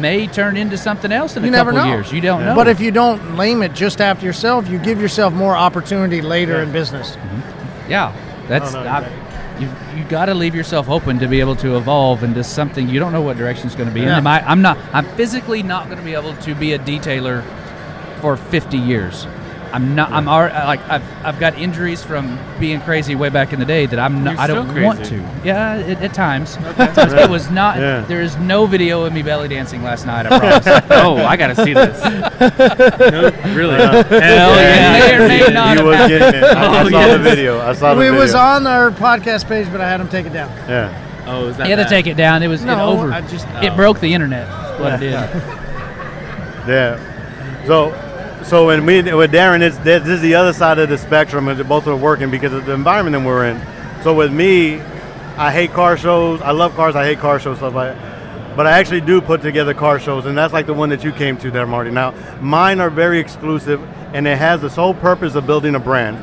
may 0.00 0.26
turn 0.26 0.56
into 0.56 0.76
something 0.76 1.12
else 1.12 1.36
in 1.36 1.42
You 1.44 1.48
a 1.48 1.52
never 1.52 1.70
couple 1.72 1.86
know. 1.86 1.94
years. 1.94 2.12
You 2.12 2.20
don't 2.20 2.40
Yeah. 2.40 2.46
know. 2.46 2.54
But 2.54 2.68
if 2.68 2.80
you 2.80 2.90
don't 2.90 3.36
name 3.36 3.62
it 3.62 3.72
just 3.74 4.00
after 4.00 4.26
yourself, 4.26 4.68
you 4.68 4.78
give 4.78 5.00
yourself 5.00 5.32
more 5.32 5.56
opportunity 5.56 6.20
later 6.22 6.60
in 6.62 6.72
business. 6.72 7.16
Mm-hmm. 7.16 7.90
Yeah, 7.90 8.12
that's 8.48 8.72
No, 8.72 8.84
no, 8.84 8.90
I, 8.90 9.08
you. 9.58 9.68
You 9.96 10.04
got 10.08 10.26
to 10.26 10.34
leave 10.34 10.54
yourself 10.54 10.88
open 10.88 11.18
to 11.18 11.28
be 11.28 11.40
able 11.40 11.56
to 11.56 11.76
evolve 11.76 12.22
into 12.24 12.42
something 12.42 12.88
you 12.88 12.98
don't 12.98 13.12
know 13.12 13.20
what 13.20 13.36
direction 13.36 13.66
it's 13.66 13.76
going 13.76 13.88
to 13.88 13.94
be. 13.94 14.00
Yeah. 14.00 14.18
And 14.18 14.28
I, 14.28 14.38
I'm 14.40 14.62
not. 14.62 14.78
I'm 14.92 15.04
physically 15.16 15.62
not 15.62 15.86
going 15.86 15.98
to 15.98 16.04
be 16.04 16.14
able 16.14 16.34
to 16.36 16.54
be 16.54 16.72
a 16.72 16.78
detailer 16.78 17.42
for 18.20 18.36
50 18.36 18.76
years. 18.78 19.26
I'm 19.72 19.94
not. 19.94 20.12
I'm 20.12 20.28
already 20.28 20.54
uh, 20.54 20.66
like 20.66 20.80
I've, 20.88 21.02
I've 21.24 21.40
got 21.40 21.56
injuries 21.58 22.04
from 22.04 22.38
being 22.60 22.80
crazy 22.82 23.14
way 23.14 23.30
back 23.30 23.52
in 23.54 23.58
the 23.58 23.64
day 23.64 23.86
that 23.86 23.98
I'm 23.98 24.22
not. 24.22 24.32
You're 24.32 24.40
I 24.40 24.46
don't 24.46 24.68
still 24.70 24.84
want 24.84 25.04
to. 25.06 25.16
Yeah, 25.44 25.76
it, 25.78 25.98
at 25.98 26.12
times. 26.14 26.50
Sometimes 26.50 27.12
it 27.14 27.30
was 27.30 27.50
not. 27.50 27.78
Yeah. 27.78 28.02
There 28.02 28.20
is 28.20 28.36
no 28.36 28.66
video 28.66 29.04
of 29.04 29.12
me 29.14 29.22
belly 29.22 29.48
dancing 29.48 29.82
last 29.82 30.04
night. 30.04 30.26
I 30.26 30.38
promise. 30.60 30.66
oh, 30.90 31.16
I 31.16 31.36
gotta 31.36 31.56
see 31.56 31.72
this. 31.72 31.98
no, 32.04 33.30
really? 33.54 33.76
Hell 33.76 34.10
yeah. 34.10 34.92
May 34.98 35.14
or 35.14 35.28
may 35.28 35.44
He- 35.46 35.52
not 35.52 35.70
he 35.70 35.76
have 35.76 35.86
was 35.86 35.96
getting 36.08 36.38
it. 36.40 36.44
I, 36.44 36.82
I 36.82 36.90
saw 36.90 37.06
the 37.08 37.18
video. 37.18 37.60
I 37.60 37.72
saw 37.72 37.94
the 37.94 38.00
it 38.00 38.04
video. 38.10 38.20
was 38.20 38.34
on 38.34 38.66
our 38.66 38.90
podcast 38.90 39.48
page, 39.48 39.70
but 39.72 39.80
I 39.80 39.88
had 39.88 40.00
them 40.00 40.08
take 40.08 40.26
it 40.26 40.32
down. 40.34 40.50
Yeah. 40.68 41.08
Oh, 41.26 41.46
is 41.46 41.56
that 41.56 41.68
You 41.68 41.76
had 41.76 41.82
to 41.84 41.88
take 41.88 42.06
it 42.06 42.16
down. 42.16 42.42
It 42.42 42.48
was 42.48 42.62
it 42.62 42.66
No, 42.66 42.90
over. 42.90 43.10
I 43.12 43.20
just- 43.22 43.46
it 43.62 43.72
Oh. 43.72 43.76
broke 43.76 44.00
the 44.00 44.12
internet. 44.12 44.46
That's 44.48 44.80
what 44.80 44.92
it 44.94 44.98
did. 45.00 45.12
Yeah. 46.68 47.64
So, 47.66 47.90
so 48.44 48.66
when 48.66 48.84
we 48.86 49.02
with 49.02 49.32
Darren, 49.32 49.60
it's 49.62 49.78
this 49.78 50.06
is 50.06 50.20
the 50.20 50.34
other 50.34 50.52
side 50.52 50.78
of 50.78 50.88
the 50.88 50.98
spectrum, 50.98 51.48
and 51.48 51.68
both 51.68 51.86
are 51.86 51.96
working 51.96 52.30
because 52.30 52.52
of 52.52 52.66
the 52.66 52.72
environment 52.72 53.14
that 53.14 53.26
we're 53.26 53.46
in. 53.46 53.60
So 54.02 54.14
with 54.14 54.32
me, 54.32 54.80
I 55.36 55.50
hate 55.50 55.72
car 55.72 55.96
shows. 55.96 56.40
I 56.42 56.50
love 56.50 56.74
cars. 56.74 56.96
I 56.96 57.04
hate 57.04 57.18
car 57.18 57.38
shows 57.38 57.58
stuff 57.58 57.74
like. 57.74 57.96
But 58.56 58.66
I 58.66 58.72
actually 58.72 59.00
do 59.00 59.20
put 59.22 59.40
together 59.40 59.72
car 59.72 59.98
shows, 59.98 60.26
and 60.26 60.36
that's 60.36 60.52
like 60.52 60.66
the 60.66 60.74
one 60.74 60.90
that 60.90 61.02
you 61.02 61.12
came 61.12 61.38
to 61.38 61.50
there, 61.50 61.66
Marty. 61.66 61.90
Now, 61.90 62.12
mine 62.40 62.80
are 62.80 62.90
very 62.90 63.18
exclusive, 63.18 63.80
and 64.12 64.26
it 64.26 64.36
has 64.36 64.60
the 64.60 64.68
sole 64.68 64.92
purpose 64.92 65.34
of 65.34 65.46
building 65.46 65.74
a 65.74 65.80
brand. 65.80 66.18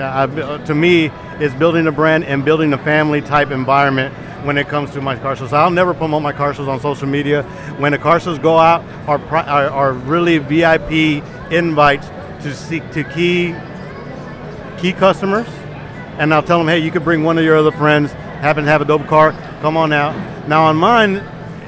Uh, 0.00 0.28
I, 0.28 0.64
to 0.64 0.74
me, 0.74 1.12
is 1.40 1.54
building 1.54 1.86
a 1.86 1.92
brand 1.92 2.24
and 2.24 2.44
building 2.44 2.72
a 2.72 2.78
family 2.78 3.20
type 3.20 3.52
environment 3.52 4.12
when 4.44 4.58
it 4.58 4.68
comes 4.68 4.90
to 4.92 5.00
my 5.00 5.16
car 5.16 5.36
shows. 5.36 5.52
I'll 5.52 5.70
never 5.70 5.94
promote 5.94 6.22
my 6.22 6.32
car 6.32 6.52
shows 6.52 6.66
on 6.66 6.80
social 6.80 7.06
media. 7.06 7.42
When 7.78 7.92
the 7.92 7.98
car 7.98 8.18
shows 8.18 8.38
go 8.38 8.58
out, 8.58 8.84
are, 9.08 9.20
are, 9.36 9.70
are 9.70 9.92
really 9.92 10.38
VIP 10.38 11.22
invites 11.50 12.06
to 12.42 12.54
seek 12.54 12.88
to 12.92 13.04
key 13.04 13.54
key 14.78 14.92
customers, 14.92 15.46
and 16.18 16.32
I'll 16.32 16.42
tell 16.42 16.58
them, 16.58 16.68
hey, 16.68 16.78
you 16.78 16.90
could 16.90 17.04
bring 17.04 17.24
one 17.24 17.36
of 17.38 17.44
your 17.44 17.56
other 17.56 17.72
friends, 17.72 18.12
happen 18.12 18.64
to 18.64 18.70
have 18.70 18.80
a 18.80 18.84
dope 18.84 19.06
car, 19.06 19.32
come 19.60 19.76
on 19.76 19.92
out. 19.92 20.14
Now 20.48 20.64
on 20.66 20.76
mine 20.76 21.16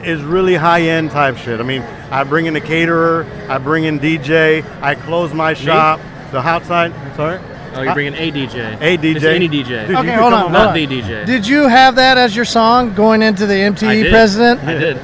is 0.04 0.22
really 0.22 0.54
high 0.54 0.82
end 0.82 1.10
type 1.10 1.36
shit. 1.36 1.58
I 1.60 1.62
mean, 1.64 1.82
I 2.10 2.22
bring 2.24 2.46
in 2.46 2.54
a 2.56 2.60
caterer, 2.60 3.26
I 3.48 3.58
bring 3.58 3.84
in 3.84 3.98
DJ, 3.98 4.64
I 4.80 4.94
close 4.94 5.34
my 5.34 5.54
shop, 5.54 6.00
the 6.30 6.38
outside. 6.38 6.92
Sorry. 7.16 7.40
Oh, 7.72 7.82
you're 7.82 7.94
bringing 7.94 8.14
a 8.14 8.32
DJ. 8.32 8.76
A 8.80 8.98
DJ. 8.98 9.12
Just 9.14 9.26
any 9.26 9.48
DJ. 9.48 9.86
Dude, 9.86 9.96
Okay, 9.96 10.12
hold 10.14 10.32
on, 10.32 10.50
Not 10.52 10.76
hold 10.76 10.76
the. 10.76 10.86
DJ. 11.02 11.24
Did 11.24 11.46
you 11.46 11.68
have 11.68 11.94
that 11.96 12.18
as 12.18 12.34
your 12.34 12.44
song 12.44 12.94
going 12.94 13.22
into 13.22 13.46
the 13.46 13.54
I 13.54 13.68
MTE 13.70 14.02
did. 14.02 14.10
president? 14.10 14.60
I 14.64 14.74
did. 14.74 14.96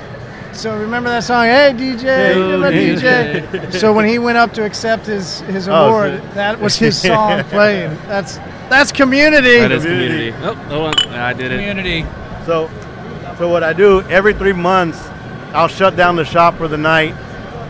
So 0.56 0.76
remember 0.76 1.10
that 1.10 1.22
song, 1.24 1.44
"Hey 1.44 1.72
DJ, 1.76 2.34
Yo, 2.34 2.60
DJ. 2.70 3.42
DJ." 3.50 3.72
so 3.78 3.92
when 3.92 4.06
he 4.06 4.18
went 4.18 4.38
up 4.38 4.52
to 4.54 4.64
accept 4.64 5.06
his 5.06 5.40
his 5.40 5.68
Oh, 5.68 5.74
award, 5.88 6.20
so- 6.28 6.34
that 6.34 6.58
was 6.60 6.76
his 6.76 7.00
song 7.02 7.44
playing. 7.44 7.96
That's 8.08 8.38
that's 8.70 8.90
community. 8.90 9.58
That 9.58 9.70
is 9.72 9.82
Community. 9.84 10.32
community. 10.32 10.70
Oh, 10.70 10.88
hold 10.88 11.00
on. 11.06 11.12
I 11.14 11.32
did 11.34 11.52
it. 11.52 11.56
Community. 11.58 12.06
So, 12.46 12.70
so 13.38 13.48
what 13.48 13.62
I 13.62 13.72
do 13.74 14.00
every 14.08 14.32
three 14.34 14.52
months, 14.54 14.98
I'll 15.52 15.68
shut 15.68 15.94
down 15.96 16.16
the 16.16 16.24
shop 16.24 16.56
for 16.56 16.68
the 16.68 16.76
night. 16.78 17.14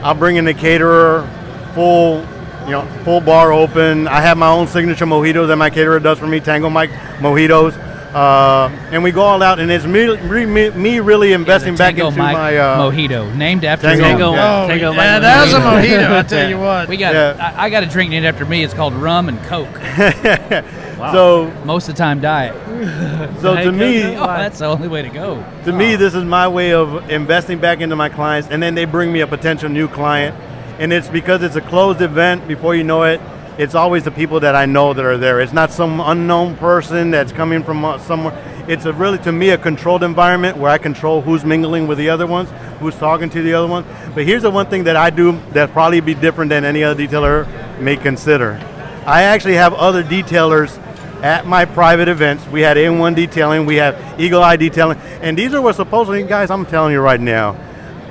I'll 0.02 0.14
bring 0.14 0.36
in 0.36 0.44
the 0.44 0.54
caterer, 0.54 1.28
full, 1.74 2.20
you 2.66 2.70
know, 2.72 2.86
full 3.04 3.20
bar 3.20 3.52
open. 3.52 4.06
I 4.08 4.20
have 4.20 4.38
my 4.38 4.48
own 4.48 4.68
signature 4.68 5.06
mojitos 5.06 5.48
that 5.48 5.56
my 5.56 5.70
caterer 5.70 5.98
does 5.98 6.18
for 6.18 6.26
me, 6.26 6.38
Tango 6.40 6.70
Mike 6.70 6.90
mojitos, 7.18 7.74
uh, 8.16 8.68
and 8.90 9.02
we 9.02 9.12
go 9.12 9.22
all 9.22 9.42
out. 9.42 9.58
And 9.60 9.70
it's 9.70 9.84
me, 9.84 10.16
me, 10.46 10.70
me 10.70 11.00
really 11.00 11.32
investing 11.34 11.74
The 11.74 11.78
back 11.78 11.94
Tango 11.94 12.06
into 12.08 12.18
Mike 12.18 12.32
my. 12.36 12.56
Uh, 12.56 12.78
mojito, 12.90 13.34
named 13.36 13.64
after 13.64 13.88
Tango- 13.88 14.04
him. 14.04 14.10
Tango, 14.18 14.32
Yeah. 14.32 14.66
Tango, 14.66 14.86
Oh, 14.86 14.90
yeah, 14.92 14.96
Mike 14.96 15.22
that 15.22 15.44
was 15.44 15.52
a 15.54 15.58
Mojito. 15.58 16.08
mojito. 16.08 16.18
I 16.18 16.22
tell 16.22 16.48
you 16.50 16.58
what. 16.66 16.88
We 16.88 16.96
got. 16.96 17.14
Yeah. 17.14 17.52
I, 17.56 17.66
I 17.66 17.70
got 17.70 17.82
a 17.82 17.86
drink 17.86 18.10
named 18.10 18.24
after 18.26 18.44
me. 18.46 18.64
It's 18.64 18.74
called 18.74 18.94
rum 18.94 19.28
and 19.28 19.38
coke. 19.44 19.80
So, 20.96 21.52
Most 21.66 21.90
of 21.90 21.94
the 21.94 21.98
time, 21.98 22.20
diet. 22.22 22.54
so 23.42 23.54
to 23.54 23.70
me, 23.70 24.02
Oh, 24.16 24.26
that's 24.26 24.60
the 24.60 24.64
only 24.64 24.88
way 24.88 25.02
to 25.02 25.10
go. 25.10 25.44
to 25.66 25.72
me, 25.72 25.94
this 25.94 26.14
is 26.14 26.24
my 26.24 26.48
way 26.48 26.72
of 26.72 27.10
investing 27.10 27.58
back 27.58 27.82
into 27.82 27.94
my 27.96 28.08
clients, 28.08 28.48
and 28.50 28.62
then 28.62 28.74
they 28.74 28.86
bring 28.86 29.12
me 29.12 29.20
a 29.20 29.26
potential 29.26 29.68
new 29.68 29.88
client, 29.88 30.34
and 30.78 30.94
it's 30.94 31.08
because 31.08 31.42
it's 31.42 31.54
a 31.54 31.60
closed 31.60 32.00
event. 32.00 32.48
Before 32.48 32.74
you 32.74 32.82
know 32.82 33.02
it, 33.02 33.20
it's 33.58 33.74
always 33.74 34.04
the 34.04 34.10
people 34.10 34.40
that 34.40 34.54
I 34.54 34.66
know 34.66 34.92
that 34.92 35.04
are 35.04 35.16
there. 35.16 35.40
It's 35.40 35.52
not 35.52 35.72
some 35.72 36.00
unknown 36.00 36.56
person 36.56 37.10
that's 37.10 37.32
coming 37.32 37.62
from 37.62 37.84
uh, 37.84 37.98
somewhere. 37.98 38.34
It's 38.68 38.84
a 38.84 38.92
really, 38.92 39.18
to 39.18 39.32
me, 39.32 39.50
a 39.50 39.58
controlled 39.58 40.02
environment 40.02 40.56
where 40.56 40.70
I 40.70 40.78
control 40.78 41.22
who's 41.22 41.44
mingling 41.44 41.86
with 41.86 41.98
the 41.98 42.10
other 42.10 42.26
ones, 42.26 42.50
who's 42.80 42.96
talking 42.96 43.30
to 43.30 43.42
the 43.42 43.54
other 43.54 43.68
ones. 43.68 43.86
But 44.14 44.24
here's 44.24 44.42
the 44.42 44.50
one 44.50 44.66
thing 44.66 44.84
that 44.84 44.96
I 44.96 45.10
do 45.10 45.40
that 45.52 45.72
probably 45.72 46.00
be 46.00 46.14
different 46.14 46.50
than 46.50 46.64
any 46.64 46.82
other 46.84 47.06
detailer 47.06 47.46
may 47.80 47.96
consider. 47.96 48.60
I 49.06 49.22
actually 49.22 49.54
have 49.54 49.72
other 49.74 50.02
detailers 50.02 50.76
at 51.22 51.46
my 51.46 51.64
private 51.64 52.08
events. 52.08 52.46
We 52.48 52.60
had 52.60 52.76
A1 52.76 53.14
detailing, 53.14 53.64
we 53.64 53.76
have 53.76 54.20
Eagle 54.20 54.42
Eye 54.42 54.56
detailing, 54.56 54.98
and 55.22 55.38
these 55.38 55.54
are 55.54 55.62
what 55.62 55.76
supposedly, 55.76 56.22
guys, 56.24 56.50
I'm 56.50 56.66
telling 56.66 56.92
you 56.92 57.00
right 57.00 57.20
now, 57.20 57.52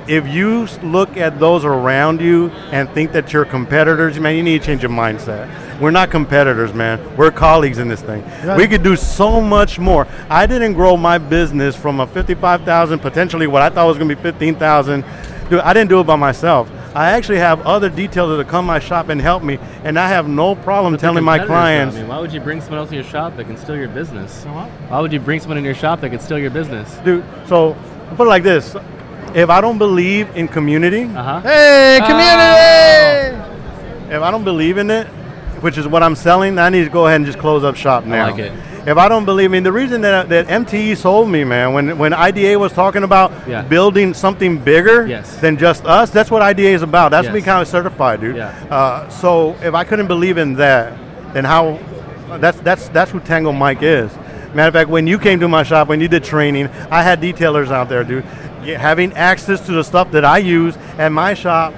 if 0.08 0.26
you 0.28 0.66
look 0.82 1.16
at 1.16 1.38
those 1.38 1.64
around 1.64 2.20
you 2.20 2.50
and 2.70 2.88
think 2.90 3.12
that 3.12 3.32
you're 3.32 3.44
competitors, 3.44 4.18
man, 4.20 4.36
you 4.36 4.42
need 4.42 4.60
to 4.60 4.66
change 4.66 4.82
your 4.82 4.90
mindset. 4.90 5.80
We're 5.80 5.90
not 5.90 6.10
competitors, 6.10 6.72
man. 6.72 7.16
We're 7.16 7.30
colleagues 7.30 7.78
in 7.78 7.88
this 7.88 8.00
thing. 8.00 8.24
We 8.56 8.66
could 8.66 8.82
do 8.82 8.96
so 8.96 9.40
much 9.40 9.78
more. 9.78 10.06
I 10.30 10.46
didn't 10.46 10.74
grow 10.74 10.96
my 10.96 11.18
business 11.18 11.76
from 11.76 12.00
a 12.00 12.06
55,000, 12.06 12.98
potentially 13.00 13.46
what 13.46 13.62
I 13.62 13.70
thought 13.70 13.86
was 13.86 13.98
going 13.98 14.08
to 14.08 14.16
be 14.16 14.22
15,000. 14.22 15.04
Dude, 15.50 15.60
I 15.60 15.72
didn't 15.72 15.90
do 15.90 16.00
it 16.00 16.06
by 16.06 16.16
myself. 16.16 16.70
I 16.94 17.10
actually 17.10 17.38
have 17.38 17.60
other 17.66 17.90
detailers 17.90 18.38
that 18.38 18.48
come 18.48 18.64
my 18.64 18.78
shop 18.78 19.10
and 19.10 19.20
help 19.20 19.42
me, 19.42 19.58
and 19.84 19.98
I 19.98 20.08
have 20.08 20.26
no 20.28 20.54
problem 20.54 20.94
But 20.94 21.00
telling 21.00 21.22
my 21.22 21.36
competitors, 21.36 21.48
though. 21.48 21.54
clients. 21.54 21.96
I 21.96 21.98
mean, 22.00 22.08
why 22.08 22.18
would 22.20 22.32
you 22.32 22.40
bring 22.40 22.62
someone 22.62 22.78
else 22.78 22.88
in 22.88 22.94
your 22.94 23.04
shop 23.04 23.36
that 23.36 23.44
can 23.44 23.58
steal 23.58 23.76
your 23.76 23.88
business? 23.88 24.44
Why 24.44 25.00
would 25.00 25.12
you 25.12 25.20
bring 25.20 25.40
someone 25.40 25.58
in 25.58 25.64
your 25.64 25.74
shop 25.74 26.00
that 26.00 26.08
can 26.08 26.20
steal 26.20 26.38
your 26.38 26.50
business? 26.50 26.96
Dude, 27.04 27.22
so 27.46 27.76
I'll 28.08 28.16
put 28.16 28.26
it 28.26 28.30
like 28.30 28.42
this: 28.42 28.74
if 29.34 29.50
I 29.50 29.60
don't 29.60 29.78
believe 29.78 30.28
in 30.36 30.48
community, 30.48 31.04
Uh 31.04 31.22
huh. 31.22 31.40
Hey, 31.40 31.98
community! 32.06 34.14
if 34.14 34.22
I 34.22 34.30
don't 34.30 34.44
believe 34.44 34.78
in 34.78 34.90
it, 34.90 35.06
which 35.62 35.78
is 35.78 35.88
what 35.88 36.02
I'm 36.02 36.14
selling, 36.14 36.58
I 36.58 36.68
need 36.68 36.84
to 36.84 36.90
go 36.90 37.06
ahead 37.06 37.16
and 37.16 37.26
just 37.26 37.38
close 37.38 37.64
up 37.64 37.76
shop 37.76 38.04
now. 38.04 38.30
like 38.30 38.38
it. 38.38 38.52
If 38.86 38.96
I 38.98 39.08
don't 39.08 39.24
believe 39.24 39.52
in 39.52 39.64
the 39.64 39.72
reason 39.72 40.00
that 40.02 40.28
that 40.28 40.46
MTE 40.46 40.96
sold 40.96 41.28
me, 41.28 41.42
man, 41.44 41.72
when 41.72 41.98
when 41.98 42.12
IDA 42.12 42.56
was 42.58 42.72
talking 42.72 43.02
about 43.02 43.32
Yeah. 43.48 43.62
building 43.62 44.14
something 44.14 44.58
bigger 44.58 45.06
Yes. 45.06 45.36
than 45.38 45.56
just 45.56 45.84
us, 45.84 46.10
that's 46.10 46.30
what 46.30 46.40
IDA 46.42 46.72
is 46.72 46.82
about. 46.82 47.10
That's 47.10 47.26
Yes. 47.26 47.34
me 47.34 47.40
kind 47.42 47.60
of 47.60 47.66
certified, 47.68 48.20
dude. 48.20 48.36
Yeah. 48.36 48.50
Uh, 48.70 49.08
so 49.08 49.56
if 49.62 49.74
I 49.74 49.82
couldn't 49.82 50.06
believe 50.06 50.38
in 50.38 50.54
that, 50.56 50.92
then 51.32 51.44
how? 51.44 51.78
That's 52.38 52.60
that's 52.60 52.88
that's 52.88 53.10
who 53.10 53.18
Tango 53.20 53.50
Mike 53.52 53.82
is. 53.82 54.10
Matter 54.54 54.68
of 54.68 54.74
fact, 54.74 54.88
when 54.88 55.06
you 55.08 55.18
came 55.18 55.40
to 55.40 55.48
my 55.48 55.64
shop, 55.64 55.88
when 55.88 56.00
you 56.00 56.08
did 56.08 56.22
training, 56.24 56.68
I 56.90 57.02
had 57.02 57.20
detailers 57.20 57.70
out 57.72 57.88
there, 57.88 58.04
dude. 58.04 58.24
Yeah, 58.66 58.78
having 58.78 59.12
access 59.14 59.64
to 59.66 59.72
the 59.72 59.82
stuff 59.84 60.10
that 60.12 60.24
I 60.24 60.38
use 60.38 60.76
at 60.98 61.10
my 61.12 61.34
shop, 61.34 61.72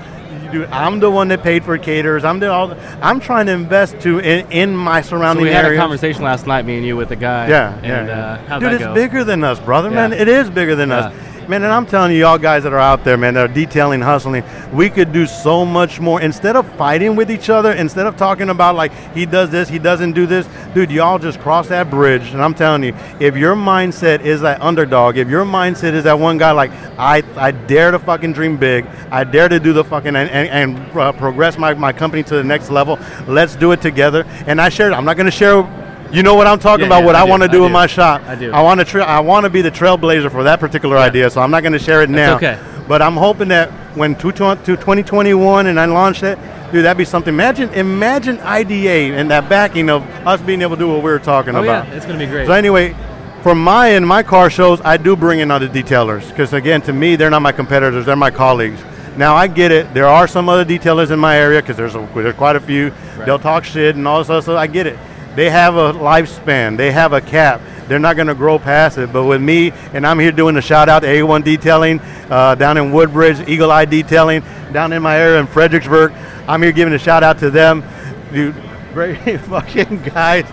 dude. 0.52 0.68
I'm 0.70 1.00
the 1.00 1.10
one 1.10 1.28
that 1.28 1.42
paid 1.42 1.64
for 1.64 1.76
caterers. 1.78 2.24
I'm 2.24 2.40
the 2.40 2.50
all. 2.50 2.72
I'm 3.02 3.20
trying 3.20 3.46
to 3.46 3.52
invest 3.52 4.00
to 4.00 4.18
in, 4.20 4.50
in 4.50 4.76
my 4.76 5.00
So 5.02 5.10
surrounding 5.10 5.44
we 5.44 5.50
had 5.50 5.64
areas. 5.64 5.78
a 5.78 5.82
conversation 5.82 6.22
last 6.22 6.46
night, 6.46 6.64
me 6.64 6.76
and 6.78 6.86
you, 6.86 6.96
with 6.96 7.10
a 7.10 7.16
guy. 7.16 7.48
Yeah, 7.48 7.74
And 7.76 7.84
yeah, 7.86 8.06
yeah. 8.46 8.54
Uh, 8.56 8.58
dude, 8.58 8.72
it's 8.72 8.84
go? 8.84 8.94
bigger 8.94 9.24
than 9.24 9.44
us, 9.44 9.60
brother, 9.60 9.90
man. 9.90 10.12
It 10.12 10.28
is 10.28 10.48
bigger 10.50 10.74
than 10.74 10.90
us, 10.90 11.12
man. 11.48 11.62
And 11.62 11.72
I'm 11.72 11.86
telling 11.86 12.12
you, 12.12 12.18
y'all 12.18 12.38
guys 12.38 12.62
that 12.64 12.72
are 12.72 12.78
out 12.78 13.04
there, 13.04 13.16
man, 13.16 13.34
that 13.34 13.50
are 13.50 13.52
detailing, 13.52 14.00
hustling, 14.00 14.44
we 14.72 14.90
could 14.90 15.12
do 15.12 15.26
so 15.26 15.64
much 15.64 16.00
more. 16.00 16.20
Instead 16.20 16.56
of 16.56 16.70
fighting 16.74 17.16
with 17.16 17.30
each 17.30 17.48
other, 17.48 17.72
instead 17.72 18.06
of 18.06 18.16
talking 18.16 18.50
about 18.50 18.74
like 18.74 18.92
he 19.14 19.24
does 19.24 19.50
this, 19.50 19.68
he 19.68 19.78
doesn't 19.78 20.12
do 20.12 20.26
this, 20.26 20.46
dude, 20.74 20.90
y'all 20.90 21.18
just 21.18 21.40
cross 21.40 21.68
that 21.68 21.90
bridge. 21.90 22.32
And 22.32 22.42
I'm 22.42 22.54
telling 22.54 22.82
you, 22.82 22.94
if 23.20 23.36
your 23.36 23.54
mindset 23.54 24.20
is 24.20 24.42
that 24.42 24.60
underdog, 24.60 25.16
if 25.16 25.28
your 25.28 25.44
mindset 25.44 25.94
is 25.94 26.04
that 26.04 26.18
one 26.18 26.36
guy 26.38 26.52
like 26.52 26.70
I, 26.98 27.22
I 27.36 27.52
dare 27.52 27.90
to 27.92 27.98
fucking 27.98 28.32
dream 28.34 28.56
big, 28.56 28.84
I 29.10 29.24
dare 29.24 29.48
to 29.48 29.58
do 29.58 29.72
the 29.72 29.84
fucking 29.84 30.14
and, 30.16 30.30
and, 30.30 30.76
and 30.78 30.98
uh, 30.98 31.12
progress 31.12 31.56
my, 31.56 31.74
my 31.74 31.92
company 31.92 32.22
to 32.24 32.34
the 32.34 32.44
next 32.44 32.70
level. 32.70 32.98
Let's 33.26 33.56
do 33.56 33.72
it 33.72 33.80
together. 33.80 34.24
And 34.46 34.60
I 34.60 34.68
share. 34.68 34.92
I'm 34.92 35.04
not 35.04 35.16
going 35.16 35.26
to 35.26 35.30
share. 35.30 35.87
You 36.10 36.22
know 36.22 36.34
what 36.34 36.46
I'm 36.46 36.58
talking 36.58 36.80
Yeah, 36.82 36.86
about? 36.86 37.00
yeah, 37.00 37.06
what 37.06 37.14
I 37.16 37.20
I, 37.20 37.24
want 37.24 37.42
to 37.42 37.48
do 37.48 37.58
do. 37.58 37.66
in 37.66 37.72
my 37.72 37.86
shop. 37.86 38.22
I 38.26 38.34
do. 38.34 38.50
I 38.52 38.62
want 38.62 38.80
to. 38.80 38.84
Tra- 38.86 39.04
I 39.04 39.20
want 39.20 39.44
to 39.44 39.50
be 39.50 39.60
the 39.60 39.70
trailblazer 39.70 40.30
for 40.30 40.42
that 40.44 40.58
particular 40.58 40.96
idea. 40.96 41.28
So 41.30 41.40
I'm 41.42 41.50
not 41.50 41.62
going 41.62 41.74
to 41.74 41.78
share 41.78 42.02
it 42.02 42.08
now. 42.10 42.36
okay. 42.36 42.58
But 42.88 43.02
I'm 43.02 43.14
hoping 43.16 43.48
that 43.48 43.70
when 43.94 44.14
two- 44.16 44.32
to 44.32 44.56
2021 44.64 45.66
and 45.66 45.78
I 45.78 45.84
launch 45.84 46.22
it, 46.22 46.38
dude, 46.72 46.84
that'd 46.86 46.96
be 46.96 47.04
something. 47.04 47.34
Imagine, 47.34 47.68
imagine 47.74 48.40
IDA 48.40 49.14
and 49.18 49.30
that 49.30 49.50
backing 49.50 49.90
of 49.90 50.02
us 50.26 50.40
being 50.40 50.62
able 50.62 50.76
to 50.76 50.80
do 50.80 50.88
what 50.88 51.02
we 51.02 51.10
were 51.10 51.18
talking 51.18 51.54
Oh 51.54 51.62
about. 51.62 51.86
yeah, 51.88 51.94
it's 51.94 52.06
gonna 52.06 52.18
be 52.18 52.26
great. 52.26 52.46
So 52.46 52.52
anyway, 52.54 52.96
for 53.42 53.54
my 53.54 53.88
and 53.88 54.06
my 54.08 54.22
car 54.22 54.48
shows, 54.48 54.80
I 54.80 54.96
do 54.96 55.14
bring 55.14 55.40
in 55.40 55.50
other 55.50 55.68
detailers 55.68 56.26
because 56.30 56.54
again, 56.54 56.80
to 56.82 56.92
me, 56.94 57.16
they're 57.16 57.28
not 57.30 57.42
my 57.42 57.52
competitors; 57.52 58.06
they're 58.06 58.16
my 58.16 58.30
colleagues. 58.30 58.80
Now 59.18 59.34
I 59.36 59.46
get 59.48 59.70
it. 59.72 59.92
There 59.92 60.06
are 60.06 60.26
some 60.26 60.48
other 60.48 60.64
detailers 60.64 61.10
in 61.10 61.18
my 61.18 61.36
area 61.36 61.60
because 61.60 61.76
there's 61.76 61.94
a, 61.96 62.08
there's 62.14 62.34
quite 62.36 62.56
a 62.56 62.60
few. 62.60 62.92
They'll 63.26 63.38
talk 63.38 63.64
shit 63.64 63.96
and 63.96 64.08
all 64.08 64.20
this 64.20 64.30
other 64.30 64.40
stuff. 64.42 64.56
I 64.56 64.66
get 64.68 64.86
it. 64.86 64.96
They 65.38 65.50
have 65.50 65.76
a 65.76 65.92
lifespan. 65.92 66.76
They 66.76 66.90
have 66.90 67.12
a 67.12 67.20
cap. 67.20 67.60
They're 67.86 68.00
not 68.00 68.16
going 68.16 68.26
to 68.26 68.34
grow 68.34 68.58
past 68.58 68.98
it. 68.98 69.12
But 69.12 69.22
with 69.22 69.40
me, 69.40 69.70
and 69.92 70.04
I'm 70.04 70.18
here 70.18 70.32
doing 70.32 70.56
a 70.56 70.60
shout 70.60 70.88
out 70.88 71.02
to 71.02 71.06
A1 71.06 71.44
Detailing 71.44 72.00
uh, 72.28 72.56
down 72.56 72.76
in 72.76 72.90
Woodbridge, 72.90 73.48
Eagle 73.48 73.70
Eye 73.70 73.84
Detailing 73.84 74.42
down 74.72 74.92
in 74.92 75.00
my 75.00 75.16
area 75.16 75.38
in 75.38 75.46
Fredericksburg. 75.46 76.10
I'm 76.48 76.60
here 76.60 76.72
giving 76.72 76.92
a 76.92 76.98
shout 76.98 77.22
out 77.22 77.38
to 77.38 77.50
them. 77.50 77.84
Dude, 78.32 78.52
great 78.92 79.40
fucking 79.42 80.02
guys. 80.02 80.44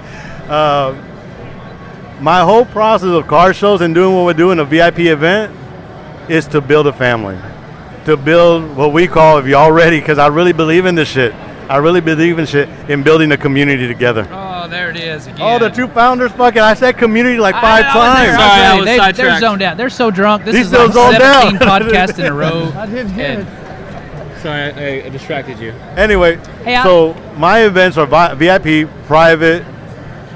Uh, 0.47 0.93
my 2.21 2.41
whole 2.41 2.65
process 2.65 3.09
of 3.09 3.25
car 3.25 3.55
shows 3.55 3.81
and 3.81 3.95
doing 3.95 4.15
what 4.15 4.25
we're 4.25 4.33
doing, 4.33 4.59
a 4.59 4.65
VIP 4.65 4.99
event, 4.99 5.51
is 6.29 6.45
to 6.49 6.61
build 6.61 6.85
a 6.85 6.93
family. 6.93 7.39
To 8.05 8.15
build 8.15 8.77
what 8.77 8.93
we 8.93 9.07
call, 9.07 9.39
if 9.39 9.47
y'all 9.47 9.71
ready, 9.71 9.99
because 9.99 10.19
I 10.19 10.27
really 10.27 10.53
believe 10.53 10.85
in 10.85 10.93
this 10.93 11.09
shit. 11.09 11.33
I 11.67 11.77
really 11.77 12.01
believe 12.01 12.37
in 12.37 12.45
shit, 12.45 12.69
in 12.87 13.01
building 13.01 13.31
a 13.31 13.37
community 13.37 13.87
together. 13.87 14.44
There 14.75 14.89
it 14.89 14.97
is 14.97 15.25
again. 15.27 15.37
Oh, 15.39 15.57
the 15.57 15.69
two 15.69 15.87
founders, 15.87 16.33
fucking, 16.33 16.59
I 16.59 16.73
said 16.73 16.97
community 16.97 17.39
like 17.39 17.55
five 17.55 17.85
I 17.85 17.93
times. 17.93 18.31
Sorry, 18.31 18.41
I 18.41 18.71
They- 18.83 18.99
was 18.99 19.15
they, 19.17 19.23
They're 19.23 19.39
zoned 19.39 19.61
out. 19.61 19.77
They're 19.77 19.89
so 19.89 20.11
drunk. 20.11 20.43
This 20.43 20.53
He's 20.53 20.65
is 20.65 20.71
still 20.73 20.87
like 20.87 20.93
zoned 20.93 21.15
17 21.15 21.55
out. 21.69 21.81
podcasts 21.81 22.19
in 22.19 22.25
a 22.25 22.33
row. 22.33 22.73
I 22.75 22.85
didn't 22.85 23.13
hear 23.13 23.39
it. 23.47 24.41
Sorry, 24.41 24.61
I, 24.73 25.05
I 25.05 25.09
distracted 25.09 25.59
you. 25.59 25.71
Anyway, 25.95 26.35
Hey, 26.65 26.77
so 26.83 27.13
my 27.37 27.61
events 27.61 27.97
are 27.97 28.05
VIP, 28.35 28.89
private, 29.05 29.65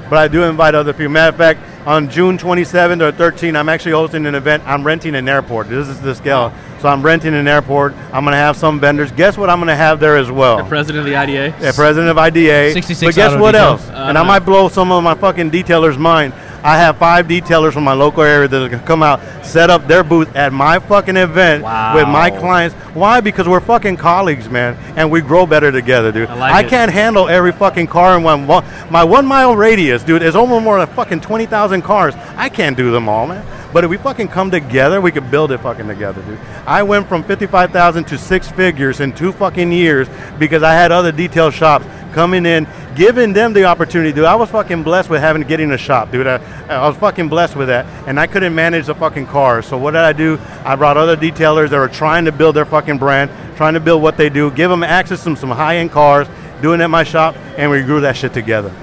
but 0.08 0.18
I 0.18 0.26
do 0.26 0.44
invite 0.44 0.74
other 0.74 0.94
people. 0.94 1.12
Matter 1.12 1.34
of 1.34 1.36
fact, 1.36 1.60
on 1.86 2.08
June 2.08 2.38
27th 2.38 3.02
or 3.02 3.12
13th, 3.12 3.58
I'm 3.58 3.68
actually 3.68 3.92
hosting 3.92 4.24
an 4.24 4.34
event. 4.34 4.62
I'm 4.66 4.84
renting 4.84 5.16
an 5.16 5.28
airport. 5.28 5.68
This 5.68 5.86
is 5.86 6.00
the 6.00 6.14
scale. 6.14 6.50
So 6.80 6.88
I'm 6.88 7.02
renting 7.02 7.34
an 7.34 7.46
airport. 7.46 7.92
I'm 8.12 8.24
going 8.24 8.32
to 8.32 8.38
have 8.38 8.56
some 8.56 8.80
vendors. 8.80 9.12
Guess 9.12 9.36
what 9.36 9.50
I'm 9.50 9.58
going 9.58 9.68
to 9.68 9.76
have 9.76 10.00
there 10.00 10.16
as 10.16 10.30
well? 10.30 10.56
The 10.58 10.64
president 10.64 11.00
of 11.00 11.04
the 11.04 11.14
IDA. 11.16 11.54
Yeah, 11.60 11.72
president 11.72 12.10
of 12.10 12.16
IDA. 12.16 12.72
66 12.72 13.00
But 13.08 13.14
guess 13.14 13.38
what 13.38 13.52
detail. 13.52 13.66
else? 13.72 13.88
Uh, 13.90 14.06
and 14.08 14.16
I 14.16 14.22
might 14.22 14.40
blow 14.40 14.68
some 14.70 14.90
of 14.90 15.04
my 15.04 15.14
fucking 15.14 15.50
detailers' 15.50 15.98
mind. 15.98 16.32
I 16.62 16.76
have 16.78 16.98
five 16.98 17.26
detailers 17.26 17.72
from 17.72 17.84
my 17.84 17.92
local 17.94 18.22
area 18.22 18.46
that 18.48 18.70
can 18.70 18.80
come 18.80 19.02
out, 19.02 19.20
set 19.44 19.70
up 19.70 19.86
their 19.88 20.02
booth 20.04 20.34
at 20.36 20.52
my 20.52 20.78
fucking 20.78 21.16
event 21.16 21.64
Wow. 21.64 21.94
with 21.94 22.06
my 22.08 22.30
clients. 22.30 22.74
Why? 22.94 23.20
Because 23.20 23.48
we're 23.48 23.60
fucking 23.60 23.96
colleagues, 23.96 24.48
man, 24.50 24.76
and 24.96 25.10
we 25.10 25.22
grow 25.22 25.46
better 25.46 25.72
together, 25.72 26.12
dude. 26.12 26.28
I 26.28 26.34
like 26.34 26.66
it. 26.66 26.68
can't 26.68 26.92
handle 26.92 27.28
every 27.28 27.52
fucking 27.52 27.86
car 27.86 28.14
in 28.16 28.22
one. 28.22 28.46
my 28.90 29.04
one 29.04 29.24
mile 29.24 29.56
radius, 29.56 30.02
dude, 30.02 30.22
is 30.22 30.36
almost 30.36 30.62
more 30.62 30.78
than 30.78 30.94
fucking 30.94 31.20
twenty 31.22 31.46
thousand 31.46 31.80
cars. 31.82 32.14
I 32.36 32.50
can't 32.50 32.76
do 32.76 32.90
them 32.90 33.08
all, 33.08 33.26
man. 33.26 33.42
But 33.72 33.84
if 33.84 33.90
we 33.90 33.98
fucking 33.98 34.28
come 34.28 34.50
together, 34.50 35.00
we 35.00 35.12
could 35.12 35.30
build 35.30 35.52
it 35.52 35.58
fucking 35.58 35.86
together, 35.86 36.22
dude. 36.22 36.40
I 36.66 36.82
went 36.82 37.08
from 37.08 37.22
fifty-five 37.22 37.70
thousand 37.70 38.04
to 38.08 38.18
six 38.18 38.50
figures 38.50 39.00
in 39.00 39.12
two 39.12 39.30
fucking 39.32 39.70
years 39.70 40.08
because 40.38 40.62
I 40.62 40.72
had 40.72 40.90
other 40.90 41.12
detail 41.12 41.50
shops 41.50 41.86
coming 42.12 42.44
in, 42.46 42.66
giving 42.96 43.32
them 43.32 43.52
the 43.52 43.64
opportunity, 43.64 44.12
dude. 44.12 44.24
I 44.24 44.34
was 44.34 44.50
fucking 44.50 44.82
blessed 44.82 45.08
with 45.08 45.20
having 45.20 45.42
getting 45.42 45.70
a 45.70 45.78
shop, 45.78 46.10
dude. 46.10 46.26
I, 46.26 46.38
I 46.66 46.88
was 46.88 46.96
fucking 46.96 47.28
blessed 47.28 47.54
with 47.54 47.68
that, 47.68 47.86
and 48.08 48.18
I 48.18 48.26
couldn't 48.26 48.54
manage 48.54 48.86
the 48.86 48.94
fucking 48.96 49.28
cars. 49.28 49.66
So 49.66 49.78
what 49.78 49.92
did 49.92 50.00
I 50.00 50.12
do? 50.12 50.36
I 50.64 50.74
brought 50.74 50.96
other 50.96 51.16
detailers 51.16 51.70
that 51.70 51.78
were 51.78 51.86
trying 51.86 52.24
to 52.24 52.32
build 52.32 52.56
their 52.56 52.66
fucking 52.66 52.98
brand, 52.98 53.30
trying 53.56 53.74
to 53.74 53.80
build 53.80 54.02
what 54.02 54.16
they 54.16 54.28
do, 54.28 54.50
give 54.50 54.68
them 54.68 54.82
access 54.82 55.22
to 55.22 55.36
some 55.36 55.50
high-end 55.50 55.92
cars, 55.92 56.26
doing 56.60 56.80
it 56.80 56.84
at 56.84 56.90
my 56.90 57.04
shop, 57.04 57.36
and 57.56 57.70
we 57.70 57.82
grew 57.82 58.00
that 58.00 58.16
shit 58.16 58.32
together. 58.32 58.74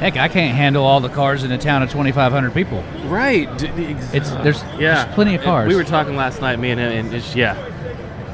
Heck, 0.00 0.16
I 0.16 0.28
can't 0.28 0.54
handle 0.56 0.84
all 0.84 1.00
the 1.00 1.08
cars 1.08 1.44
in 1.44 1.52
a 1.52 1.58
town 1.58 1.82
of 1.82 1.90
2,500 1.90 2.52
people. 2.52 2.82
Right. 3.06 3.46
D- 3.58 3.68
d- 3.68 3.96
It's 4.12 4.30
there's, 4.30 4.62
yeah. 4.78 5.04
there's 5.04 5.14
plenty 5.14 5.34
of 5.34 5.42
cars. 5.42 5.68
We 5.68 5.76
were 5.76 5.84
talking 5.84 6.16
last 6.16 6.40
night, 6.40 6.58
me 6.58 6.70
and 6.72 6.80
him, 6.80 7.06
and 7.06 7.14
it's, 7.14 7.34
yeah. 7.34 7.56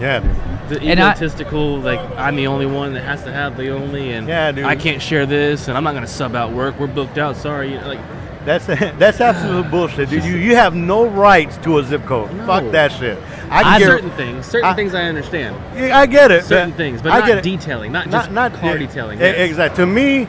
Yeah, 0.00 0.20
dude. 0.20 0.80
The 0.80 0.86
And 0.88 1.00
I- 1.00 1.10
egotistical, 1.10 1.78
like 1.80 2.00
I'm 2.16 2.34
the 2.36 2.46
only 2.46 2.64
one 2.66 2.94
that 2.94 3.02
has 3.02 3.22
to 3.24 3.32
have 3.32 3.56
the 3.56 3.68
only, 3.70 4.12
and 4.12 4.26
Yeah, 4.26 4.50
dude. 4.52 4.64
I 4.64 4.74
can't 4.74 5.02
share 5.02 5.26
this, 5.26 5.68
and 5.68 5.76
I'm 5.76 5.84
not 5.84 5.92
gonna 5.94 6.06
sub 6.06 6.34
out 6.34 6.52
work. 6.52 6.78
We're 6.80 6.86
booked 6.86 7.18
out. 7.18 7.36
Sorry, 7.36 7.72
You 7.72 7.80
know, 7.80 7.86
like 7.88 8.00
That's 8.46 8.64
that's 8.98 9.20
absolute 9.20 9.70
bullshit, 9.70 10.08
dude. 10.08 10.24
You 10.24 10.36
you 10.36 10.56
have 10.56 10.74
no 10.74 11.04
rights 11.06 11.58
to 11.58 11.78
a 11.78 11.84
zip 11.84 12.06
code. 12.06 12.32
No. 12.34 12.46
Fuck 12.46 12.72
that 12.72 12.92
shit. 12.92 13.18
I 13.50 13.58
I, 13.74 13.78
can 13.78 13.86
certain 13.88 14.10
things, 14.12 14.46
certain 14.46 14.70
I- 14.70 14.74
things 14.74 14.94
I 14.94 15.02
understand. 15.02 15.54
Yeah, 15.76 15.98
I 15.98 16.06
get 16.06 16.30
it. 16.30 16.44
Certain 16.44 16.70
Yeah, 16.70 16.76
things, 16.76 17.02
but 17.02 17.12
I 17.12 17.18
not 17.18 17.26
get 17.28 17.38
it. 17.38 17.42
detailing, 17.44 17.92
not, 17.92 18.06
Not 18.06 18.12
just 18.22 18.30
not 18.30 18.54
car 18.54 18.70
yeah, 18.78 18.86
detailing. 18.86 19.18
yes. 19.18 19.36
Exactly. 19.50 19.84
To 19.84 19.86
me, 19.86 20.28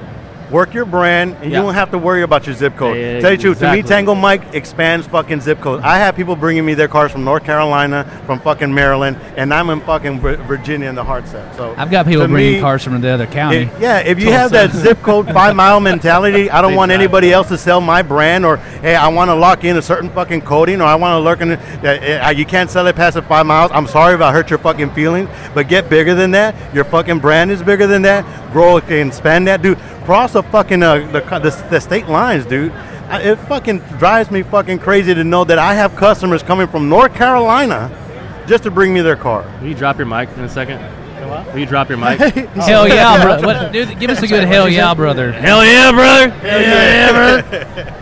work 0.52 0.74
your 0.74 0.86
brand, 0.86 1.36
and 1.42 1.52
Yeah. 1.52 1.60
you 1.60 1.64
don't 1.66 1.74
have 1.74 1.92
to 1.92 1.98
worry 1.98 2.22
about 2.24 2.46
your 2.46 2.56
zip 2.56 2.76
code. 2.76 2.98
Yeah, 2.98 3.20
Tell 3.22 3.32
you 3.32 3.38
the 3.38 3.44
truth, 3.44 3.60
to 3.60 3.72
me. 3.72 3.82
Tango 3.82 4.14
Mike 4.14 4.42
expands 4.54 5.08
fucking 5.08 5.40
zip 5.42 5.62
code. 5.62 5.82
I 5.82 5.98
have 6.00 6.16
people 6.16 6.36
bringing 6.36 6.66
me 6.66 6.74
their 6.74 6.88
cars 6.90 7.12
from 7.12 7.24
North 7.24 7.44
Carolina, 7.46 8.06
from 8.26 8.40
fucking 8.40 8.74
Maryland, 8.74 9.18
and 9.38 9.54
I'm 9.54 9.70
in 9.70 9.80
fucking 9.82 10.20
Virginia 10.20 10.90
in 10.90 10.96
the 10.96 11.04
heart 11.04 11.28
set. 11.28 11.56
So 11.56 11.74
I've 11.78 11.90
got 11.90 12.06
people 12.06 12.28
bringing 12.28 12.54
me, 12.56 12.60
cars 12.60 12.84
from 12.84 13.00
the 13.00 13.10
other 13.10 13.26
county. 13.28 13.64
if- 13.64 13.80
yeah, 13.80 14.00
if 14.00 14.20
you 14.20 14.32
have 14.32 14.52
that 14.52 14.72
zip 14.72 15.02
code 15.02 15.28
five 15.34 15.56
mile 15.56 15.80
mentality, 15.80 16.52
I 16.52 16.62
don't 16.62 16.76
want 16.76 16.92
anybody 16.92 17.32
else 17.32 17.48
to 17.48 17.58
sell 17.58 17.80
my 17.82 18.02
brand, 18.02 18.46
or 18.46 18.58
hey, 18.82 18.96
I 18.96 19.08
want 19.08 19.30
to 19.30 19.36
lock 19.36 19.64
in 19.64 19.78
a 19.78 19.82
certain 19.82 20.10
fucking 20.10 20.42
coding, 20.42 20.82
or 20.82 20.86
I 20.86 20.96
want 20.96 21.14
to 21.14 21.20
lurk 21.20 21.42
in. 21.42 21.52
Uh, 21.54 22.34
you 22.36 22.46
can't 22.46 22.70
sell 22.70 22.86
it 22.88 22.96
past 22.96 23.14
the 23.16 23.22
five 23.22 23.46
miles. 23.46 23.72
I'm 23.74 23.88
sorry 23.88 24.16
if 24.16 24.22
I 24.22 24.32
hurt 24.32 24.50
your 24.50 24.60
fucking 24.60 24.92
feelings, 24.92 25.30
but 25.54 25.68
get 25.70 25.90
bigger 25.90 26.14
than 26.14 26.32
that. 26.32 26.56
Your 26.74 26.84
fucking 26.84 27.20
brand 27.20 27.52
is 27.52 27.64
bigger 27.64 27.88
than 27.88 28.02
that. 28.04 28.26
Grow 28.52 28.78
and 28.78 29.08
expand 29.08 29.48
that, 29.48 29.62
dude. 29.62 29.78
Cross 30.06 30.34
the 30.34 30.44
fucking 30.44 30.82
uh, 30.82 31.12
the, 31.12 31.22
the 31.22 31.68
the 31.70 31.80
state 31.80 32.08
lines, 32.08 32.46
dude. 32.46 32.72
I, 32.72 33.22
it 33.22 33.36
fucking 33.40 33.80
drives 34.00 34.32
me 34.32 34.42
fucking 34.42 34.80
crazy 34.80 35.14
to 35.14 35.24
know 35.24 35.44
that 35.44 35.60
I 35.60 35.74
have 35.76 35.96
customers 35.96 36.42
coming 36.42 36.68
from 36.68 36.90
North 36.90 37.14
Carolina 37.14 37.90
just 38.48 38.64
to 38.64 38.72
bring 38.72 38.94
me 38.94 39.02
their 39.02 39.16
car. 39.16 39.46
Will 39.62 39.68
you 39.68 39.76
drop 39.76 39.98
your 39.98 40.08
mic 40.08 40.30
in 40.30 40.44
a 40.44 40.50
second? 40.50 40.80
Will 41.54 41.60
you 41.60 41.66
drop 41.66 41.90
your 41.90 41.98
mic? 41.98 42.20
Hell 42.20 42.88
yeah, 42.88 43.24
bro! 43.24 43.42
What, 43.46 43.72
dude, 43.72 44.00
give 44.00 44.10
us 44.10 44.22
a 44.22 44.28
good 44.28 44.48
hell 44.48 44.68
yeah, 44.68 44.94
brother. 44.94 45.32
Hell 45.32 45.64
yeah, 45.66 45.92
brother! 45.92 46.30
Hell 46.30 46.62
yeah, 46.62 47.42
brother! 47.42 47.96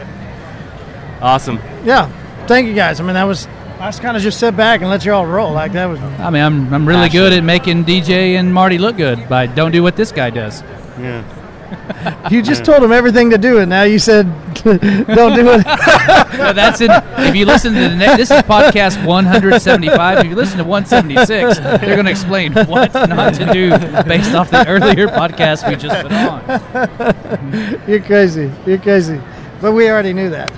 awesome. 1.22 1.60
Yeah. 1.84 2.10
Thank 2.48 2.68
you 2.68 2.74
guys. 2.74 3.00
I 3.00 3.04
mean, 3.04 3.14
that 3.14 3.26
was. 3.26 3.48
I 3.80 3.88
just 3.88 4.02
kind 4.02 4.18
of 4.18 4.24
just 4.24 4.40
sit 4.40 4.58
back 4.58 4.82
and 4.82 4.90
let 4.90 5.06
you 5.06 5.14
all 5.14 5.26
roll. 5.26 5.54
Like 5.54 5.74
that 5.74 5.86
was. 5.86 6.00
I 6.00 6.30
mean, 6.30 6.42
I'm, 6.42 6.74
I'm 6.74 6.88
really 6.88 7.10
good 7.10 7.34
at 7.34 7.44
making 7.44 7.86
DJ 7.86 8.34
and 8.40 8.54
Marty 8.54 8.78
look 8.78 8.98
good, 8.98 9.28
but 9.30 9.54
don't 9.56 9.72
do 9.72 9.84
what 9.84 9.96
this 9.96 10.12
guy 10.12 10.30
does. 10.30 10.62
Yeah. 11.00 11.24
You 12.32 12.42
just 12.42 12.64
told 12.64 12.82
them 12.82 12.92
everything 12.92 13.30
to 13.32 13.38
do, 13.38 13.58
and 13.60 13.70
now 13.70 13.84
you 13.84 14.00
said, 14.00 14.26
"Don't 14.64 15.36
do 15.36 15.50
it." 15.50 15.66
No, 16.40 16.54
that's 16.54 16.80
it. 16.80 16.90
If 17.18 17.36
you 17.36 17.46
listen 17.46 17.74
to 17.74 17.80
the 17.80 17.96
next, 17.96 18.18
this 18.18 18.32
is 18.32 18.42
podcast 18.44 19.04
175. 19.06 20.20
If 20.20 20.26
you 20.26 20.36
listen 20.36 20.58
to 20.58 20.64
176, 20.64 21.60
they're 21.60 21.96
going 21.96 22.06
to 22.06 22.12
explain 22.12 22.54
what 22.54 22.94
not 22.94 23.34
to 23.36 23.52
do 23.52 23.70
based 24.04 24.34
off 24.34 24.50
the 24.50 24.66
earlier 24.68 25.08
podcast 25.08 25.68
we 25.68 25.76
just 25.76 26.02
put 26.02 26.12
on. 26.14 27.90
You're 27.90 28.02
crazy. 28.02 28.50
You're 28.66 28.78
crazy. 28.78 29.20
But 29.60 29.74
we 29.74 29.90
already 29.90 30.14
knew 30.14 30.30
that. 30.30 30.52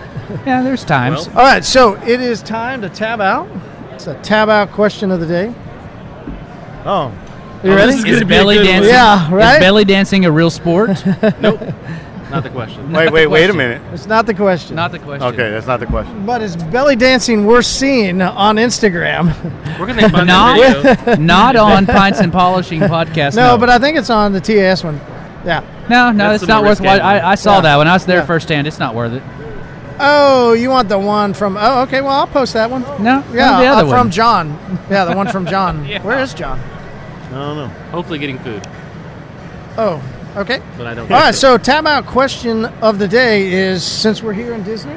Yeah, 0.46 0.62
there's 0.62 0.86
times. 0.86 1.28
All 1.30 1.36
right, 1.36 1.64
so 1.66 1.96
it 2.04 2.22
is 2.22 2.44
time 2.44 2.82
to 2.82 2.90
tab 2.90 3.22
out. 3.22 3.50
It's 3.92 4.08
a 4.08 4.16
tab 4.22 4.50
out 4.50 4.72
question 4.72 5.10
of 5.10 5.20
the 5.20 5.28
day. 5.28 5.54
Oh. 6.86 7.12
You 7.64 7.72
Oh, 7.72 7.76
ready? 7.76 7.92
this 7.92 7.98
is 8.00 8.06
Is 8.06 8.12
gonna 8.22 8.26
a 8.26 8.28
belly 8.28 8.56
good 8.58 8.64
dancing? 8.66 8.92
Yeah, 8.94 9.34
right? 9.34 9.54
Is 9.56 9.60
belly 9.60 9.86
dancing 9.86 10.26
a 10.26 10.32
real 10.32 10.50
sport? 10.50 11.04
Nope. 11.40 11.62
Not 12.32 12.44
the 12.44 12.50
question. 12.50 12.94
Wait, 12.94 13.08
the 13.08 13.12
wait, 13.12 13.28
wait 13.28 13.50
a 13.50 13.54
minute. 13.54 13.82
It's 13.94 14.06
not 14.08 14.26
the 14.26 14.34
question. 14.34 14.78
Not 14.78 14.94
the 14.94 15.00
question. 15.00 15.28
Okay, 15.34 15.52
that's 15.52 15.68
not 15.68 15.82
the 15.82 15.86
question. 15.86 16.26
But 16.26 16.42
is 16.42 16.56
belly 16.56 16.96
dancing 16.96 17.46
worth 17.46 17.66
seeing 17.66 18.22
on 18.22 18.56
Instagram? 18.56 19.34
We're 19.78 19.86
gonna 19.88 20.08
find 20.10 20.28
Not- 20.28 20.58
that 20.58 21.00
video. 21.00 21.16
Not 21.22 21.58
on 21.58 21.86
Pints 21.86 22.20
and 22.22 22.32
Polishing 22.32 22.80
podcast. 22.80 23.36
no, 23.36 23.58
but 23.58 23.70
I 23.70 23.80
think 23.80 23.98
it's 23.98 24.10
on 24.10 24.32
the 24.32 24.40
TAS 24.40 24.82
one. 24.82 25.02
Yeah. 25.46 25.62
no, 25.90 26.12
no, 26.12 26.30
That's 26.30 26.44
it's 26.44 26.48
not 26.48 26.64
worth. 26.64 26.80
risque 26.80 26.88
I, 26.88 27.32
I 27.32 27.36
saw 27.36 27.56
Yeah. 27.56 27.62
that 27.62 27.78
when 27.78 27.88
I 27.90 27.94
was 27.94 28.06
there 28.06 28.20
Yeah. 28.20 28.26
firsthand. 28.26 28.66
It's 28.66 28.80
not 28.80 28.96
worth 28.96 29.12
it. 29.14 29.24
Oh, 30.00 30.54
you 30.54 30.70
want 30.70 30.88
the 30.88 30.98
one 31.00 31.34
from? 31.34 31.58
Oh, 31.60 31.82
okay. 31.82 32.00
Well, 32.00 32.12
I'll 32.12 32.28
post 32.28 32.54
that 32.54 32.72
one. 32.72 32.84
No, 33.04 33.24
Yeah, 33.34 33.60
the 33.60 33.66
other 33.68 33.82
uh, 33.82 33.88
one. 33.88 33.90
from 33.90 34.10
John. 34.10 34.58
Yeah, 34.90 35.04
the 35.06 35.16
one 35.18 35.28
from 35.28 35.46
John. 35.54 35.86
Yeah. 35.86 36.02
Where 36.02 36.20
is 36.20 36.34
John? 36.34 36.60
I 37.32 37.36
don't 37.36 37.58
know. 37.58 37.68
Hopefully, 37.92 38.20
getting 38.20 38.40
food, 38.40 38.66
Oh, 39.78 40.02
okay. 40.38 40.62
but 40.78 40.86
I 40.88 40.94
don't. 40.94 41.10
All 41.12 41.18
right. 41.20 41.34
So, 41.36 41.58
tab 41.58 41.88
out 41.88 42.06
question 42.06 42.66
of 42.66 43.00
the 43.00 43.08
day 43.08 43.52
is: 43.54 43.84
since 43.84 44.22
we're 44.22 44.34
here 44.34 44.54
in 44.54 44.64
Disney, 44.64 44.96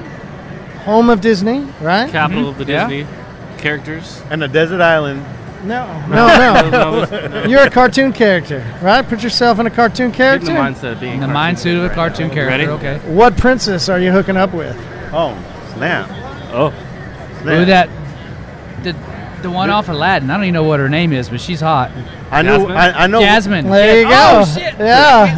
home 0.85 1.11
of 1.11 1.21
Disney, 1.21 1.61
right? 1.81 2.11
capital 2.11 2.49
of 2.49 2.59
the 2.59 2.65
Yeah. 2.65 2.89
Disney 2.89 3.07
characters. 3.59 4.21
And 4.31 4.43
the 4.43 4.49
desert 4.49 4.81
island. 4.81 5.25
No, 5.65 5.87
no, 6.09 6.27
no. 6.27 6.71
no, 6.71 7.05
no. 7.29 7.45
You're 7.45 7.63
a 7.63 7.71
cartoon 7.71 8.13
character, 8.13 8.63
right? 8.83 9.07
Put 9.09 9.23
yourself 9.23 9.59
in 9.61 9.67
a 9.67 9.71
cartoon 9.71 10.11
Get 10.11 10.43
in 10.43 10.47
character. 10.47 10.47
the 10.47 10.53
mindset 10.53 10.93
of 10.93 11.01
being 11.01 11.15
In 11.15 11.21
the 11.21 11.27
a 11.27 11.33
mind 11.33 11.59
suit 11.59 11.79
of 11.79 11.85
a 11.85 11.89
right 11.89 11.95
cartoon 11.95 12.29
now. 12.29 12.35
character. 12.35 12.59
Ready? 12.59 12.67
Okay. 12.67 12.99
What 13.15 13.39
princess 13.39 13.89
are 13.89 13.99
you 13.99 14.11
hooking 14.13 14.37
up 14.37 14.53
with? 14.53 14.77
Oh, 15.13 15.35
snap. 15.75 16.11
Oh, 16.53 16.71
snap. 17.41 17.61
Ooh, 17.63 17.65
that 17.65 17.89
the 18.83 18.93
the 19.45 19.51
one 19.51 19.71
off 19.71 19.89
Aladdin. 19.89 20.29
I 20.31 20.35
don't 20.35 20.45
even 20.45 20.55
know 20.55 20.65
what 20.65 20.81
her 20.81 20.89
name 20.89 21.13
is, 21.13 21.29
but 21.29 21.41
she's 21.41 21.61
hot. 21.61 21.93
I 22.33 22.43
know. 22.43 22.59
Jasmine? 22.67 22.77
I, 22.77 23.05
I 23.05 23.07
know. 23.07 23.21
Jasmine. 23.21 23.67
There 23.69 24.01
you 24.01 24.07
Oh, 24.07 24.11
go. 24.11 24.43
Oh, 24.43 24.45
shit. 24.59 24.75
Yeah. 24.81 25.31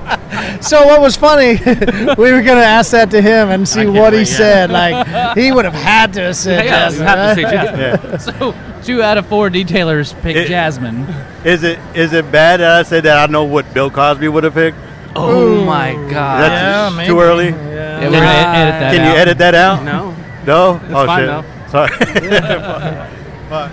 So 0.60 0.84
what 0.86 1.00
was 1.00 1.16
funny? 1.16 1.58
we 2.18 2.32
were 2.32 2.42
gonna 2.42 2.60
ask 2.60 2.90
that 2.92 3.10
to 3.12 3.20
him 3.22 3.48
and 3.48 3.66
see 3.68 3.86
what 3.86 4.12
he 4.12 4.20
yeah. 4.20 4.24
said. 4.24 4.70
Like 4.70 5.36
he 5.36 5.52
would 5.52 5.64
have 5.64 5.74
had 5.74 6.12
to 6.14 6.20
have 6.22 6.36
said 6.36 6.64
yeah, 6.66 6.88
Jasmine, 6.90 7.00
you 7.00 7.06
have 7.06 7.36
to 7.36 7.42
say 7.42 7.50
Jasmine. 7.50 8.10
Yeah. 8.10 8.16
So 8.18 8.54
two 8.82 9.02
out 9.02 9.16
of 9.18 9.26
four 9.26 9.48
detailers 9.50 10.12
picked 10.22 10.38
It- 10.38 10.48
Jasmine. 10.48 11.06
Is 11.44 11.62
it 11.62 11.78
is 11.94 12.12
it 12.12 12.30
bad 12.30 12.60
that 12.60 12.78
I 12.78 12.82
said 12.82 13.04
that 13.04 13.16
I 13.28 13.30
know 13.32 13.44
what 13.44 13.72
Bill 13.72 13.90
Cosby 13.90 14.28
would 14.28 14.44
have 14.44 14.54
picked? 14.54 14.76
Oh 15.16 15.64
my 15.64 15.94
God. 15.94 16.40
that 16.42 16.52
Yeah, 16.52 16.88
too- 16.90 16.96
maybe. 16.96 17.08
too 17.08 17.20
early? 17.20 17.48
Yeah, 18.00 18.08
we're 18.08 18.14
gonna 18.14 18.26
edit 18.26 18.80
that 18.80 18.92
Can 18.94 19.00
out. 19.00 19.12
you 19.14 19.20
edit 19.20 19.38
that 19.38 19.54
out? 19.54 19.82
No. 19.84 20.14
No. 20.46 20.80
oh 20.90 21.06
fine, 21.06 21.18
shit. 21.20 21.26
though. 21.28 21.44
Sorry. 21.70 21.90
Fuck. 23.50 23.70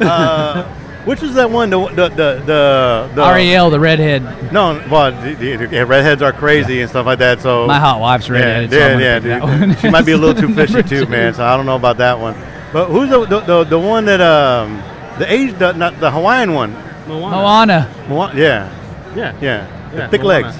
uh, 0.00 0.62
which 1.04 1.22
is 1.22 1.34
that 1.34 1.50
one? 1.50 1.70
The 1.70 1.78
the 1.88 2.08
the 2.08 2.42
the, 2.44 3.10
the 3.14 3.24
Ariel, 3.24 3.70
the 3.70 3.80
redhead. 3.80 4.22
No, 4.52 4.82
well, 4.90 5.10
the, 5.22 5.34
the, 5.34 5.66
the 5.66 5.86
redheads 5.86 6.20
are 6.22 6.32
crazy 6.32 6.80
and 6.82 6.90
stuff 6.90 7.06
like 7.06 7.18
that. 7.20 7.40
So 7.40 7.66
My 7.66 7.78
hot 7.78 8.00
wife's 8.00 8.28
yeah, 8.28 8.34
redheaded. 8.34 8.70
so 8.70 8.76
yeah, 8.78 8.84
I'm 8.86 8.92
gonna 8.92 9.04
yeah, 9.04 9.18
pick 9.40 9.40
that 9.60 9.66
dude. 9.68 9.78
she 9.80 9.90
might 9.90 10.04
be 10.06 10.12
a 10.12 10.16
little 10.18 10.40
too 10.40 10.54
fishy 10.66 10.82
too, 10.82 11.06
man. 11.06 11.34
So 11.34 11.44
I 11.44 11.56
don't 11.56 11.66
know 11.66 11.76
about 11.76 11.96
that 11.98 12.18
one. 12.18 12.34
But 12.72 12.88
who's 12.88 13.08
the 13.10 13.24
the, 13.24 13.40
the, 13.40 13.64
the 13.64 13.78
one 13.78 14.04
that 14.04 14.20
um 14.20 14.82
the 15.18 15.30
age 15.32 15.58
the 15.58 15.72
not 15.72 15.98
the 16.00 16.10
Hawaiian 16.10 16.52
one? 16.54 16.72
Moana. 17.08 17.36
Moana. 17.36 18.06
Moana- 18.08 18.38
Yeah, 18.38 19.14
Yeah. 19.16 19.34
yeah, 19.40 19.90
Yeah, 19.96 20.08
thick 20.08 20.20
Moana. 20.22 20.44
legs. 20.48 20.56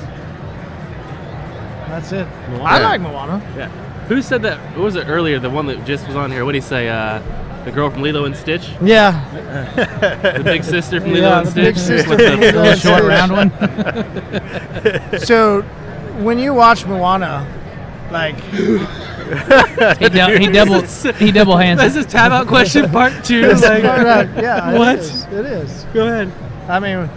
That's 1.89 2.13
it. 2.13 2.27
Moana. 2.51 2.65
I 2.65 2.79
like 2.81 3.01
Moana. 3.01 3.43
Yeah. 3.57 3.69
Who 4.09 4.23
said 4.23 4.43
that? 4.43 4.59
What 4.77 4.85
was 4.85 4.97
it 4.97 5.07
earlier? 5.09 5.39
The 5.39 5.51
one 5.51 5.67
that 5.67 5.85
just 5.85 6.07
was 6.07 6.17
on 6.17 6.31
here. 6.31 6.45
What 6.45 6.53
did 6.53 6.63
he 6.63 6.69
say? 6.69 6.89
Uh, 6.89 7.21
the 7.65 7.73
girl 7.73 7.91
from 7.91 8.03
Lilo 8.03 8.25
and 8.25 8.35
Stitch, 8.35 8.71
Yeah. 8.81 9.13
the 10.37 10.43
big 10.43 10.63
sister 10.65 11.01
from 11.01 11.13
Lilo 11.13 11.29
Yeah, 11.29 11.39
and 11.41 11.49
the 11.49 11.53
big 11.55 11.77
Stitch, 11.77 12.07
sister 12.07 12.11
with 12.11 12.41
the 12.41 12.53
The 12.53 12.77
short 12.77 13.03
round 13.03 13.33
one. 13.33 13.51
So, 15.21 15.63
when 16.23 16.39
you 16.39 16.55
watch 16.55 16.87
Moana, 16.87 17.45
like, 18.11 18.37
He, 18.41 20.09
dou- 20.09 20.39
he 20.39 20.47
double 20.49 20.81
he 21.17 21.31
double 21.33 21.57
hands. 21.59 21.81
This 21.81 21.97
is 21.97 22.07
time 22.07 22.33
out 22.33 22.47
question 22.47 22.89
part 22.91 23.13
two. 23.25 23.51
Right, 23.51 23.83
yeah, 24.37 24.73
it 24.73 24.79
What? 24.79 24.99
is, 25.01 25.25
It 25.25 25.45
is. 25.45 25.85
Go 25.93 26.07
ahead. 26.07 26.33
I 26.69 26.81
mean, 26.81 27.11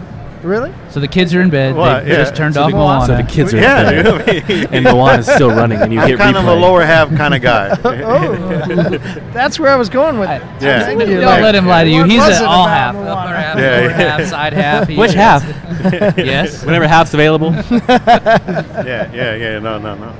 really? 0.43 0.71
So 0.89 0.99
the 0.99 1.07
kids 1.07 1.33
are 1.35 1.41
in 1.41 1.49
bed. 1.49 1.75
What? 1.75 2.03
They 2.05 2.11
Yeah. 2.11 2.17
just 2.17 2.35
turned 2.35 2.55
So 2.55 2.63
off 2.63 2.71
the- 2.71 2.77
Moana. 2.77 3.05
So 3.05 3.15
the 3.17 3.23
kids 3.23 3.53
are 3.53 3.57
Yeah, 3.57 3.89
in 3.91 4.03
bed, 4.03 4.25
dude, 4.25 4.43
I 4.43 4.53
mean- 4.57 4.67
and 4.71 4.83
Moana's 4.85 5.27
still 5.27 5.49
running, 5.49 5.81
and 5.81 5.93
you 5.93 5.99
I'm 6.01 6.07
hit 6.09 6.17
kind 6.17 6.35
of 6.37 6.45
a 6.47 6.53
lower 6.53 6.83
half 6.85 7.13
kind 7.15 7.33
of 7.33 7.41
guy. 7.41 7.77
Oh, 7.85 8.97
that's 9.33 9.59
where 9.59 9.71
I 9.71 9.75
was 9.75 9.89
going 9.89 10.17
with 10.19 10.29
it. 10.29 10.41
Yeah. 10.59 10.83
Thank 10.85 11.01
you. 11.01 11.15
Don't 11.21 11.25
Like, 11.25 11.41
let 11.41 11.55
him 11.55 11.67
lie 11.67 11.83
to 11.83 11.89
you. 11.89 12.01
what 12.01 12.09
He's 12.09 12.19
was 12.21 12.39
an 12.39 12.45
all 12.45 12.67
half, 12.67 12.95
upper 12.95 13.35
half, 13.35 13.57
Yeah, 13.57 13.63
lower 13.77 13.81
yeah. 13.89 14.17
half, 14.17 14.23
side 14.27 14.53
half. 14.53 14.89
Which 14.89 15.13
half? 15.13 15.43
Yes. 16.17 16.63
Whenever 16.65 16.87
half's 16.87 17.13
available. 17.13 17.53
yeah, 17.53 19.09
yeah, 19.13 19.35
yeah. 19.35 19.59
No, 19.59 19.77
no, 19.77 19.95
no. 19.95 20.13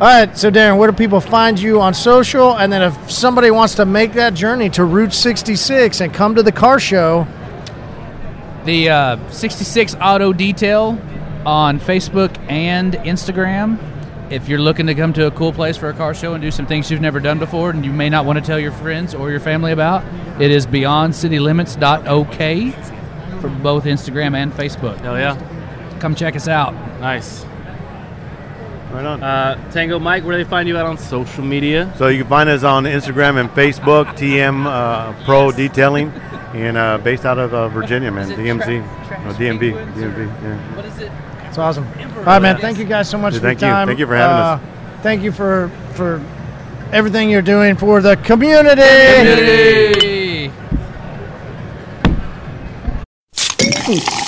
All 0.00 0.06
right, 0.06 0.36
so 0.38 0.50
Darren, 0.50 0.78
where 0.78 0.88
do 0.90 0.96
people 0.96 1.20
find 1.20 1.58
you 1.58 1.80
on 1.80 1.92
social? 1.92 2.56
And 2.56 2.72
then 2.72 2.82
if 2.82 3.10
somebody 3.10 3.50
wants 3.50 3.74
to 3.76 3.84
make 3.84 4.12
that 4.12 4.32
journey 4.34 4.70
to 4.70 4.84
Route 4.84 5.12
66 5.12 6.00
and 6.00 6.14
come 6.14 6.36
to 6.36 6.42
the 6.42 6.52
car 6.52 6.78
show, 6.78 7.26
The 8.68 8.90
uh, 8.90 9.30
66 9.30 9.94
Auto 9.94 10.34
Detail 10.34 11.00
on 11.46 11.80
Facebook 11.80 12.36
and 12.50 12.92
Instagram. 12.92 13.78
If 14.30 14.46
you're 14.46 14.58
looking 14.58 14.88
to 14.88 14.94
come 14.94 15.14
to 15.14 15.26
a 15.26 15.30
cool 15.30 15.54
place 15.54 15.78
for 15.78 15.88
a 15.88 15.94
car 15.94 16.12
show 16.12 16.34
and 16.34 16.42
do 16.42 16.50
some 16.50 16.66
things 16.66 16.90
you've 16.90 17.00
never 17.00 17.18
done 17.18 17.38
before 17.38 17.70
and 17.70 17.82
you 17.82 17.90
may 17.90 18.10
not 18.10 18.26
want 18.26 18.38
to 18.38 18.44
tell 18.44 18.60
your 18.60 18.72
friends 18.72 19.14
or 19.14 19.30
your 19.30 19.40
family 19.40 19.72
about, 19.72 20.04
it 20.38 20.50
is 20.50 20.66
beyondcitylimits.ok 20.66 22.70
for 23.40 23.48
both 23.48 23.84
Instagram 23.84 24.36
and 24.36 24.52
Facebook. 24.52 24.98
Hell 24.98 25.16
yeah. 25.16 25.98
Come 25.98 26.14
check 26.14 26.36
us 26.36 26.46
out. 26.46 26.74
Nice. 27.00 27.46
Right 28.92 29.06
on. 29.06 29.22
Uh, 29.22 29.70
Tango 29.70 29.98
Mike, 29.98 30.24
where 30.24 30.36
do 30.36 30.44
they 30.44 30.50
find 30.50 30.68
you 30.68 30.76
out 30.76 30.84
on 30.84 30.98
social 30.98 31.42
media? 31.42 31.90
So 31.96 32.08
you 32.08 32.20
can 32.20 32.28
find 32.28 32.50
us 32.50 32.64
on 32.64 32.84
Instagram 32.84 33.40
and 33.40 33.48
Facebook, 33.48 34.08
TM 34.08 34.66
uh, 34.66 35.24
Pro 35.24 35.52
Detailing, 35.52 36.12
and 36.54 36.76
uh, 36.76 36.98
based 36.98 37.24
out 37.24 37.38
of 37.38 37.52
uh, 37.54 37.68
Virginia, 37.68 38.10
man, 38.10 38.28
DMC, 38.28 38.80
no, 39.24 39.32
DMV, 39.34 39.94
DMV. 39.94 40.42
Yeah. 40.42 40.76
What 40.76 40.84
is 40.84 40.98
it? 40.98 41.12
it's 41.46 41.58
awesome. 41.58 41.84
All 42.18 42.24
right, 42.24 42.42
man. 42.42 42.58
Thank 42.58 42.78
you 42.78 42.84
guys 42.84 43.08
so 43.08 43.18
much 43.18 43.34
Yeah, 43.34 43.40
for 43.40 43.46
thank 43.46 43.60
your 43.60 43.70
you. 43.70 43.86
Thank 43.86 43.98
you 43.98 44.06
for 44.06 44.16
having 44.16 44.36
Uh, 44.36 44.68
us. 44.68 45.02
Thank 45.02 45.22
you 45.22 45.32
for 45.32 45.70
for 45.94 46.22
everything 46.92 47.30
you're 47.30 47.42
doing 47.42 47.76
for 47.76 48.00
the 48.00 48.16
community. 48.16 48.82
Hey! 53.84 54.24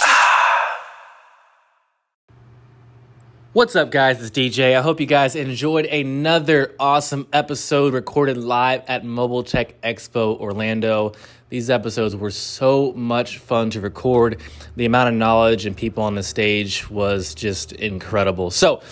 What's 3.52 3.74
up, 3.74 3.90
guys? 3.90 4.22
It's 4.22 4.30
DJ. 4.30 4.78
I 4.78 4.80
hope 4.80 5.00
you 5.00 5.06
guys 5.06 5.34
enjoyed 5.34 5.84
another 5.86 6.72
awesome 6.78 7.26
episode 7.32 7.92
recorded 7.92 8.36
live 8.36 8.84
at 8.86 9.04
Mobile 9.04 9.42
Tech 9.42 9.80
Expo 9.80 10.38
Orlando. 10.38 11.14
These 11.48 11.68
episodes 11.68 12.14
were 12.14 12.30
so 12.30 12.92
much 12.92 13.38
fun 13.38 13.70
to 13.70 13.80
record. 13.80 14.40
The 14.76 14.86
amount 14.86 15.08
of 15.08 15.14
knowledge 15.16 15.66
and 15.66 15.76
people 15.76 16.04
on 16.04 16.14
the 16.14 16.22
stage 16.22 16.88
was 16.88 17.34
just 17.34 17.72
incredible. 17.72 18.52
So, 18.52 18.82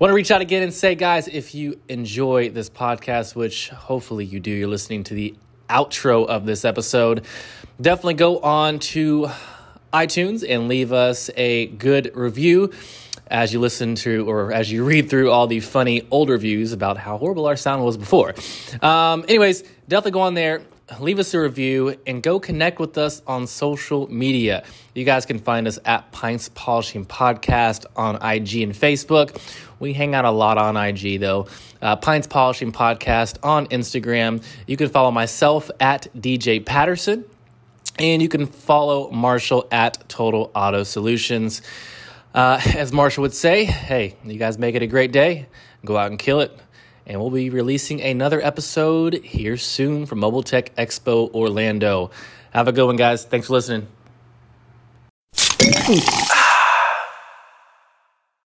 want 0.00 0.10
to 0.10 0.14
reach 0.14 0.32
out 0.32 0.40
again 0.40 0.64
and 0.64 0.74
say, 0.74 0.96
guys, 0.96 1.28
if 1.28 1.54
you 1.54 1.78
enjoy 1.88 2.50
this 2.50 2.68
podcast, 2.68 3.36
which 3.36 3.68
hopefully 3.68 4.24
you 4.24 4.40
do, 4.40 4.50
you're 4.50 4.66
listening 4.66 5.04
to 5.04 5.14
the 5.14 5.36
outro 5.70 6.26
of 6.26 6.44
this 6.44 6.64
episode, 6.64 7.24
definitely 7.80 8.14
go 8.14 8.40
on 8.40 8.80
to 8.80 9.30
iTunes 9.92 10.44
and 10.46 10.66
leave 10.66 10.92
us 10.92 11.30
a 11.36 11.66
good 11.66 12.10
review 12.16 12.72
as 13.30 13.52
you 13.52 13.60
listen 13.60 13.94
to 13.94 14.28
or 14.28 14.52
as 14.52 14.70
you 14.70 14.84
read 14.84 15.10
through 15.10 15.30
all 15.30 15.46
the 15.46 15.60
funny 15.60 16.06
old 16.10 16.28
reviews 16.28 16.72
about 16.72 16.96
how 16.96 17.18
horrible 17.18 17.46
our 17.46 17.56
sound 17.56 17.84
was 17.84 17.96
before. 17.96 18.34
Um, 18.82 19.24
anyways, 19.28 19.62
definitely 19.88 20.12
go 20.12 20.20
on 20.20 20.34
there, 20.34 20.62
leave 21.00 21.18
us 21.18 21.34
a 21.34 21.40
review, 21.40 21.96
and 22.06 22.22
go 22.22 22.40
connect 22.40 22.78
with 22.78 22.96
us 22.98 23.22
on 23.26 23.46
social 23.46 24.10
media. 24.10 24.64
You 24.94 25.04
guys 25.04 25.26
can 25.26 25.38
find 25.38 25.66
us 25.68 25.78
at 25.84 26.10
Pints 26.12 26.48
Polishing 26.54 27.04
Podcast 27.04 27.86
on 27.96 28.16
IG 28.16 28.62
and 28.62 28.72
Facebook. 28.72 29.40
We 29.80 29.92
hang 29.92 30.14
out 30.14 30.24
a 30.24 30.30
lot 30.30 30.58
on 30.58 30.76
IG 30.76 31.20
though. 31.20 31.46
Uh, 31.80 31.96
Pints 31.96 32.26
Polishing 32.26 32.72
Podcast 32.72 33.38
on 33.42 33.66
Instagram. 33.66 34.42
You 34.66 34.76
can 34.76 34.88
follow 34.88 35.10
myself 35.10 35.70
at 35.80 36.08
DJ 36.16 36.64
Patterson. 36.64 37.24
And 37.98 38.22
you 38.22 38.28
can 38.28 38.46
follow 38.46 39.10
Marshall 39.10 39.66
at 39.72 40.08
Total 40.08 40.52
Auto 40.54 40.84
Solutions. 40.84 41.62
Uh, 42.34 42.60
as 42.76 42.92
Marshall 42.92 43.22
would 43.22 43.34
say, 43.34 43.64
hey, 43.64 44.16
you 44.24 44.38
guys 44.38 44.58
make 44.58 44.74
it 44.74 44.82
a 44.82 44.86
great 44.86 45.12
day. 45.12 45.46
Go 45.84 45.96
out 45.96 46.10
and 46.10 46.18
kill 46.18 46.40
it. 46.40 46.56
And 47.06 47.20
we'll 47.20 47.30
be 47.30 47.48
releasing 47.48 48.02
another 48.02 48.40
episode 48.44 49.14
here 49.24 49.56
soon 49.56 50.04
from 50.04 50.18
Mobile 50.18 50.42
Tech 50.42 50.74
Expo 50.76 51.32
Orlando. 51.32 52.10
Have 52.50 52.68
a 52.68 52.72
good 52.72 52.84
one, 52.86 52.96
guys. 52.96 53.24
Thanks 53.24 53.46
for 53.46 53.54
listening. 53.54 53.86